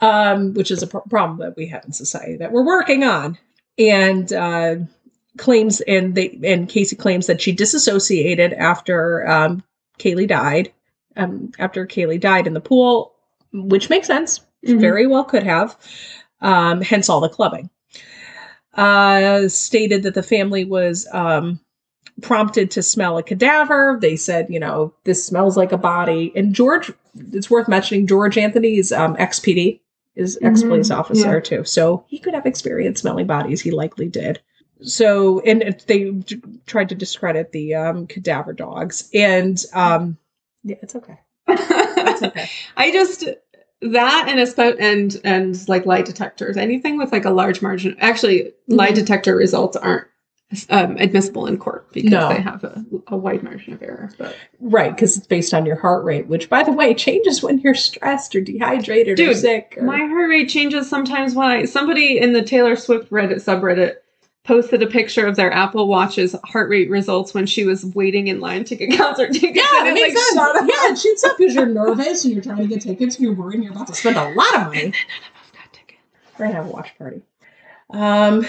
um, 0.00 0.54
which 0.54 0.70
is 0.70 0.82
a 0.82 0.86
pro- 0.86 1.00
problem 1.02 1.38
that 1.38 1.56
we 1.56 1.66
have 1.68 1.84
in 1.84 1.92
society 1.92 2.36
that 2.36 2.52
we're 2.52 2.64
working 2.66 3.04
on. 3.04 3.38
And 3.78 4.32
uh, 4.32 4.76
claims, 5.36 5.80
and 5.82 6.14
they 6.14 6.38
and 6.44 6.68
Casey 6.68 6.96
claims 6.96 7.26
that 7.26 7.40
she 7.40 7.52
disassociated 7.52 8.52
after 8.52 9.28
um, 9.28 9.62
Caylee 9.98 10.28
died. 10.28 10.72
Um, 11.16 11.52
after 11.58 11.86
Caylee 11.86 12.20
died 12.20 12.46
in 12.46 12.54
the 12.54 12.60
pool, 12.60 13.14
which 13.52 13.90
makes 13.90 14.06
sense. 14.06 14.40
Mhm. 14.66 14.80
Very 14.80 15.06
well 15.06 15.24
could 15.24 15.42
have. 15.44 15.76
Um, 16.40 16.80
hence 16.80 17.08
all 17.08 17.20
the 17.20 17.28
clubbing. 17.28 17.70
Uh, 18.74 19.46
stated 19.48 20.02
that 20.02 20.14
the 20.14 20.22
family 20.22 20.64
was 20.64 21.06
um, 21.12 21.60
prompted 22.22 22.70
to 22.72 22.82
smell 22.82 23.16
a 23.18 23.22
cadaver. 23.22 23.98
They 24.00 24.16
said, 24.16 24.48
you 24.50 24.58
know, 24.58 24.92
this 25.04 25.24
smells 25.24 25.56
like 25.56 25.70
a 25.72 25.78
body. 25.78 26.32
And 26.34 26.54
George, 26.54 26.92
it's 27.32 27.48
worth 27.50 27.68
mentioning, 27.68 28.06
George 28.06 28.36
Anthony's 28.36 28.90
um, 28.90 29.14
ex-PD 29.18 29.80
is 30.16 30.38
ex-police 30.42 30.88
Mhm, 30.90 30.96
officer 30.98 31.34
yeah. 31.34 31.40
too. 31.40 31.64
So 31.64 32.04
he 32.08 32.18
could 32.18 32.34
have 32.34 32.46
experience 32.46 33.00
smelling 33.00 33.26
bodies. 33.26 33.60
He 33.60 33.70
likely 33.70 34.08
did. 34.08 34.40
So, 34.82 35.40
and 35.40 35.80
they 35.86 36.10
d- 36.10 36.42
tried 36.66 36.88
to 36.90 36.94
discredit 36.94 37.52
the 37.52 37.74
um, 37.74 38.06
cadaver 38.06 38.52
dogs. 38.52 39.08
And 39.14 39.62
um, 39.72 40.18
yeah, 40.62 40.76
it's 40.82 40.94
okay. 40.94 41.18
It's 41.48 42.22
okay. 42.22 42.48
I 42.76 42.90
just 42.92 43.24
that 43.82 44.26
and 44.28 44.40
a 44.40 44.76
and 44.80 45.20
and 45.24 45.68
like 45.68 45.86
lie 45.86 46.02
detectors. 46.02 46.56
Anything 46.56 46.96
with 46.98 47.12
like 47.12 47.24
a 47.24 47.30
large 47.30 47.60
margin. 47.62 47.96
Actually, 48.00 48.52
lie 48.68 48.90
Mhm. 48.92 48.94
detector 48.96 49.36
results 49.36 49.76
aren't 49.76 50.06
um, 50.70 50.96
admissible 50.98 51.46
in 51.46 51.58
court 51.58 51.90
because 51.92 52.10
No. 52.10 52.28
they 52.28 52.40
have 52.40 52.62
a, 52.64 52.84
a 53.08 53.16
wide 53.16 53.42
margin 53.42 53.72
of 53.72 53.82
error. 53.82 54.10
But 54.18 54.36
Right, 54.60 54.94
because 54.94 55.16
it's 55.16 55.26
based 55.26 55.52
on 55.52 55.66
your 55.66 55.76
heart 55.76 56.04
rate, 56.04 56.26
which, 56.26 56.48
by 56.48 56.62
the 56.62 56.72
way, 56.72 56.94
changes 56.94 57.42
when 57.42 57.58
you're 57.58 57.74
stressed 57.74 58.34
or 58.36 58.40
dehydrated 58.40 59.18
or 59.18 59.34
sick. 59.34 59.74
Or, 59.76 59.84
my 59.84 59.98
heart 59.98 60.28
rate 60.28 60.48
changes 60.48 60.88
sometimes 60.88 61.34
when 61.34 61.46
I 61.48 61.64
somebody 61.64 62.18
in 62.18 62.32
the 62.32 62.42
Taylor 62.42 62.76
Swift 62.76 63.10
Reddit 63.10 63.36
subreddit 63.42 63.94
posted 64.44 64.82
a 64.82 64.86
picture 64.86 65.26
of 65.26 65.36
their 65.36 65.50
Apple 65.50 65.88
Watch's 65.88 66.36
heart 66.44 66.68
rate 66.68 66.90
results 66.90 67.32
when 67.32 67.46
she 67.46 67.64
was 67.64 67.84
waiting 67.94 68.26
in 68.28 68.40
line 68.40 68.62
to 68.64 68.76
get 68.76 68.90
concert 68.96 69.32
tickets. 69.32 69.56
yeah, 69.56 69.80
and 69.80 69.88
it, 69.88 69.94
makes 69.94 70.14
like, 70.14 70.54
sense. 70.54 70.70
Yeah, 70.70 70.92
it 70.92 70.98
shoots 70.98 71.24
up 71.24 71.38
because 71.38 71.54
you're 71.54 71.66
nervous 71.66 72.24
and 72.24 72.34
you're 72.34 72.42
trying 72.42 72.58
to 72.58 72.66
get 72.66 72.82
tickets 72.82 73.16
and 73.16 73.24
you're 73.24 73.34
worried 73.34 73.54
and 73.54 73.64
you're 73.64 73.72
about 73.72 73.86
to 73.88 73.94
spend 73.94 74.16
a 74.16 74.28
lot 74.34 74.54
of 74.54 74.66
money. 74.66 74.92
We're 76.38 76.46
gonna 76.46 76.56
have 76.56 76.66
a 76.66 76.70
watch 76.70 76.96
party. 76.98 77.22
Um, 77.90 78.44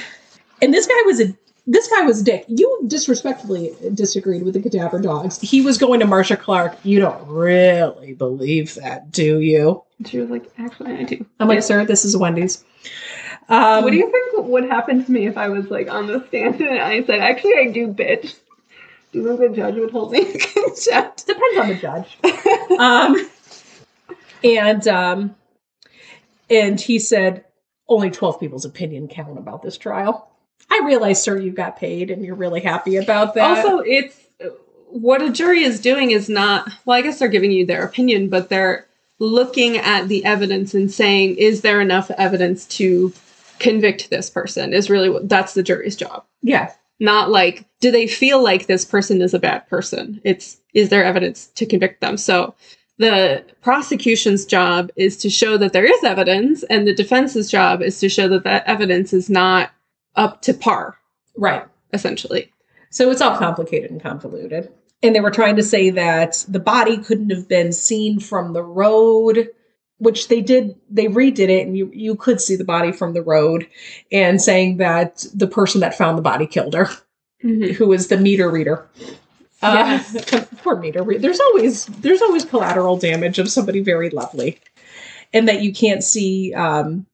and 0.62 0.74
this 0.74 0.88
guy 0.88 1.02
was 1.06 1.22
a 1.22 1.36
this 1.68 1.88
guy 1.88 2.02
was 2.02 2.22
dick. 2.22 2.46
You 2.48 2.84
disrespectfully 2.88 3.74
disagreed 3.94 4.44
with 4.44 4.54
the 4.54 4.62
cadaver 4.62 5.00
dogs. 5.00 5.40
He 5.40 5.62
was 5.62 5.78
going 5.78 6.00
to 6.00 6.06
Marcia 6.06 6.38
Clark. 6.38 6.78
You 6.84 7.00
don't 7.00 7.28
really 7.28 8.14
believe 8.14 8.76
that, 8.76 9.12
do 9.12 9.40
you? 9.40 9.84
She 10.06 10.20
was 10.20 10.30
like, 10.30 10.52
actually, 10.58 10.94
I 10.94 11.04
do. 11.04 11.26
I'm 11.40 11.48
like, 11.48 11.64
sir, 11.64 11.86
this 11.86 12.06
is 12.06 12.16
Wendy's. 12.16 12.64
Um, 13.48 13.84
what 13.84 13.92
do 13.92 13.98
you 13.98 14.12
think 14.12 14.48
would 14.48 14.66
happen 14.66 15.04
to 15.04 15.12
me 15.12 15.28
if 15.28 15.38
I 15.38 15.50
was 15.50 15.70
like 15.70 15.90
on 15.90 16.08
the 16.08 16.26
stand 16.28 16.62
and 16.62 16.80
I 16.80 17.04
said, 17.04 17.20
actually, 17.20 17.58
I 17.58 17.68
do, 17.72 17.88
bitch? 17.88 18.36
Do 19.12 19.22
you 19.22 19.28
think 19.28 19.40
the 19.40 19.56
judge 19.56 19.76
would 19.76 19.92
hold 19.92 20.12
me 20.12 20.20
in 20.34 20.40
contempt? 20.40 21.26
depends 21.26 21.58
on 21.58 21.68
the 21.70 21.76
judge. 21.76 22.18
um, 22.80 23.30
and 24.44 24.88
um, 24.88 25.36
and 26.50 26.80
he 26.80 27.00
said 27.00 27.46
only 27.88 28.12
twelve 28.12 28.40
people's 28.40 28.66
opinion 28.66 29.08
count 29.08 29.38
about 29.38 29.62
this 29.62 29.78
trial. 29.78 30.30
I 30.70 30.82
realize, 30.86 31.22
sir, 31.22 31.38
you 31.38 31.52
got 31.52 31.78
paid, 31.78 32.12
and 32.12 32.26
you're 32.26 32.36
really 32.36 32.62
happy 32.62 32.98
about 32.98 33.34
that. 33.36 33.58
Also, 33.58 33.80
it's 33.80 34.20
what 34.90 35.22
a 35.22 35.30
jury 35.30 35.64
is 35.64 35.80
doing 35.80 36.12
is 36.12 36.30
not, 36.30 36.70
well, 36.86 36.98
I 36.98 37.02
guess 37.02 37.20
they're 37.20 37.28
giving 37.28 37.52
you 37.52 37.66
their 37.66 37.84
opinion, 37.84 38.30
but 38.30 38.50
they're 38.50 38.88
looking 39.20 39.78
at 39.78 40.08
the 40.08 40.26
evidence 40.26 40.74
and 40.74 40.92
saying, 40.92 41.38
is 41.38 41.62
there 41.62 41.82
enough 41.82 42.10
evidence 42.12 42.66
to 42.66 43.14
convict 43.60 44.10
this 44.10 44.30
person? 44.30 44.74
Is 44.74 44.90
really 44.90 45.10
what 45.10 45.30
that's 45.30 45.54
the 45.54 45.64
jury's 45.64 45.96
job. 45.96 46.26
yeah, 46.42 46.72
not 47.00 47.30
like 47.30 47.66
do 47.80 47.92
they 47.92 48.08
feel 48.08 48.42
like 48.42 48.68
this 48.68 48.86
person 48.86 49.22
is 49.22 49.34
a 49.34 49.40
bad 49.40 49.68
person 49.68 50.22
it's 50.24 50.58
is 50.74 50.90
there 50.90 51.04
evidence 51.04 51.48
to 51.48 51.66
convict 51.66 52.02
them 52.02 52.18
so 52.18 52.54
the 52.98 53.44
prosecution's 53.62 54.46
job 54.46 54.90
is 54.96 55.18
to 55.18 55.30
show 55.30 55.58
that 55.58 55.74
there 55.74 55.86
is 55.86 56.04
evidence 56.04 56.64
and 56.64 56.88
the 56.88 56.96
defense's 56.96 57.52
job 57.52 57.82
is 57.82 58.00
to 58.00 58.08
show 58.08 58.30
that 58.30 58.46
that 58.46 58.66
evidence 58.66 59.12
is 59.12 59.30
not 59.30 59.72
up 60.16 60.42
to 60.42 60.54
par 60.54 60.98
right. 61.38 61.66
essentially 61.94 62.52
So 62.90 63.12
it's 63.12 63.22
all 63.22 63.38
complicated 63.38 63.92
and 63.92 64.02
convoluted. 64.02 64.72
And 65.04 65.14
they 65.14 65.20
were 65.20 65.32
trying 65.32 65.58
to 65.58 65.64
say 65.64 65.90
that 65.92 66.46
the 66.48 66.60
body 66.60 66.98
couldn't 66.98 67.30
have 67.30 67.48
been 67.48 67.72
seen 67.74 68.20
from 68.20 68.54
the 68.54 68.64
road, 68.64 69.50
which 69.98 70.30
they 70.30 70.42
did. 70.42 70.76
They 70.90 71.06
redid 71.08 71.50
it, 71.50 71.68
and 71.68 71.78
you 71.78 71.92
you 71.94 72.16
could 72.16 72.42
see 72.42 72.56
the 72.56 72.64
body 72.64 72.92
from 72.92 73.14
the 73.14 73.22
road, 73.22 73.68
and 74.12 74.42
saying 74.42 74.78
that 74.78 75.26
the 75.34 75.48
person 75.48 75.82
that 75.82 75.98
found 75.98 76.18
the 76.18 76.24
body 76.24 76.48
killed 76.48 76.74
her. 76.74 76.90
who 77.42 77.88
was 77.88 78.08
the 78.08 78.18
meter 78.18 78.50
reader. 78.50 78.88
Uh, 79.62 80.02
poor 80.64 80.78
meter 80.78 81.04
reader. 81.04 81.22
There's 81.22 81.40
always 81.40 81.86
there's 81.86 82.22
always 82.22 82.46
collateral 82.46 82.98
damage 82.98 83.38
of 83.40 83.50
somebody 83.50 83.82
very 83.82 84.10
lovely, 84.10 84.60
and 85.34 85.48
that 85.48 85.62
you 85.62 85.74
can't 85.74 86.04
see 86.04 86.54
um, 86.54 87.06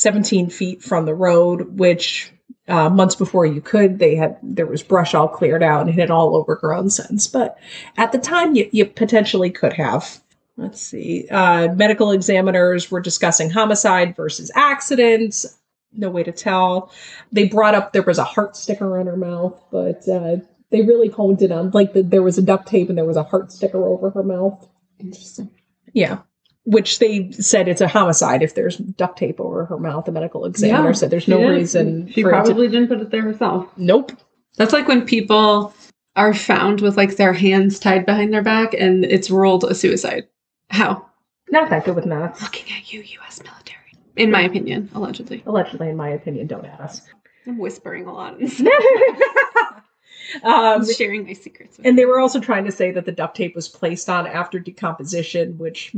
17 0.00 0.50
feet 0.50 0.82
from 0.82 1.04
the 1.04 1.14
road, 1.14 1.78
which 1.78 2.32
uh, 2.68 2.88
months 2.88 3.14
before 3.14 3.44
you 3.44 3.60
could. 3.60 3.98
They 3.98 4.14
had 4.14 4.38
there 4.42 4.66
was 4.66 4.82
brush 4.82 5.14
all 5.14 5.28
cleared 5.28 5.62
out 5.62 5.82
and 5.82 5.90
it 5.90 6.00
had 6.00 6.10
all 6.10 6.36
overgrown 6.36 6.88
since, 6.90 7.26
but 7.26 7.58
at 7.96 8.12
the 8.12 8.18
time 8.18 8.54
you, 8.54 8.68
you 8.72 8.86
potentially 8.86 9.50
could 9.50 9.74
have. 9.74 10.20
Let's 10.56 10.80
see. 10.80 11.26
Uh, 11.30 11.68
medical 11.74 12.12
examiners 12.12 12.90
were 12.90 13.00
discussing 13.00 13.50
homicide 13.50 14.14
versus 14.14 14.50
accidents. 14.54 15.58
No 15.92 16.10
way 16.10 16.22
to 16.22 16.32
tell 16.32 16.92
they 17.32 17.48
brought 17.48 17.74
up 17.74 17.92
there 17.92 18.02
was 18.02 18.18
a 18.18 18.24
heart 18.24 18.56
sticker 18.56 18.98
on 18.98 19.06
her 19.06 19.16
mouth, 19.16 19.60
but 19.72 20.06
uh, 20.08 20.36
they 20.70 20.82
really 20.82 21.08
honed 21.08 21.42
in 21.42 21.50
on 21.50 21.70
like 21.70 21.92
the, 21.92 22.02
there 22.02 22.22
was 22.22 22.38
a 22.38 22.42
duct 22.42 22.68
tape 22.68 22.88
and 22.88 22.96
there 22.96 23.04
was 23.04 23.16
a 23.16 23.24
heart 23.24 23.52
sticker 23.52 23.84
over 23.84 24.10
her 24.10 24.22
mouth. 24.22 24.68
interesting 24.98 25.50
Yeah, 25.92 26.20
which 26.64 26.98
they 26.98 27.30
said 27.32 27.68
it's 27.68 27.80
a 27.80 27.88
homicide 27.88 28.42
if 28.42 28.54
there's 28.54 28.76
duct 28.76 29.18
tape 29.18 29.40
over 29.40 29.64
her 29.64 29.78
mouth. 29.78 30.04
The 30.04 30.12
medical 30.12 30.44
examiner 30.44 30.88
Yeah, 30.88 30.92
said 30.92 31.10
there's 31.10 31.28
no 31.28 31.38
did. 31.38 31.48
reason. 31.48 32.08
she 32.12 32.22
for 32.22 32.30
it 32.30 32.32
to- 32.32 32.42
probably 32.44 32.68
didn't 32.68 32.88
put 32.88 33.00
it 33.00 33.10
there 33.10 33.22
herself 33.22 33.66
nope. 33.76 34.12
that's 34.56 34.72
like 34.72 34.88
when 34.88 35.04
people 35.06 35.74
are 36.16 36.34
found 36.34 36.80
with 36.80 36.96
like 36.96 37.16
their 37.16 37.32
hands 37.32 37.78
tied 37.78 38.04
behind 38.04 38.32
their 38.32 38.42
back 38.42 38.74
and 38.74 39.04
it's 39.04 39.30
ruled 39.30 39.64
a 39.64 39.74
suicide 39.74 40.26
how 40.68 41.06
Not 41.50 41.70
that 41.70 41.84
good 41.84 41.96
with 41.96 42.06
math. 42.06 42.42
looking 42.42 42.66
at 42.76 42.92
you 42.92 43.02
us 43.26 43.42
military 43.42 43.76
in 44.16 44.30
my 44.30 44.42
opinion 44.42 44.90
allegedly 44.94 45.42
Allegedly, 45.46 45.88
in 45.88 45.96
my 45.96 46.10
opinion, 46.10 46.46
don't 46.46 46.66
at 46.66 46.80
us. 46.80 47.00
i'm 47.46 47.58
whispering 47.58 48.06
a 48.06 48.12
lot 48.12 48.36
um, 50.42 50.84
sharing 50.92 51.24
my 51.24 51.32
secrets 51.32 51.78
with 51.78 51.86
and 51.86 51.98
they 51.98 52.04
were 52.04 52.20
also 52.20 52.40
trying 52.40 52.64
to 52.64 52.72
say 52.72 52.90
that 52.92 53.04
the 53.06 53.12
duct 53.12 53.36
tape 53.36 53.54
was 53.54 53.68
placed 53.68 54.08
on 54.08 54.26
after 54.26 54.58
decomposition, 54.58 55.56
which 55.58 55.94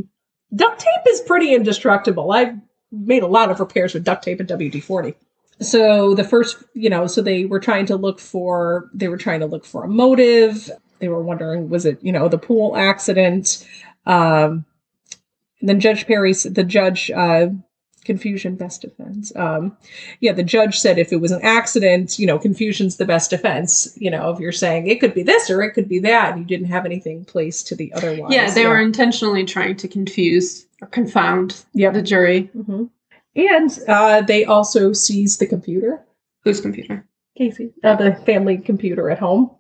duct 0.55 0.81
tape 0.81 1.03
is 1.09 1.21
pretty 1.21 1.55
indestructible. 1.55 2.33
I've 2.33 2.55
made 2.91 3.23
a 3.23 3.27
lot 3.27 3.51
of 3.51 3.61
repairs 3.61 3.95
with 3.95 4.05
duct 4.05 4.25
tape 4.25 4.41
and 4.41 4.49
WD 4.49 4.83
40. 4.83 5.15
So 5.61 6.15
the 6.15 6.25
first, 6.25 6.63
you 6.75 6.91
know, 6.91 7.07
so 7.07 7.23
they 7.23 7.45
were 7.45 7.61
trying 7.61 7.87
to 7.87 7.97
look 7.97 8.19
for, 8.19 8.91
they 8.93 9.09
were 9.09 9.17
trying 9.17 9.41
to 9.41 9.47
look 9.47 9.65
for 9.65 9.85
a 9.85 9.89
motive. 9.89 10.71
They 10.99 11.09
were 11.09 11.23
wondering, 11.23 11.69
was 11.69 11.87
it, 11.87 12.03
you 12.03 12.13
know, 12.13 12.29
the 12.29 12.39
pool 12.39 12.77
accident? 12.77 13.67
Um, 14.07 14.65
then 15.61 15.81
Judge 15.81 16.07
Perry, 16.07 16.33
the 16.33 16.65
judge, 16.65 17.11
uh, 17.11 17.49
confusion 18.05 18.57
best 18.57 18.83
defense. 18.83 19.33
Um, 19.37 19.77
yeah, 20.21 20.33
the 20.33 20.43
judge 20.43 20.79
said 20.79 20.99
if 20.99 21.13
it 21.13 21.21
was 21.21 21.31
an 21.31 21.41
accident, 21.43 22.19
you 22.19 22.27
know, 22.27 22.39
confusion's 22.39 22.97
the 22.97 23.05
best 23.05 23.31
defense. 23.31 23.93
You 23.97 24.11
know, 24.11 24.31
if 24.31 24.39
you're 24.41 24.53
saying 24.53 24.87
it 24.89 25.01
could 25.01 25.15
be 25.15 25.23
this 25.23 25.51
or 25.51 25.63
it 25.63 25.73
could 25.73 25.89
be 25.89 25.99
that, 26.01 26.33
and 26.33 26.41
you 26.41 26.45
didn't 26.47 26.69
have 26.73 26.85
anything 26.87 27.25
placed 27.25 27.67
to 27.69 27.77
the 27.77 27.93
other 27.93 28.15
one. 28.21 28.33
Yeah, 28.33 28.51
they 28.53 28.67
were 28.67 28.81
intentionally 28.81 29.45
trying 29.45 29.77
to 29.77 29.89
confuse 29.89 30.67
Or 30.81 30.89
confound 30.89 31.65
Yep. 31.75 31.95
the 31.95 32.03
jury. 32.03 32.51
hmm 32.67 32.85
And 33.37 33.79
uh, 33.89 34.23
they 34.23 34.45
also 34.45 34.93
seized 34.93 35.41
the 35.41 35.47
computer, 35.47 36.05
Whose 36.45 36.61
computer? 36.61 37.07
Casey, 37.39 37.73
uh, 37.85 37.97
the 37.97 38.15
family 38.27 38.59
computer 38.59 39.09
at 39.11 39.19
home. 39.19 39.51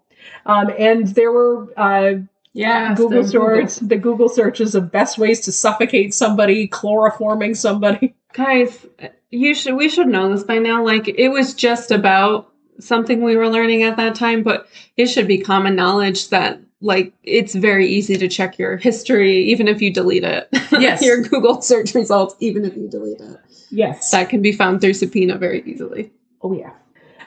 Um, 0.46 0.70
and 0.78 1.06
there 1.08 1.32
were 1.32 1.72
uh, 1.78 2.14
Yeah. 2.52 2.94
Google 2.94 3.24
search, 3.24 3.76
the 3.76 3.96
Google 3.96 4.28
searches 4.28 4.74
of 4.74 4.92
best 4.92 5.16
ways 5.16 5.40
to 5.42 5.52
suffocate 5.52 6.12
somebody, 6.12 6.68
chloroforming 6.68 7.56
somebody. 7.56 8.14
Guys, 8.32 8.86
you 9.30 9.54
should 9.54 9.74
we 9.74 9.88
should 9.88 10.08
know 10.08 10.28
this 10.34 10.44
by 10.44 10.58
now. 10.58 10.84
Like 10.84 11.08
it 11.08 11.28
was 11.28 11.54
just 11.54 11.90
about 11.90 12.52
something 12.78 13.22
we 13.22 13.36
were 13.36 13.48
learning 13.48 13.82
at 13.82 13.96
that 13.96 14.14
time, 14.14 14.42
but 14.42 14.68
it 14.96 15.06
should 15.06 15.26
be 15.26 15.38
common 15.38 15.76
knowledge 15.76 16.28
that 16.30 16.60
like 16.80 17.12
it's 17.22 17.54
very 17.54 17.86
easy 17.86 18.16
to 18.16 18.28
check 18.28 18.58
your 18.58 18.76
history 18.76 19.44
even 19.44 19.68
if 19.68 19.80
you 19.80 19.92
delete 19.92 20.24
it. 20.24 20.48
Yes. 20.72 21.02
your 21.04 21.22
Google 21.22 21.62
search 21.62 21.94
results 21.94 22.34
even 22.40 22.64
if 22.64 22.76
you 22.76 22.88
delete 22.88 23.20
it. 23.20 23.38
Yes. 23.70 24.10
That 24.10 24.28
can 24.28 24.42
be 24.42 24.52
found 24.52 24.80
through 24.80 24.94
subpoena 24.94 25.38
very 25.38 25.62
easily. 25.64 26.12
Oh 26.42 26.52
yeah. 26.52 26.72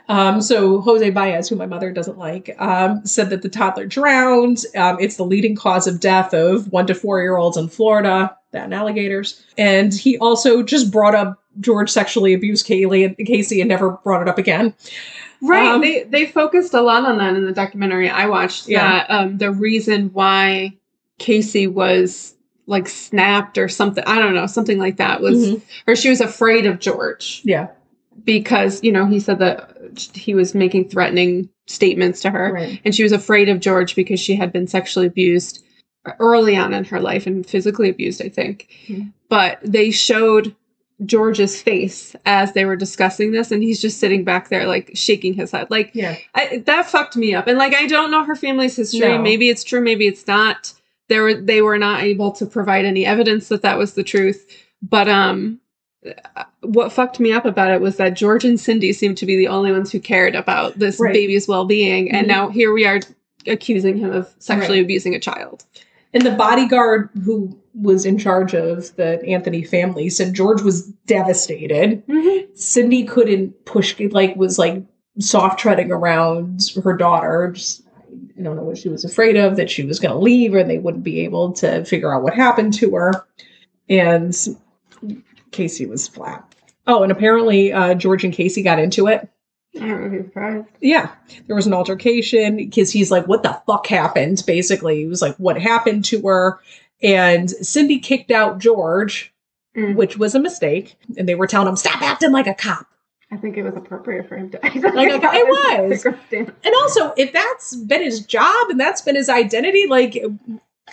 Um, 0.07 0.41
so 0.41 0.81
Jose 0.81 1.09
Baez, 1.09 1.49
who 1.49 1.55
my 1.55 1.65
mother 1.65 1.91
doesn't 1.91 2.17
like, 2.17 2.55
um, 2.59 3.05
said 3.05 3.29
that 3.31 3.41
the 3.41 3.49
toddler 3.49 3.85
drowned. 3.85 4.63
Um, 4.75 4.97
it's 4.99 5.15
the 5.17 5.25
leading 5.25 5.55
cause 5.55 5.87
of 5.87 5.99
death 5.99 6.33
of 6.33 6.71
one 6.71 6.85
to 6.87 6.95
four 6.95 7.21
year 7.21 7.37
olds 7.37 7.57
in 7.57 7.67
Florida, 7.69 8.35
that 8.51 8.65
and 8.65 8.73
alligators. 8.73 9.43
And 9.57 9.93
he 9.93 10.17
also 10.19 10.61
just 10.63 10.91
brought 10.91 11.15
up 11.15 11.41
George 11.59 11.89
sexually 11.89 12.33
abused 12.33 12.67
Caylee 12.67 13.05
and 13.17 13.27
Casey 13.27 13.61
and 13.61 13.67
never 13.69 13.91
brought 14.03 14.21
it 14.21 14.27
up 14.29 14.37
again. 14.37 14.73
Right. 15.41 15.67
Um, 15.67 15.81
they 15.81 16.03
they 16.03 16.25
focused 16.25 16.73
a 16.73 16.81
lot 16.81 17.05
on 17.05 17.17
that 17.17 17.35
in 17.35 17.45
the 17.45 17.51
documentary 17.51 18.09
I 18.09 18.27
watched. 18.27 18.67
Yeah. 18.67 18.87
That 19.07 19.11
um, 19.11 19.37
the 19.37 19.51
reason 19.51 20.09
why 20.13 20.77
Casey 21.17 21.67
was 21.67 22.33
like 22.67 22.87
snapped 22.87 23.57
or 23.57 23.67
something, 23.69 24.03
I 24.07 24.17
don't 24.17 24.33
know, 24.33 24.47
something 24.47 24.79
like 24.79 24.97
that 24.97 25.21
was, 25.21 25.37
Mhm. 25.37 25.61
or 25.87 25.95
she 25.95 26.09
was 26.09 26.19
afraid 26.19 26.65
of 26.65 26.79
George 26.79 27.41
Yeah. 27.43 27.67
Because 28.23 28.83
you 28.83 28.91
know 28.91 29.05
he 29.05 29.19
said 29.19 29.39
that 29.39 29.71
he 30.13 30.33
was 30.35 30.55
making 30.55 30.89
threatening 30.89 31.49
statements 31.67 32.21
to 32.21 32.29
her, 32.29 32.53
Right. 32.53 32.79
and 32.85 32.93
she 32.95 33.03
was 33.03 33.11
afraid 33.11 33.49
of 33.49 33.59
George 33.59 33.95
because 33.95 34.19
she 34.19 34.35
had 34.35 34.51
been 34.53 34.67
sexually 34.67 35.07
abused 35.07 35.63
early 36.19 36.55
on 36.55 36.73
in 36.73 36.83
her 36.83 36.99
life 36.99 37.25
and 37.25 37.45
physically 37.45 37.89
abused, 37.89 38.21
I 38.21 38.29
think. 38.29 38.67
Mhm. 38.87 39.11
But 39.27 39.59
they 39.63 39.89
showed 39.89 40.55
George's 41.05 41.59
face 41.61 42.15
as 42.25 42.53
they 42.53 42.63
were 42.63 42.75
discussing 42.75 43.31
this, 43.31 43.51
and 43.51 43.63
he's 43.63 43.81
just 43.81 43.99
sitting 43.99 44.23
back 44.23 44.49
there, 44.49 44.67
like 44.67 44.91
shaking 44.93 45.33
his 45.33 45.51
head. 45.51 45.67
Like 45.71 45.91
Yeah. 45.93 46.15
I, 46.35 46.61
that 46.67 46.89
fucked 46.89 47.17
me 47.17 47.33
up. 47.33 47.47
And 47.47 47.57
like 47.57 47.73
I 47.73 47.87
don't 47.87 48.11
know 48.11 48.23
her 48.23 48.35
family's 48.35 48.75
history. 48.75 48.99
No. 49.01 49.21
Maybe 49.21 49.49
it's 49.49 49.63
true. 49.63 49.81
Maybe 49.81 50.05
it's 50.07 50.27
not. 50.27 50.73
They 51.09 51.19
were 51.19 51.33
they 51.33 51.61
were 51.61 51.77
not 51.77 52.03
able 52.03 52.31
to 52.33 52.45
provide 52.45 52.85
any 52.85 53.05
evidence 53.05 53.47
that 53.49 53.63
that 53.63 53.77
was 53.77 53.93
the 53.93 54.03
truth. 54.03 54.45
But 54.81 55.09
um, 55.09 55.59
what 56.61 56.91
fucked 56.91 57.19
me 57.19 57.31
up 57.31 57.45
about 57.45 57.71
it 57.71 57.81
was 57.81 57.97
that 57.97 58.15
George 58.15 58.45
and 58.45 58.59
Cindy 58.59 58.93
seemed 58.93 59.17
to 59.17 59.25
be 59.25 59.35
the 59.35 59.47
only 59.47 59.71
ones 59.71 59.91
who 59.91 59.99
cared 59.99 60.35
about 60.35 60.77
this 60.79 60.99
Right. 60.99 61.13
baby's 61.13 61.47
well 61.47 61.65
being, 61.65 62.11
and 62.11 62.25
Mhm. 62.25 62.29
now 62.29 62.49
here 62.49 62.73
we 62.73 62.85
are 62.85 62.99
accusing 63.47 63.97
him 63.97 64.11
of 64.11 64.27
sexually 64.39 64.79
Right. 64.79 64.85
abusing 64.85 65.15
a 65.15 65.19
child. 65.19 65.63
And 66.13 66.23
the 66.23 66.31
bodyguard 66.31 67.09
who 67.23 67.55
was 67.81 68.05
in 68.05 68.17
charge 68.17 68.53
of 68.53 68.95
the 68.95 69.21
Anthony 69.27 69.61
family 69.63 70.09
said 70.09 70.33
George 70.33 70.61
was 70.61 70.83
devastated. 71.07 72.01
Cindy 72.53 73.03
couldn't 73.03 73.65
push, 73.65 73.99
like, 74.11 74.35
was 74.37 74.57
like 74.57 74.81
soft 75.19 75.59
treading 75.59 75.91
around 75.91 76.61
her 76.83 76.93
daughter. 76.95 77.51
Just, 77.53 77.83
I 78.39 78.41
don't 78.43 78.55
know 78.55 78.63
what 78.63 78.77
she 78.77 78.87
was 78.89 79.03
afraid 79.03 79.35
of, 79.35 79.57
that 79.57 79.69
she 79.69 79.83
was 79.83 79.99
going 79.99 80.13
to 80.13 80.17
leave 80.19 80.53
or 80.55 80.63
they 80.63 80.77
wouldn't 80.77 81.03
be 81.03 81.19
able 81.21 81.51
to 81.53 81.83
figure 81.83 82.13
out 82.15 82.23
what 82.23 82.33
happened 82.33 82.73
to 82.75 82.95
her. 82.95 83.11
And 83.89 84.33
Casey 85.51 85.85
was 85.85 86.07
flat. 86.07 86.43
Oh, 86.87 87.03
and 87.03 87.11
apparently 87.11 87.73
uh, 87.73 87.95
George 87.95 88.23
and 88.23 88.33
Casey 88.33 88.61
got 88.61 88.79
into 88.79 89.07
it. 89.07 89.27
I 89.75 89.79
don't 89.79 90.11
know 90.13 90.23
surprised. 90.23 90.67
Yeah, 90.79 91.11
there 91.47 91.55
was 91.55 91.67
an 91.67 91.73
altercation 91.73 92.55
because 92.57 92.91
he's 92.91 93.11
like, 93.11 93.27
"What 93.27 93.43
the 93.43 93.59
fuck 93.67 93.87
happened?" 93.87 94.43
Basically, 94.47 94.97
he 94.99 95.05
was 95.05 95.21
like, 95.21 95.35
"What 95.37 95.59
happened 95.61 96.05
to 96.05 96.21
her?" 96.21 96.59
And 97.03 97.49
Cindy 97.49 97.99
kicked 97.99 98.31
out 98.31 98.59
George, 98.59 99.33
Mm. 99.75 99.95
which 99.97 100.17
was 100.17 100.33
a 100.33 100.39
mistake, 100.39 100.95
and 101.17 101.27
they 101.27 101.35
were 101.35 101.47
telling 101.47 101.67
him, 101.67 101.75
"Stop 101.75 102.01
acting 102.01 102.31
like 102.31 102.47
a 102.47 102.53
cop." 102.53 102.87
I 103.29 103.35
think 103.35 103.57
it 103.57 103.63
was 103.63 103.75
appropriate 103.75 104.29
for 104.29 104.37
him 104.37 104.49
to. 104.51 104.57
act 104.65 104.75
Like, 104.77 105.09
it 105.11 105.21
was. 105.91 106.05
And 106.31 106.75
also, 106.75 107.13
if 107.17 107.33
that's 107.33 107.75
been 107.75 108.01
his 108.01 108.25
job 108.25 108.69
and 108.69 108.79
that's 108.79 109.01
been 109.01 109.15
his 109.15 109.27
identity, 109.27 109.87
like, 109.87 110.17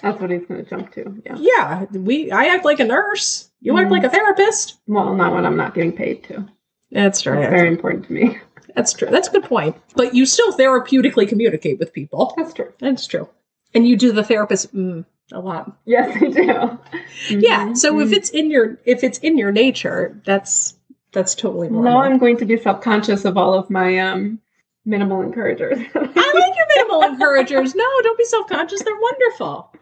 That's 0.02 0.20
what 0.20 0.30
he's 0.30 0.44
going 0.46 0.64
to 0.64 0.68
jump 0.68 0.92
to. 0.94 1.22
Yeah. 1.24 1.36
yeah, 1.38 1.84
we 1.92 2.32
I 2.32 2.46
act 2.46 2.64
like 2.64 2.80
a 2.80 2.84
nurse, 2.84 3.51
you 3.62 3.72
Mhm. 3.72 3.90
like 3.90 4.04
a 4.04 4.10
therapist. 4.10 4.78
Well, 4.86 5.14
not 5.14 5.32
when 5.34 5.46
I'm 5.46 5.56
not 5.56 5.74
getting 5.74 5.92
paid 5.92 6.24
to. 6.24 6.44
That's 6.90 7.20
true. 7.22 7.34
That's 7.36 7.50
very 7.50 7.68
important 7.68 8.06
to 8.06 8.12
me. 8.12 8.38
That's 8.76 8.92
true. 8.92 9.08
That's 9.10 9.28
a 9.28 9.32
good 9.32 9.44
point. 9.44 9.76
But 9.96 10.14
you 10.14 10.26
still 10.26 10.52
therapeutically 10.52 11.28
communicate 11.28 11.78
with 11.78 11.92
people. 11.92 12.34
That's 12.36 12.52
true. 12.52 12.72
That's 12.78 13.06
true. 13.06 13.28
And 13.74 13.86
you 13.86 13.96
do 13.96 14.12
the 14.12 14.22
therapist 14.24 14.74
mm, 14.74 15.04
a 15.32 15.40
lot. 15.40 15.72
Yes, 15.86 16.14
I 16.16 16.28
do. 16.28 16.78
Yeah. 17.40 17.68
Mhm. 17.68 17.76
So 17.76 17.98
if 18.00 18.08
Mhm. 18.10 18.12
it's 18.14 18.30
in 18.30 18.50
your 18.50 18.78
if 18.84 19.02
it's 19.04 19.18
in 19.18 19.38
your 19.38 19.52
nature, 19.52 20.20
that's 20.26 20.74
that's 21.12 21.34
totally 21.34 21.68
normal. 21.68 21.90
now 21.90 21.98
I'm 22.02 22.18
going 22.18 22.36
to 22.38 22.44
be 22.46 22.56
self-conscious 22.56 23.24
of 23.26 23.36
all 23.36 23.54
of 23.54 23.68
my 23.70 23.98
um 23.98 24.38
minimal 24.84 25.22
encouragers. 25.22 25.78
I 25.94 25.98
like 26.00 26.56
your 26.56 26.66
minimal 26.76 27.02
encouragers. 27.02 27.74
No, 27.74 27.84
don't 28.02 28.18
be 28.18 28.24
self 28.24 28.48
conscious. 28.48 28.82
They're 28.82 28.98
wonderful. 29.00 29.72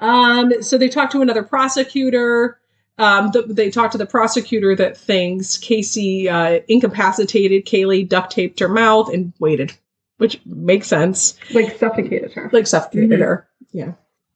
Um, 0.00 0.62
so 0.62 0.76
they 0.78 0.88
talked 0.88 1.12
to 1.12 1.22
another 1.22 1.42
prosecutor. 1.44 2.58
Um, 2.98 3.32
th- 3.32 3.46
they 3.48 3.70
talked 3.70 3.92
to 3.92 3.98
the 3.98 4.06
prosecutor 4.06 4.76
that 4.76 4.96
thinks 4.96 5.56
Casey 5.56 6.28
uh, 6.28 6.60
incapacitated 6.68 7.64
Caylee, 7.64 8.08
duct 8.08 8.30
taped 8.32 8.60
her 8.60 8.68
mouth, 8.68 9.12
and 9.12 9.32
waited, 9.38 9.72
which 10.18 10.40
makes 10.44 10.88
sense. 10.88 11.38
like 11.54 11.76
suffocated 11.78 12.32
her. 12.34 12.50
Like 12.52 12.66
suffocated 12.66 13.18
Mhm. 13.18 13.22
her. 13.24 13.48
Yeah. 13.72 13.92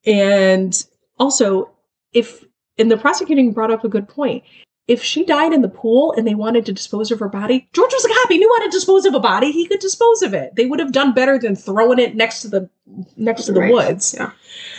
And 0.07 0.85
also, 1.19 1.71
if 2.13 2.45
and 2.79 2.91
the 2.91 2.97
prosecuting 2.97 3.53
brought 3.53 3.71
up 3.71 3.85
a 3.85 3.89
good 3.89 4.09
point. 4.09 4.45
If 4.89 5.03
she 5.03 5.25
died 5.25 5.53
in 5.53 5.63
the 5.63 5.69
pool 5.69 6.13
and 6.17 6.25
they 6.27 6.37
wanted 6.37 6.65
to 6.67 6.73
dispose 6.73 7.11
of 7.11 7.19
her 7.19 7.29
body, 7.29 7.69
George 7.73 7.91
was 7.93 8.05
a 8.05 8.09
cop. 8.09 8.29
He 8.31 8.39
knew 8.39 8.55
how 8.57 8.65
to 8.65 8.71
dispose 8.71 9.05
of 9.05 9.15
a 9.15 9.19
body. 9.21 9.51
He 9.51 9.67
could 9.67 9.81
dispose 9.81 10.23
of 10.23 10.33
it. 10.33 10.55
They 10.55 10.67
would 10.67 10.79
have 10.79 10.93
done 10.93 11.13
better 11.13 11.39
than 11.39 11.57
throwing 11.57 11.99
it 11.99 12.15
next 12.15 12.43
to 12.43 12.49
the 12.49 12.71
next 13.17 13.47
to 13.47 13.53
the 13.53 13.61
Right. 13.63 13.73
woods. 13.73 14.15
Yeah. 14.17 14.31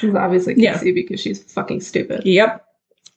This 0.02 0.10
is 0.12 0.16
obviously 0.16 0.54
Yeah. 0.58 0.82
Because 0.82 1.20
she's 1.20 1.44
fucking 1.52 1.82
stupid. 1.82 2.22
Yep. 2.26 2.64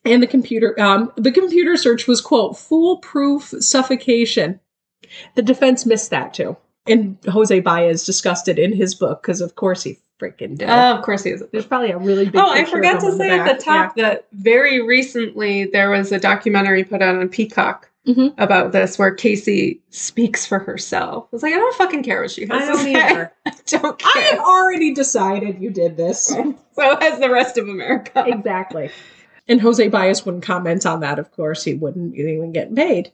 And 0.05 0.23
the 0.23 0.27
computer 0.27 0.75
um 0.81 1.13
the 1.17 1.33
computer 1.33 1.77
search 1.77 2.07
was 2.07 2.21
quote 2.21 2.57
foolproof 2.59 3.53
suffocation. 3.61 4.61
The 5.35 5.43
defense 5.43 5.85
missed 5.87 6.11
that 6.11 6.35
too. 6.35 6.57
And 6.87 7.19
Jose 7.29 7.61
Baez 7.61 8.05
discussed 8.05 8.49
it 8.49 8.59
in 8.59 8.73
his 8.73 8.95
book 8.95 9.23
because 9.23 9.41
of 9.41 9.55
course 9.57 9.83
he 9.83 9.99
freaking 10.21 10.57
did. 10.59 10.69
Oh, 10.69 10.97
of 10.97 11.03
course 11.05 11.25
he 11.25 11.31
is. 11.31 11.43
There's 11.53 11.67
probably 11.67 11.91
a 11.91 11.99
really 11.99 12.27
big 12.27 12.37
Oh, 12.37 12.51
I 12.51 12.65
forgot 12.65 13.01
to 13.01 13.07
on 13.07 13.13
the 13.19 13.25
say 13.25 13.31
at 13.31 13.59
the 13.59 13.63
top 13.63 13.97
that 13.97 14.27
very 14.33 14.81
recently 14.87 15.65
there 15.67 15.91
was 15.91 16.13
a 16.13 16.19
documentary 16.21 16.85
put 16.85 17.03
out 17.03 17.17
on 17.17 17.29
Peacock 17.29 17.87
Mhm. 18.09 18.33
about 18.39 18.73
this 18.73 18.99
where 18.99 19.15
Casey 19.15 19.83
speaks 19.91 20.47
for 20.47 20.59
herself. 20.59 21.29
It's 21.35 21.43
like, 21.43 21.53
I 21.53 21.59
don't 21.59 21.75
fucking 21.77 22.03
care 22.03 22.23
what 22.23 22.31
she 22.31 22.47
has 22.47 22.51
I 22.69 22.73
to 22.73 22.79
say. 22.79 22.95
either. 22.95 23.33
I 23.47 23.53
don't 23.67 24.03
I 24.17 24.21
have 24.31 24.39
already 24.41 24.95
decided 24.95 25.61
you 25.61 25.69
did 25.71 25.99
this. 25.99 26.25
so 26.27 26.47
has 26.77 27.21
the 27.21 27.29
rest 27.31 27.59
of 27.59 27.69
America. 27.69 28.25
exactly. 28.27 28.91
And 29.49 29.61
Jose 29.61 29.87
Baez 29.89 30.25
wouldn't 30.25 30.45
comment 30.45 30.87
on 30.87 31.01
that, 31.01 31.19
of 31.19 31.31
course. 31.33 31.65
He 31.65 31.75
wouldn't 31.75 32.15
even 32.17 32.53
get 32.53 32.75
paid. 32.75 33.13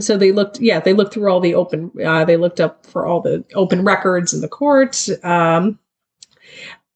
So 0.00 0.18
they 0.18 0.32
looked, 0.32 0.60
yeah, 0.60 0.80
they 0.80 0.92
looked 0.92 1.14
through 1.14 1.30
all 1.30 1.40
the 1.40 1.54
open, 1.54 1.90
uh, 2.04 2.24
they 2.26 2.36
looked 2.36 2.60
up 2.60 2.84
for 2.84 3.06
all 3.06 3.22
the 3.22 3.44
open 3.54 3.84
records 3.84 4.34
in 4.34 4.42
the 4.42 4.48
court. 4.48 5.08
Um, 5.22 5.78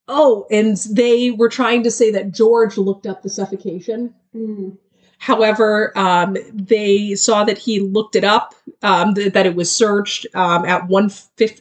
oh, 0.09 0.47
and 0.51 0.77
they 0.91 1.31
were 1.31 1.49
trying 1.49 1.85
to 1.85 1.91
say 1.91 2.11
that 2.11 2.33
George 2.33 2.77
looked 2.77 3.07
up 3.07 3.23
the 3.23 3.31
suffocation. 3.31 4.15
Mm. 4.37 4.77
However, 5.23 5.97
um, 5.97 6.37
they 6.53 7.15
saw 7.15 7.45
that 7.45 7.57
he 7.57 7.79
looked 7.79 8.17
it 8.17 8.25
up, 8.25 8.55
um, 8.83 9.15
th- 9.15 9.33
that 9.35 9.47
it 9.47 9.55
was 9.55 9.71
searched 9.71 10.27
um, 10.35 10.65
at 10.65 10.89
one 10.89 11.11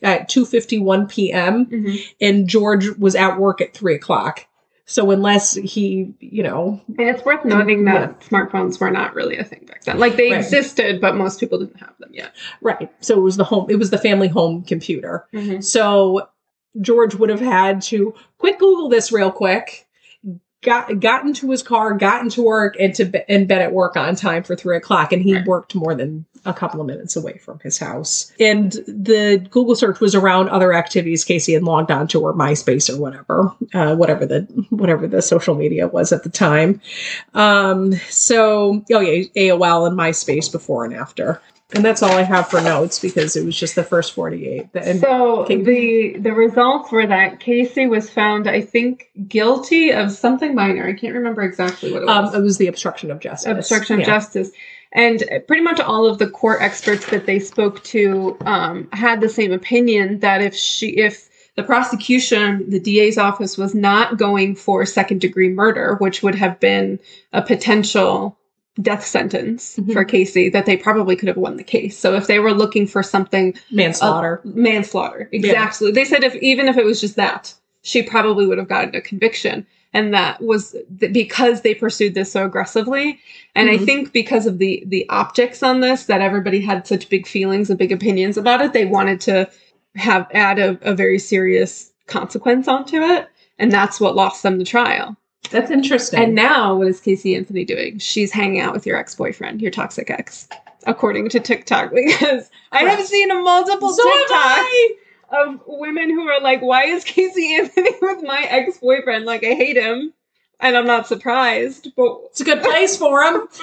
at 0.02 0.28
two 0.28 0.46
fifty 0.48 0.80
one 0.80 1.08
p.m. 1.08 1.68
Mhm. 1.68 2.00
and 2.20 2.48
George 2.48 2.90
was 2.98 3.16
at 3.16 3.40
work 3.40 3.62
at 3.62 3.76
three 3.76 3.94
o'clock. 3.94 4.48
So 4.92 5.10
unless 5.12 5.54
he, 5.56 6.14
you 6.20 6.44
know, 6.44 6.82
And 7.00 7.08
it's 7.08 7.24
worth 7.24 7.46
noting 7.46 7.86
that 7.86 8.20
smartphones 8.22 8.80
were 8.80 8.92
not 8.92 9.16
really 9.16 9.38
a 9.38 9.44
thing 9.44 9.66
back 9.66 9.84
then. 9.86 9.98
Like 10.00 10.18
they 10.18 10.32
Right. 10.32 10.40
existed, 10.42 11.00
but 11.00 11.16
most 11.16 11.40
people 11.40 11.60
didn't 11.60 11.80
have 11.80 11.94
them 12.00 12.10
yet. 12.14 12.34
right? 12.62 12.92
So 13.00 13.18
it 13.18 13.22
was 13.22 13.38
the 13.38 13.44
home, 13.46 13.68
it 13.70 13.78
was 13.78 13.90
the 13.90 13.98
family 13.98 14.28
home 14.28 14.64
computer. 14.64 15.28
Mm-hmm. 15.34 15.62
So 15.62 16.28
George 16.82 17.16
would 17.16 17.30
have 17.30 17.40
had 17.42 17.82
to 17.84 18.14
quick 18.38 18.60
Google 18.60 18.90
this 18.90 19.12
real 19.12 19.32
quick, 19.32 19.88
got 20.62 21.00
got 21.00 21.26
into 21.26 21.50
his 21.52 21.64
car, 21.64 21.94
got 21.94 22.22
into 22.22 22.42
work, 22.44 22.76
and 22.80 22.94
to 22.96 23.06
be, 23.06 23.20
and 23.28 23.48
been 23.48 23.60
at 23.62 23.74
work 23.74 23.96
on 23.98 24.16
time 24.16 24.44
for 24.44 24.56
three 24.56 24.78
o'clock, 24.78 25.12
and 25.12 25.22
he 25.22 25.36
Right. 25.36 25.46
worked 25.46 25.76
more 25.76 25.96
than 25.96 26.26
a 26.44 26.54
couple 26.54 26.82
of 26.82 26.88
minutes 26.88 27.16
away 27.16 27.38
from 27.38 27.60
his 27.60 27.78
house. 27.78 28.32
And 28.40 28.72
the 28.88 29.46
Google 29.52 29.76
search 29.76 30.00
was 30.00 30.16
around 30.16 30.50
other 30.50 30.74
activities 30.74 31.24
Casey 31.24 31.54
had 31.54 31.62
logged 31.64 31.92
on 31.92 32.08
to, 32.10 32.22
or 32.22 32.34
MySpace 32.34 32.92
or 32.92 33.00
whatever, 33.00 33.54
uh, 33.76 33.96
whatever 33.96 34.26
the 34.26 34.42
whatever 34.70 35.08
the 35.08 35.22
social 35.22 35.54
media 35.56 35.88
was 35.88 36.12
at 36.12 36.24
the 36.24 36.30
time. 36.30 36.82
Um, 37.34 37.94
so 38.10 38.84
oh 38.92 39.00
yeah, 39.00 39.26
AOL 39.36 39.86
and 39.88 39.98
MySpace 39.98 40.52
before 40.52 40.84
and 40.86 40.94
after. 40.94 41.42
And 41.74 41.86
that's 41.86 42.04
all 42.04 42.12
I 42.12 42.24
have 42.24 42.50
for 42.50 42.62
notes 42.62 43.00
because 43.00 43.36
it 43.36 43.46
was 43.46 43.58
just 43.58 43.76
the 43.76 43.84
first 43.84 44.14
48. 44.14 44.68
And 44.74 45.00
so 45.00 45.46
the 45.48 46.18
the 46.20 46.34
results 46.34 46.92
were 46.92 47.06
that 47.08 47.40
Casey 47.40 47.88
was 47.88 48.10
found, 48.10 48.48
I 48.48 48.62
think, 48.62 49.10
guilty 49.28 49.92
of 49.92 50.12
something 50.12 50.54
minor. 50.54 50.86
I 50.86 50.94
can't 50.94 51.14
remember 51.14 51.42
exactly 51.42 51.94
what 51.94 52.04
it 52.04 52.06
was. 52.06 52.34
um, 52.34 52.42
it 52.42 52.44
was 52.44 52.58
the 52.58 52.68
obstruction 52.68 53.12
of 53.12 53.20
justice. 53.20 53.58
obstruction 53.58 54.00
of 54.00 54.06
justice. 54.06 54.52
And 54.94 55.24
pretty 55.48 55.64
much 55.64 55.80
all 55.80 56.06
of 56.06 56.18
the 56.18 56.30
court 56.30 56.62
experts 56.62 57.06
that 57.08 57.26
they 57.26 57.40
spoke 57.40 57.82
to 57.86 58.38
um, 58.46 58.90
had 58.92 59.22
the 59.22 59.30
same 59.30 59.54
opinion 59.54 60.20
that 60.20 60.42
if 60.42 60.54
she, 60.54 60.90
if 60.90 61.30
the 61.56 61.64
prosecution, 61.64 62.70
the 62.70 62.80
DA's 62.80 63.18
office 63.18 63.58
was 63.58 63.74
not 63.74 64.18
going 64.18 64.56
for 64.56 64.86
second 64.86 65.22
degree 65.22 65.50
murder, 65.50 65.96
which 65.96 66.24
would 66.24 66.36
have 66.36 66.60
been 66.60 67.00
a 67.32 67.42
potential 67.42 68.38
death 68.82 69.06
sentence 69.06 69.78
Mhm. 69.80 69.94
for 69.94 70.04
Casey, 70.06 70.50
that 70.50 70.66
they 70.66 70.78
probably 70.78 71.16
could 71.16 71.28
have 71.28 71.38
won 71.38 71.58
the 71.58 71.64
case. 71.64 71.98
So 71.98 72.16
if 72.16 72.28
they 72.28 72.40
were 72.40 72.54
looking 72.54 72.88
for 72.88 73.04
something 73.04 73.54
Manslaughter. 73.72 74.40
manslaughter. 74.46 75.28
Exactly. 75.32 75.92
They 75.92 76.06
said 76.06 76.24
if 76.24 76.36
even 76.36 76.68
if 76.68 76.78
it 76.78 76.86
was 76.86 77.02
just 77.02 77.16
that, 77.18 77.54
she 77.82 78.02
probably 78.02 78.46
would 78.46 78.58
have 78.58 78.70
gotten 78.70 78.96
a 78.96 79.02
conviction. 79.02 79.66
And 79.94 80.14
that 80.14 80.42
was 80.42 80.74
th- 81.02 81.12
because 81.12 81.62
they 81.62 81.74
pursued 81.76 82.14
this 82.14 82.32
so 82.32 82.46
aggressively. 82.46 83.20
And 83.56 83.70
I 83.70 83.78
Mhm. 83.78 83.86
think 83.86 84.14
because 84.14 84.46
of 84.46 84.58
the 84.58 84.84
the 84.88 85.06
optics 85.10 85.62
on 85.64 85.82
this, 85.82 86.06
that 86.06 86.22
everybody 86.22 86.62
had 86.62 86.88
such 86.88 87.10
big 87.10 87.28
feelings 87.28 87.70
and 87.70 87.78
big 87.78 87.92
opinions 87.92 88.38
about 88.38 88.62
it, 88.62 88.72
they 88.72 88.86
wanted 88.86 89.20
to 89.22 89.50
have 89.96 90.28
add 90.34 90.60
a, 90.60 90.78
a 90.82 90.96
very 90.96 91.20
serious 91.20 91.92
consequence 92.08 92.70
onto 92.70 93.02
it. 93.02 93.28
And 93.60 93.70
that's 93.70 94.00
what 94.00 94.16
lost 94.16 94.44
them 94.44 94.58
the 94.60 94.64
trial. 94.64 95.18
That's 95.52 95.70
interesting. 95.72 96.20
And 96.22 96.36
now, 96.36 96.76
what 96.76 96.88
is 96.88 97.00
Casey 97.00 97.36
Anthony 97.36 97.66
doing? 97.66 98.00
She's 98.00 98.32
hanging 98.32 98.60
out 98.60 98.74
with 98.74 98.86
your 98.86 98.98
ex 98.98 99.14
boyfriend, 99.16 99.62
your 99.62 99.72
toxic 99.72 100.10
ex, 100.10 100.48
according 100.86 101.30
to 101.30 101.40
TikTok. 101.40 101.92
Because 101.94 102.50
I 102.72 102.84
have 102.84 103.06
seen 103.06 103.30
a 103.32 103.36
multiple 103.36 103.94
So 103.94 104.04
TikToks 104.04 104.88
of 105.32 105.62
women 105.68 106.10
who 106.10 106.28
are 106.28 106.42
like, 106.42 106.62
"Why 106.62 106.86
is 106.86 107.04
Casey 107.04 107.56
Anthony 107.56 107.92
with 108.02 108.24
my 108.24 108.46
ex 108.50 108.78
boyfriend? 108.78 109.26
Like, 109.26 109.44
I 109.44 109.54
hate 109.54 109.78
him." 109.78 110.14
And 110.60 110.78
I'm 110.78 110.86
not 110.86 111.08
surprised. 111.08 111.90
But 111.96 112.20
It's 112.28 112.42
a 112.42 112.44
good 112.44 112.62
place 112.62 112.96
for 112.96 113.24
him. 113.24 113.48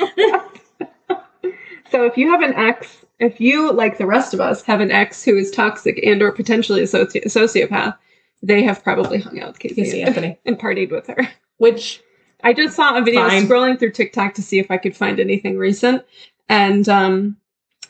so, 1.91 2.05
if 2.05 2.17
you 2.17 2.31
have 2.31 2.43
an 2.43 2.55
ex, 2.55 3.05
if 3.19 3.41
you 3.41 3.73
like 3.73 3.99
the 3.99 4.07
rest 4.07 4.35
of 4.35 4.41
us 4.41 4.63
have 4.63 4.81
an 4.81 4.91
ex 4.91 5.25
who 5.25 5.37
is 5.37 5.51
toxic 5.51 6.01
and 6.05 6.21
or 6.23 6.33
potentially 6.33 6.83
a 6.83 6.87
soci- 6.87 7.25
sociopath, 7.25 7.97
they 8.43 8.63
have 8.63 8.83
probably 8.83 9.21
hung 9.21 9.41
out 9.41 9.49
with 9.49 9.59
Casey, 9.59 9.75
Casey 9.77 10.03
Anthony. 10.03 10.39
and 10.45 10.59
partied 10.59 10.91
with 10.91 11.07
her. 11.07 11.29
Which 11.59 12.01
I 12.43 12.53
just 12.53 12.77
saw 12.77 12.97
a 12.97 13.03
video 13.03 13.29
Fine. 13.29 13.47
scrolling 13.47 13.79
through 13.79 13.93
TikTok 13.93 14.35
to 14.35 14.43
see 14.43 14.59
if 14.59 14.71
I 14.71 14.79
could 14.79 14.97
find 14.97 15.21
anything 15.21 15.59
recent. 15.59 16.05
And 16.49 16.89
um, 16.89 17.37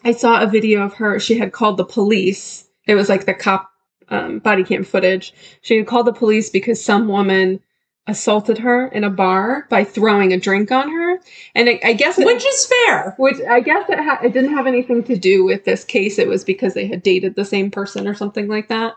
I 0.04 0.12
saw 0.12 0.42
a 0.42 0.46
video 0.46 0.82
of 0.82 0.94
her. 0.94 1.20
She 1.20 1.38
had 1.38 1.52
called 1.52 1.76
the 1.76 1.84
police. 1.84 2.68
It 2.86 2.94
was 2.94 3.08
like 3.08 3.26
the 3.26 3.34
cop 3.34 3.70
um, 4.08 4.38
body 4.38 4.64
cam 4.64 4.84
footage. 4.84 5.34
She 5.60 5.76
had 5.76 5.86
called 5.86 6.06
the 6.06 6.12
police 6.12 6.50
because 6.50 6.82
some 6.82 7.08
woman 7.08 7.60
assaulted 8.06 8.56
her 8.56 8.88
in 8.88 9.04
a 9.04 9.10
bar 9.10 9.66
by 9.68 9.84
throwing 9.84 10.32
a 10.32 10.40
drink 10.40 10.72
on 10.72 10.90
her. 10.90 11.20
And 11.54 11.68
I, 11.68 11.78
I 11.84 11.92
guess 11.92 12.18
it, 12.18 12.24
which 12.24 12.44
is 12.44 12.66
fair. 12.66 13.14
which 13.18 13.36
I 13.48 13.60
guess 13.60 13.88
it, 13.90 13.98
ha- 13.98 14.20
it 14.24 14.32
didn't 14.32 14.54
have 14.54 14.66
anything 14.66 15.04
to 15.04 15.16
do 15.16 15.44
with 15.44 15.64
this 15.64 15.84
case. 15.84 16.18
It 16.18 16.26
was 16.26 16.42
because 16.42 16.72
they 16.72 16.86
had 16.86 17.02
dated 17.02 17.34
the 17.34 17.44
same 17.44 17.70
person 17.70 18.08
or 18.08 18.14
something 18.14 18.48
like 18.48 18.68
that. 18.68 18.94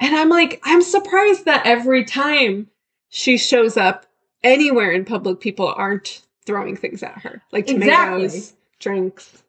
And 0.00 0.16
I'm 0.16 0.30
like, 0.30 0.60
I'm 0.64 0.82
surprised 0.82 1.44
that 1.44 1.64
every 1.64 2.04
time 2.04 2.66
she 3.10 3.36
shows 3.36 3.76
up 3.76 4.06
anywhere 4.42 4.90
in 4.92 5.04
public, 5.04 5.40
people 5.40 5.68
aren't 5.76 6.22
throwing 6.46 6.76
things 6.76 7.02
at 7.02 7.18
her, 7.18 7.42
like 7.52 7.66
tomatoes, 7.66 8.34
Exactly. 8.34 8.56
drinks. 8.78 9.42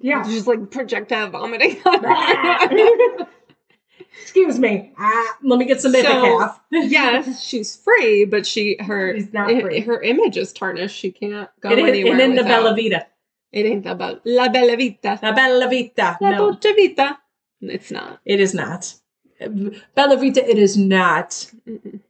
Yeah. 0.00 0.22
just 0.22 0.46
like 0.46 0.70
projectile 0.70 1.30
vomiting. 1.30 1.78
Excuse 4.22 4.58
me. 4.58 4.92
Ah, 4.98 5.36
let 5.42 5.58
me 5.58 5.64
get 5.64 5.80
some 5.80 5.92
So- 5.92 6.50
yes, 6.70 7.42
she's 7.44 7.76
free, 7.76 8.24
but 8.24 8.46
she 8.46 8.76
her 8.80 9.14
She's 9.14 9.32
not 9.32 9.50
i- 9.50 9.60
free. 9.60 9.80
her 9.80 10.00
image 10.02 10.36
is 10.36 10.52
tarnished. 10.52 10.96
She 10.96 11.10
can't 11.12 11.48
go 11.60 11.70
It 11.70 11.78
is, 11.78 11.88
anywhere. 11.88 12.12
and 12.12 12.20
in 12.20 12.34
the 12.34 12.42
Bella 12.44 12.74
Vita. 12.74 13.06
It 13.52 13.66
ain't 13.66 13.84
the 13.84 13.94
Bella, 13.94 14.20
La 14.24 14.48
Bella 14.48 14.76
Vita. 14.76 15.18
La 15.22 15.32
Bella 15.32 15.68
Vita. 15.68 16.16
La 16.20 16.30
No, 16.30 16.36
Dolce 16.52 16.72
Vita. 16.74 17.18
It's 17.62 17.90
not. 17.90 18.20
it 18.24 18.40
is 18.40 18.52
not. 18.54 18.94
Bella 19.94 20.16
Vita, 20.16 20.48
it 20.48 20.58
is 20.58 20.76
not. 20.76 21.30
Mm-mm. 21.66 22.00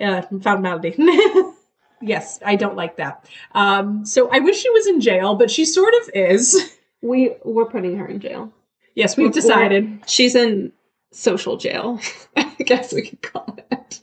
Uh, 0.00 0.22
found 0.40 0.62
malady. 0.62 0.94
yes, 2.02 2.38
I 2.44 2.56
don't 2.56 2.76
like 2.76 2.96
that. 2.96 3.28
Um, 3.54 4.04
so 4.04 4.28
I 4.30 4.40
wish 4.40 4.58
she 4.58 4.70
was 4.70 4.86
in 4.86 5.00
jail, 5.00 5.34
but 5.36 5.50
she 5.50 5.64
sort 5.64 5.94
of 6.02 6.10
is. 6.14 6.72
We 7.02 7.34
we're 7.44 7.66
putting 7.66 7.98
her 7.98 8.06
in 8.06 8.20
jail. 8.20 8.52
Yes, 8.94 9.16
we've 9.16 9.26
We're- 9.26 9.34
decided. 9.34 10.00
She's 10.08 10.34
in 10.34 10.72
social 11.12 11.56
jail. 11.58 12.00
I 12.36 12.50
guess 12.64 12.92
we 12.92 13.02
could 13.02 13.20
call 13.22 13.56
it. 13.70 14.00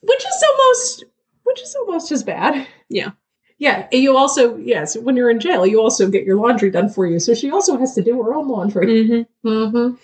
which 0.00 0.24
is 0.26 0.44
almost 0.50 1.04
which 1.44 1.62
is 1.62 1.74
almost 1.76 2.10
as 2.12 2.22
bad 2.24 2.66
Yeah. 2.88 3.10
yeah 3.58 3.86
and 3.92 4.02
you 4.02 4.16
also 4.16 4.56
yes 4.56 4.96
when 4.96 5.16
you're 5.16 5.30
in 5.30 5.38
jail 5.38 5.66
you 5.66 5.80
also 5.80 6.08
get 6.08 6.24
your 6.24 6.36
laundry 6.36 6.70
done 6.70 6.88
for 6.88 7.06
you 7.06 7.18
so 7.20 7.34
she 7.34 7.50
also 7.50 7.76
has 7.76 7.94
to 7.94 8.02
do 8.02 8.20
her 8.22 8.34
own 8.34 8.48
laundry 8.48 8.86
Mm-hmm. 8.86 9.48
mm-hmm. 9.48 9.94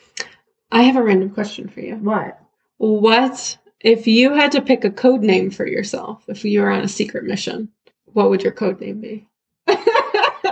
I 0.70 0.82
have 0.82 0.96
a 0.96 1.02
random 1.02 1.30
question 1.30 1.68
for 1.68 1.80
you. 1.80 1.96
what 1.96 2.38
What 2.78 3.58
if 3.82 4.06
you 4.06 4.32
had 4.32 4.52
to 4.52 4.62
pick 4.62 4.84
a 4.84 4.90
code 4.90 5.22
name 5.22 5.50
for 5.50 5.66
yourself? 5.66 6.24
If 6.28 6.44
you 6.44 6.60
were 6.60 6.70
on 6.70 6.82
a 6.82 6.88
secret 6.88 7.24
mission, 7.24 7.68
what 8.12 8.30
would 8.30 8.42
your 8.42 8.52
code 8.52 8.80
name 8.80 9.00
be? 9.00 9.26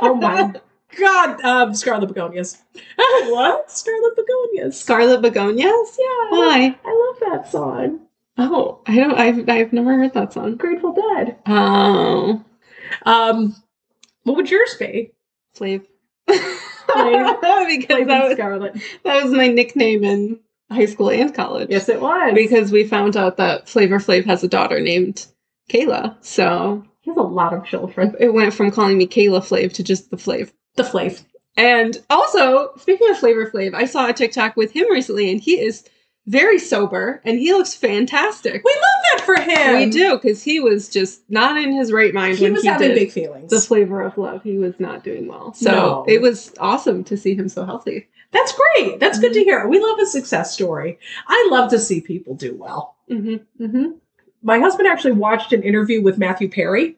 oh 0.03 0.15
my 0.21 0.53
god 0.99 1.41
um 1.45 1.75
scarlet 1.75 2.09
begonias 2.09 2.59
what 2.97 3.71
scarlet 3.71 4.17
begonias 4.17 4.81
Scarlet 4.81 5.21
Begonias? 5.23 5.97
yeah 5.99 6.31
Why? 6.31 6.79
i 6.85 7.15
love 7.21 7.31
that 7.33 7.51
song 7.51 8.01
Oh, 8.39 8.81
I 8.87 8.97
don't. 8.97 9.19
I've 9.19 9.47
I've 9.51 9.73
never 9.73 9.95
heard 9.99 10.15
that 10.15 10.33
song. 10.33 10.57
grateful 10.57 10.93
dead 10.95 11.37
Oh, 11.47 12.43
um 13.05 13.55
what 14.23 14.37
would 14.37 14.51
yours 14.51 14.75
be. 14.79 15.11
Flav. 15.55 15.85
because 16.27 18.07
that 18.07 18.25
was, 18.25 18.33
scarlet 18.33 18.75
that 19.05 19.23
was 19.23 19.33
my 19.33 19.49
nickname 19.49 20.05
in 20.05 20.39
high 20.71 20.87
school 20.87 21.11
and 21.11 21.35
college. 21.35 21.69
yes 21.71 21.89
it 21.89 22.01
was 22.01 22.33
because 22.35 22.71
we 22.71 22.87
found 22.87 23.17
out 23.17 23.37
that 23.37 23.69
Flavor 23.69 23.99
Flav 23.99 24.25
has 24.27 24.45
a 24.45 24.49
daughter 24.49 24.81
named 24.81 25.27
Kayla. 25.71 26.17
So 26.21 26.85
he 27.01 27.11
has 27.11 27.17
a 27.17 27.23
lot 27.23 27.53
of 27.53 27.65
children 27.65 28.15
it 28.21 28.33
went 28.33 28.55
from 28.55 28.71
calling 28.71 28.99
me 28.99 29.07
Kayla 29.07 29.41
Flav 29.41 29.73
to 29.75 29.83
just 29.83 30.11
the 30.11 30.17
Flav. 30.17 30.53
the 30.77 30.83
flav 30.83 31.23
And 31.57 31.99
also, 32.09 32.73
speaking 32.77 33.11
of 33.11 33.19
Flavor 33.19 33.51
Flav, 33.51 33.75
I 33.75 33.85
saw 33.85 34.09
a 34.09 34.13
TikTok 34.13 34.57
with 34.57 34.73
him 34.73 34.91
recently, 34.91 35.31
and 35.31 35.41
he 35.41 35.61
is 35.61 35.85
very 36.27 36.59
sober 36.59 37.21
and 37.25 37.39
he 37.39 37.53
looks 37.53 37.75
fantastic. 37.75 38.63
we 38.65 38.73
love 38.73 39.00
for 39.37 39.41
him 39.43 39.77
We 39.77 39.91
do 39.91 40.17
because 40.17 40.43
he 40.43 40.61
was 40.61 40.89
just 40.89 41.23
not 41.29 41.57
in 41.57 41.73
his 41.73 41.93
right 41.93 42.13
mind 42.15 42.39
he 42.39 42.45
when 42.45 42.55
was 42.55 42.63
he 42.63 42.69
having 42.69 42.95
big 42.95 43.11
feelings 43.13 43.51
the 43.51 43.61
flavor 43.61 44.03
of 44.03 44.17
love. 44.19 44.43
He 44.43 44.59
was 44.59 44.79
not 44.79 45.05
doing 45.05 45.27
well, 45.27 45.53
so 45.55 45.71
No. 45.71 46.05
it 46.09 46.21
was 46.21 46.53
awesome 46.59 47.05
to 47.05 47.17
see 47.17 47.35
him 47.35 47.49
so 47.49 47.65
healthy. 47.65 48.09
That's 48.33 48.53
great. 48.53 49.01
That's 49.01 49.19
good 49.19 49.33
Mm-hmm. 49.33 49.39
to 49.41 49.45
hear. 49.45 49.67
We 49.69 49.81
love 49.81 49.99
a 49.99 50.07
success 50.07 50.53
story. 50.53 50.99
I 51.27 51.49
love 51.51 51.71
to 51.71 51.79
see 51.79 52.01
people 52.01 52.35
do 52.35 52.55
well. 52.57 52.97
Mm-hmm. 53.11 53.65
Mm-hmm. 53.65 53.85
My 54.43 54.59
husband 54.59 54.89
actually 54.89 55.13
watched 55.13 55.53
an 55.53 55.63
interview 55.63 56.01
with 56.03 56.17
Matthew 56.19 56.49
Perry, 56.49 56.97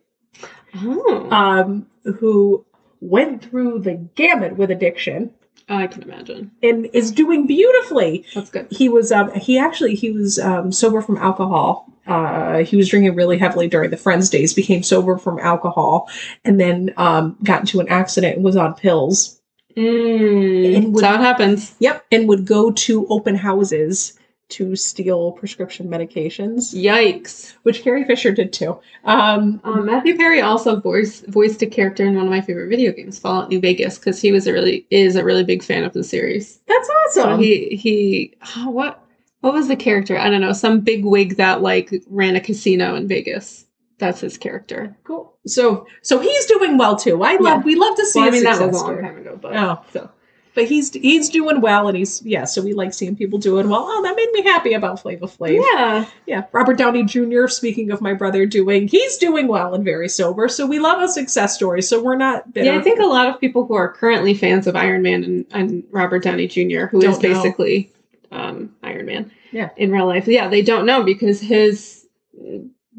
Oh, 0.74 1.28
um, 1.30 1.86
who 2.18 2.64
went 3.00 3.42
through 3.44 3.80
the 3.80 3.94
gamut 4.14 4.56
with 4.56 4.70
addiction 4.70 5.32
I 5.68 5.86
can 5.86 6.02
imagine. 6.02 6.50
and 6.62 6.86
is 6.92 7.10
doing 7.12 7.46
beautifully. 7.46 8.24
That's 8.34 8.50
good. 8.50 8.66
He 8.70 8.88
was 8.88 9.10
um, 9.12 9.32
he 9.34 9.58
actually 9.58 9.94
he 9.94 10.10
was 10.10 10.38
um, 10.38 10.72
sober 10.72 11.00
from 11.00 11.16
alcohol. 11.18 11.88
Uh, 12.06 12.58
he 12.64 12.76
was 12.76 12.88
drinking 12.88 13.14
really 13.14 13.38
heavily 13.38 13.68
during 13.68 13.90
the 13.90 13.96
Friends 13.96 14.28
days, 14.28 14.52
became 14.52 14.82
sober 14.82 15.16
from 15.16 15.38
alcohol, 15.38 16.10
and 16.44 16.58
then 16.58 16.92
um, 16.96 17.36
got 17.44 17.60
into 17.60 17.78
an 17.80 17.88
accident 17.88 18.36
and 18.36 18.44
was 18.44 18.56
on 18.56 18.74
pills. 18.74 19.40
Mm, 19.76 20.90
would- 20.92 21.04
it 21.04 21.06
happens. 21.06 21.74
Yep, 21.78 22.04
and 22.12 22.28
would 22.28 22.44
go 22.44 22.72
to 22.72 23.06
open 23.08 23.36
houses 23.36 24.18
to 24.52 24.76
steal 24.76 25.32
prescription 25.32 25.88
medications, 25.88 26.74
Yikes. 26.74 27.54
which 27.64 27.82
Carrie 27.82 28.04
Fisher 28.04 28.32
did 28.32 28.52
too. 28.52 28.78
Um, 29.04 29.60
Um, 29.64 29.86
Matthew 29.86 30.16
Perry 30.16 30.40
also 30.40 30.78
voiced 30.80 31.26
voiced 31.26 31.62
a 31.62 31.66
character 31.66 32.04
in 32.04 32.14
one 32.16 32.24
of 32.24 32.30
my 32.30 32.40
favorite 32.40 32.68
video 32.68 32.92
games, 32.92 33.18
Fallout 33.18 33.48
New 33.50 33.60
Vegas, 33.60 33.98
because 33.98 34.20
he 34.20 34.32
was 34.32 34.46
a 34.46 34.52
really 34.52 34.86
is 34.90 35.16
a 35.16 35.24
really 35.24 35.44
big 35.44 35.62
fan 35.62 35.84
of 35.84 35.92
the 35.92 36.04
series. 36.04 36.60
that's 36.68 36.88
So 37.10 37.22
awesome. 37.24 37.40
he 37.40 37.76
he 37.76 38.34
oh, 38.56 38.70
what 38.70 38.98
what 39.40 39.52
was 39.52 39.68
the 39.68 39.76
character? 39.76 40.16
I 40.18 40.30
don't 40.30 40.40
know, 40.40 40.52
some 40.52 40.80
big 40.80 41.04
wig 41.04 41.36
that 41.36 41.62
like 41.62 41.92
ran 42.08 42.36
a 42.36 42.40
casino 42.40 42.94
in 42.94 43.08
Vegas 43.08 43.66
That's 43.98 44.20
his 44.20 44.38
character. 44.38 44.96
Cool. 45.04 45.34
So 45.46 45.86
so 46.02 46.18
he's 46.20 46.46
doing 46.46 46.78
well 46.78 46.96
too. 46.96 47.22
I 47.22 47.32
love 47.36 47.60
Yeah. 47.60 47.62
we 47.64 47.74
love 47.74 47.96
to 47.96 48.06
see. 48.06 48.20
Well, 48.20 48.28
I 48.28 48.30
mean, 48.32 48.44
that 48.44 48.60
was 48.60 48.80
a 48.80 48.84
long 48.86 49.00
time 49.00 49.16
ago, 49.18 49.38
but 49.40 49.56
Oh. 49.56 49.80
so 49.92 50.10
But 50.54 50.66
he's 50.66 50.92
he's 50.92 51.30
doing 51.30 51.62
well, 51.62 51.88
and 51.88 51.96
he's 51.96 52.20
yeah. 52.26 52.44
So 52.44 52.60
we 52.62 52.74
like 52.74 52.92
seeing 52.92 53.16
people 53.16 53.38
doing 53.38 53.70
well. 53.70 53.86
Oh, 53.88 54.02
that 54.02 54.14
made 54.14 54.30
me 54.32 54.42
happy 54.42 54.74
about 54.74 55.00
Flavor 55.00 55.26
Flav. 55.26 55.62
yeah, 55.72 56.04
Yeah, 56.26 56.44
Robert 56.52 56.76
Downey 56.76 57.04
Jr. 57.04 57.46
Speaking 57.46 57.90
of 57.90 58.02
my 58.02 58.12
brother 58.12 58.44
doing, 58.44 58.86
he's 58.86 59.16
doing 59.16 59.48
well 59.48 59.74
and 59.74 59.82
very 59.82 60.10
sober. 60.10 60.48
So 60.48 60.66
we 60.66 60.78
love 60.78 61.00
a 61.00 61.08
success 61.08 61.54
story. 61.54 61.80
So 61.80 62.02
we're 62.02 62.16
not 62.16 62.52
bitter. 62.52 62.72
yeah. 62.72 62.78
I 62.78 62.82
think 62.82 63.00
a 63.00 63.06
lot 63.06 63.28
of 63.28 63.40
people 63.40 63.64
who 63.66 63.74
are 63.74 63.90
currently 63.90 64.34
fans 64.34 64.66
of 64.66 64.76
Iron 64.76 65.00
Man 65.02 65.24
and, 65.24 65.46
and 65.52 65.84
Robert 65.90 66.22
Downey 66.22 66.48
Jr., 66.48 66.84
who 66.86 67.02
is 67.02 67.18
basically 67.18 67.90
um, 68.30 68.74
Iron 68.82 69.06
Man, 69.06 69.30
Yeah. 69.52 69.70
in 69.78 69.90
real 69.90 70.06
life, 70.06 70.26
yeah, 70.28 70.48
they 70.48 70.60
don't 70.62 70.84
know 70.84 71.02
because 71.02 71.40
his 71.40 72.06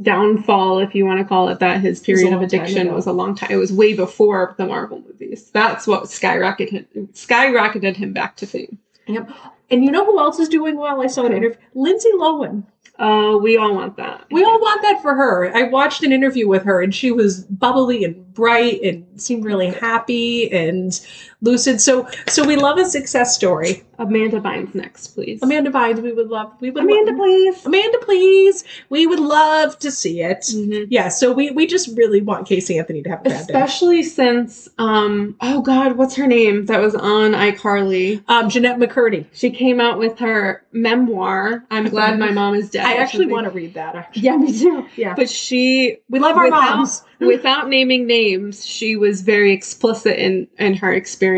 downfall, 0.02 0.80
if 0.80 0.96
you 0.96 1.06
want 1.06 1.20
to 1.20 1.26
call 1.26 1.50
it 1.50 1.60
that, 1.60 1.82
his 1.82 2.00
period 2.00 2.34
of 2.34 2.42
addiction 2.42 2.94
was 2.94 3.06
a 3.06 3.12
long 3.12 3.36
time. 3.36 3.52
It 3.52 3.58
was 3.58 3.72
way 3.72 3.94
before 3.94 4.56
the 4.58 4.66
Marvel 4.66 5.02
movies. 5.02 5.50
That's 5.52 5.86
what 5.86 6.06
skyrocketed 6.06 6.88
skyrocketed 7.14 7.96
him 7.96 8.14
back 8.14 8.36
to 8.38 8.48
fame. 8.48 8.80
Yep. 9.08 9.30
And 9.70 9.84
you 9.84 9.92
know 9.92 10.06
who 10.06 10.20
else 10.20 10.40
is 10.40 10.50
doing 10.50 10.78
well? 10.78 11.02
I 11.02 11.08
saw 11.08 11.26
an 11.26 11.34
interview. 11.34 11.58
Lindsay 11.74 12.12
Lohan. 12.16 12.64
Uh, 13.00 13.38
we 13.42 13.58
all 13.58 13.74
want 13.74 13.98
that. 13.98 14.26
We 14.30 14.44
all 14.44 14.60
want 14.62 14.84
that 14.84 15.02
for 15.02 15.16
her. 15.16 15.52
I 15.56 15.64
watched 15.64 16.04
an 16.04 16.12
interview 16.12 16.48
with 16.48 16.64
her, 16.64 16.80
and 16.80 16.94
she 16.94 17.10
was 17.10 17.42
bubbly 17.46 18.04
and 18.04 18.34
bright, 18.36 18.82
and 18.84 19.06
seemed 19.20 19.46
really 19.46 19.72
happy 19.72 20.52
and 20.52 21.00
lucid. 21.44 21.80
So, 21.82 22.08
so 22.28 22.46
we 22.46 22.56
love 22.56 22.78
a 22.80 22.86
success 22.86 23.36
story. 23.36 23.84
Amanda 24.00 24.40
Bynes 24.42 24.74
next, 24.74 25.08
please. 25.10 25.40
Amanda 25.44 25.70
Bynes, 25.70 26.02
we 26.02 26.12
would 26.12 26.28
love. 26.30 26.52
We 26.60 26.72
would 26.72 26.84
Amanda, 26.84 27.12
love, 27.12 27.20
please. 27.20 27.66
Amanda, 27.66 27.98
please. 28.00 28.64
We 28.90 29.06
would 29.06 29.20
love 29.20 29.78
to 29.80 29.92
see 29.92 30.22
it. 30.22 30.40
Mhm. 30.54 30.88
Yeah. 30.90 31.10
So 31.10 31.32
we 31.32 31.52
we 31.52 31.68
just 31.68 31.96
really 31.96 32.22
want 32.22 32.48
Casey 32.48 32.80
Anthony 32.80 33.04
to 33.04 33.10
have 33.12 33.20
a 33.22 33.24
bad 33.30 33.48
day. 33.48 33.54
Especially 33.54 34.02
since, 34.04 34.68
um, 34.80 35.36
oh 35.42 35.62
God, 35.62 35.96
what's 35.98 36.16
her 36.16 36.26
name? 36.28 36.66
That 36.66 36.82
was 36.82 36.96
on 36.96 37.34
iCarly. 37.34 38.24
Um, 38.28 38.50
Jennette 38.50 38.80
McCurdy. 38.80 39.26
She 39.34 39.52
came 39.52 39.80
out 39.80 40.00
with 40.00 40.18
her 40.20 40.64
memoir. 40.72 41.64
I'm 41.70 41.88
glad 41.90 42.18
my 42.18 42.32
mom 42.32 42.56
is 42.56 42.70
dead. 42.72 42.86
I 42.86 42.96
actually 42.96 43.28
want 43.28 43.46
to 43.46 43.52
read 43.52 43.74
that. 43.76 43.96
Actually. 43.96 44.22
Yeah, 44.24 44.38
me 44.38 44.58
too. 44.58 44.88
Yeah. 44.96 45.14
But 45.16 45.30
she, 45.30 45.98
We 46.10 46.20
love 46.20 46.36
our 46.36 46.46
Without- 46.46 46.78
moms. 46.78 47.04
without 47.24 47.70
naming 47.70 48.06
names, 48.06 48.66
she 48.66 48.96
was 48.98 49.22
very 49.22 49.52
explicit 49.54 50.18
in 50.18 50.48
in 50.58 50.74
her 50.76 50.92
experience 50.92 51.33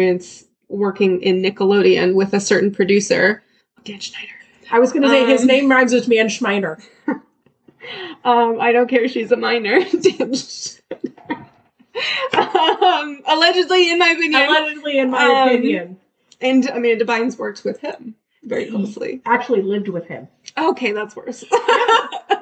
working 0.70 1.22
in 1.22 1.42
Nickelodeon 1.42 2.16
with 2.16 2.34
a 2.34 2.40
certain 2.40 2.72
producer, 2.74 3.44
Dan 3.84 4.00
Schneider. 4.00 4.32
I 4.72 4.80
was 4.80 4.92
going 4.92 5.04
to 5.04 5.10
say 5.10 5.26
his 5.26 5.42
Um, 5.42 5.48
name 5.48 5.70
rhymes 5.70 5.94
with 5.94 6.08
Man 6.08 6.28
Schmeiner. 6.28 6.82
Um, 8.24 8.60
I 8.60 8.72
don't 8.72 8.90
care. 8.90 9.08
She's 9.08 9.32
a 9.32 9.38
minor. 9.38 9.80
Dan 10.02 10.34
um, 12.34 13.22
allegedly, 13.28 13.92
in 13.92 14.00
my 14.00 14.10
opinion. 14.10 14.42
Allegedly, 14.42 14.98
in 14.98 15.12
my 15.12 15.24
Um, 15.26 15.48
opinion, 15.50 15.98
And 16.42 16.68
Amanda 16.70 17.06
Bynes 17.06 17.38
worked 17.38 17.64
with 17.64 17.80
him 17.82 18.16
very 18.46 18.70
closely. 18.70 19.22
actually 19.26 19.62
lived 19.62 19.90
with 19.90 20.06
him. 20.06 20.28
Okay, 20.58 20.92
that's 20.92 21.16
worse. 21.16 21.44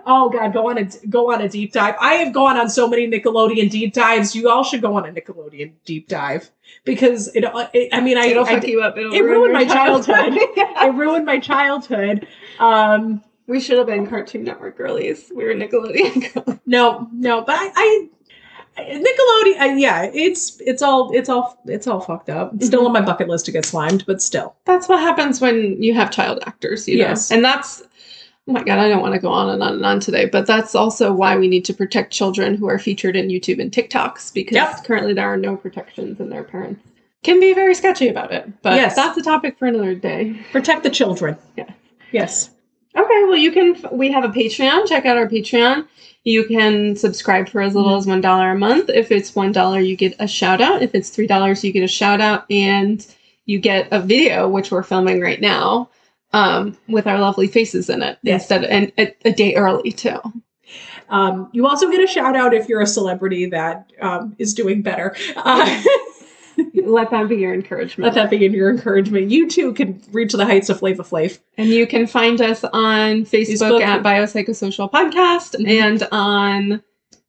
Oh 0.06 0.30
God, 0.30 0.52
go 0.52 0.70
on 0.70 0.78
a 0.78 0.86
go 1.08 1.32
on 1.32 1.42
a 1.42 1.48
deep 1.48 1.72
dive. 1.72 1.96
I 2.00 2.16
have 2.16 2.34
gone 2.34 2.58
on 2.58 2.70
so 2.70 2.90
many 2.90 3.10
Nickelodeon 3.10 3.70
deep 3.70 3.94
dives. 3.94 4.36
You 4.36 4.50
all 4.50 4.64
should 4.64 4.82
go 4.82 4.96
on 4.98 5.08
a 5.08 5.12
Nickelodeon 5.14 5.74
deep 5.86 6.10
dive 6.10 6.52
because 6.84 7.30
it. 7.34 7.46
it 7.74 7.90
I 7.94 8.02
mean, 8.02 8.18
I, 8.18 8.26
It'll 8.26 8.44
I 8.46 8.56
fuck 8.56 8.68
you 8.68 8.82
up. 8.82 8.98
It'll 8.98 9.14
it 9.14 9.22
ruin 9.22 9.52
ruined 9.52 9.54
my 9.54 9.66
childhood. 9.66 10.34
Yeah. 10.58 10.86
it 10.88 10.94
ruined 10.94 11.26
my 11.26 11.40
childhood. 11.40 12.28
Um, 12.60 13.24
We 13.48 13.60
should 13.62 13.78
have 13.78 13.88
been 13.88 14.08
Cartoon 14.08 14.44
Network 14.44 14.78
girlies. 14.78 15.32
We 15.34 15.46
were 15.46 15.54
Nickelodeon 15.54 16.34
girlies. 16.46 16.60
no, 16.66 17.08
no, 17.14 17.42
but 17.42 17.56
I, 17.56 17.72
I 17.74 18.10
Nickelodeon. 18.78 19.60
Uh, 19.62 19.76
yeah, 19.78 20.10
it's 20.14 20.60
it's 20.62 20.82
all 20.82 21.12
it's 21.14 21.30
all 21.30 21.60
it's 21.66 21.88
all 21.88 22.00
fucked 22.00 22.30
up. 22.30 22.54
It's 22.56 22.66
still 22.68 22.86
on 22.86 22.94
my 22.94 23.02
bucket 23.02 23.28
list 23.28 23.46
to 23.46 23.52
get 23.52 23.66
slimed, 23.66 24.06
but 24.06 24.22
still. 24.22 24.56
That's 24.66 24.88
what 24.90 25.00
happens 25.00 25.40
when 25.42 25.82
you 25.82 25.94
have 25.94 26.12
child 26.12 26.40
actors, 26.48 26.88
you 26.88 26.98
know. 26.98 27.10
Yes. 27.10 27.32
And 27.32 27.44
that's 27.44 27.82
oh 28.48 28.52
my 28.52 28.64
god, 28.64 28.80
I 28.80 28.90
don't 28.90 29.02
want 29.02 29.14
to 29.14 29.20
go 29.20 29.30
on 29.30 29.50
and 29.50 29.62
on 29.64 29.74
and 29.74 29.86
on 29.86 30.00
today, 30.00 30.26
but 30.26 30.48
that's 30.48 30.76
also 30.76 31.14
why 31.14 31.38
we 31.38 31.48
need 31.48 31.66
to 31.66 31.74
protect 31.74 32.12
children 32.12 32.56
who 32.56 32.68
are 32.68 32.80
featured 32.80 33.16
in 33.16 33.28
YouTube 33.28 33.62
and 33.62 33.72
TikToks 33.72 34.34
because 34.34 34.56
Yep. 34.56 34.84
currently 34.86 35.14
there 35.14 35.28
are 35.32 35.38
no 35.38 35.56
protections 35.56 36.20
and 36.20 36.32
their 36.32 36.44
parents 36.44 36.82
can 37.24 37.40
be 37.40 37.54
very 37.54 37.74
sketchy 37.74 38.10
about 38.10 38.34
it. 38.34 38.62
But 38.64 38.74
Yes. 38.76 38.96
that's 38.96 39.18
a 39.18 39.22
topic 39.22 39.58
for 39.58 39.66
another 39.68 39.96
day. 39.96 40.36
Protect 40.52 40.84
the 40.84 40.90
children. 40.90 41.38
Yeah. 41.56 41.70
Yes. 42.12 42.50
Okay, 42.96 43.24
well, 43.24 43.38
you 43.38 43.52
can. 43.52 43.76
We 43.92 44.12
have 44.12 44.24
a 44.24 44.30
Patreon. 44.30 44.88
Check 44.88 45.06
out 45.06 45.18
our 45.18 45.28
Patreon. 45.28 45.88
You 46.26 46.46
can 46.46 46.96
subscribe 46.96 47.50
for 47.50 47.62
as 47.62 47.76
little 47.76 47.96
as 47.98 48.06
one 48.06 48.22
dollar 48.22 48.52
a 48.52 48.58
month. 48.58 48.90
If 48.90 49.12
it's 49.12 49.36
one 49.36 49.52
dollar, 49.52 49.80
you 49.80 49.96
get 49.96 50.16
a 50.20 50.28
shout 50.28 50.62
out. 50.62 50.82
If 50.82 50.94
it's 50.96 51.10
three 51.10 51.28
dollars, 51.28 51.64
you 51.64 51.72
get 51.72 51.84
a 51.84 51.88
shout 51.88 52.22
out, 52.22 52.46
and 52.52 53.06
you 53.46 53.60
get 53.60 53.88
a 53.92 54.00
video, 54.00 54.48
which 54.48 54.72
we're 54.72 54.84
filming 54.84 55.22
right 55.22 55.42
now, 55.42 55.90
um, 56.34 56.78
with 56.88 57.08
our 57.08 57.20
lovely 57.20 57.48
faces 57.48 57.90
in 57.90 58.02
it 58.04 58.20
Yes. 58.22 58.44
instead, 58.44 58.64
and 58.66 58.92
a, 58.98 59.14
a 59.28 59.32
day 59.34 59.56
early 59.56 59.92
too. 59.92 60.20
Um, 61.10 61.50
you 61.52 61.68
also 61.68 61.92
get 61.92 62.02
a 62.02 62.08
shout 62.08 62.36
out 62.36 62.54
if 62.54 62.70
you're 62.70 62.82
a 62.82 62.88
celebrity 62.88 63.46
that 63.48 63.92
um, 64.02 64.36
is 64.40 64.54
doing 64.54 64.82
better. 64.82 65.16
Uh, 65.36 65.84
Let 66.86 67.12
that 67.12 67.30
be 67.30 67.38
your 67.38 67.54
encouragement. 67.54 68.06
let 68.14 68.16
that 68.16 68.30
be 68.30 68.38
your 68.46 68.70
encouragement. 68.70 69.32
You 69.32 69.48
too 69.50 69.74
can 69.74 70.02
reach 70.12 70.34
the 70.34 70.46
heights 70.46 70.70
of 70.70 70.80
Flavor 70.80 71.04
Flav. 71.04 71.40
And 71.58 71.70
you 71.70 71.88
can 71.88 72.08
find 72.08 72.42
us 72.42 72.64
on 72.64 73.24
Facebook, 73.26 73.80
Facebook. 73.80 73.82
at 73.82 74.04
Biopsychosocial 74.04 74.92
Podcast 74.92 75.56
Mhm. 75.60 75.68
and 75.68 76.08
on 76.12 76.84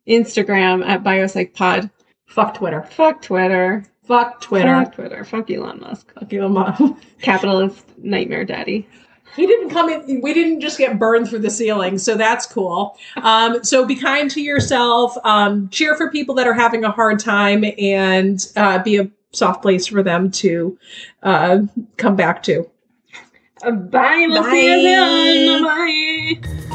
Instagram 0.09 0.85
at 0.87 1.03
BiopsychPod. 1.03 1.91
Fuck 2.27 2.55
Twitter. 2.55 2.83
Fuck 2.91 3.23
Twitter. 3.23 3.85
Fuck 4.07 4.41
Twitter. 4.41 4.85
Fuck 4.85 4.95
Twitter. 4.95 5.25
Fuck 5.25 5.51
Elon 5.51 5.81
Musk. 5.81 6.13
Fuck 6.15 6.33
Elon 6.33 6.53
Musk. 6.53 6.83
Capitalist 7.23 7.85
nightmare 7.99 8.45
daddy. 8.45 8.87
He 9.35 9.47
didn't 9.47 9.71
come 9.71 9.89
in. 9.89 10.21
We 10.21 10.33
didn't 10.33 10.61
just 10.61 10.79
get 10.79 10.99
burned 10.99 11.29
through 11.29 11.41
the 11.41 11.51
ceiling, 11.51 11.99
so 11.99 12.15
that's 12.15 12.47
cool. 12.47 12.97
Um, 13.17 13.65
so 13.65 13.85
be 13.85 13.97
kind 13.97 14.31
to 14.31 14.41
yourself. 14.41 15.17
Um, 15.25 15.69
cheer 15.71 15.97
for 15.97 16.11
people 16.11 16.35
that 16.37 16.47
are 16.47 16.55
having 16.55 16.85
a 16.85 16.91
hard 16.91 17.19
time, 17.19 17.65
and 17.79 18.47
uh, 18.57 18.83
be 18.83 18.99
a 18.99 19.11
soft 19.33 19.63
place 19.63 19.87
for 19.87 20.03
them 20.03 20.31
to 20.31 20.79
uh, 21.23 21.63
come 21.97 22.17
back 22.17 22.43
to. 22.45 22.71
Bye. 23.63 24.27
We'll 24.29 24.45
see 24.45 24.67
you 24.67 25.59
soon. 25.59 25.65
Bye. 25.65 26.71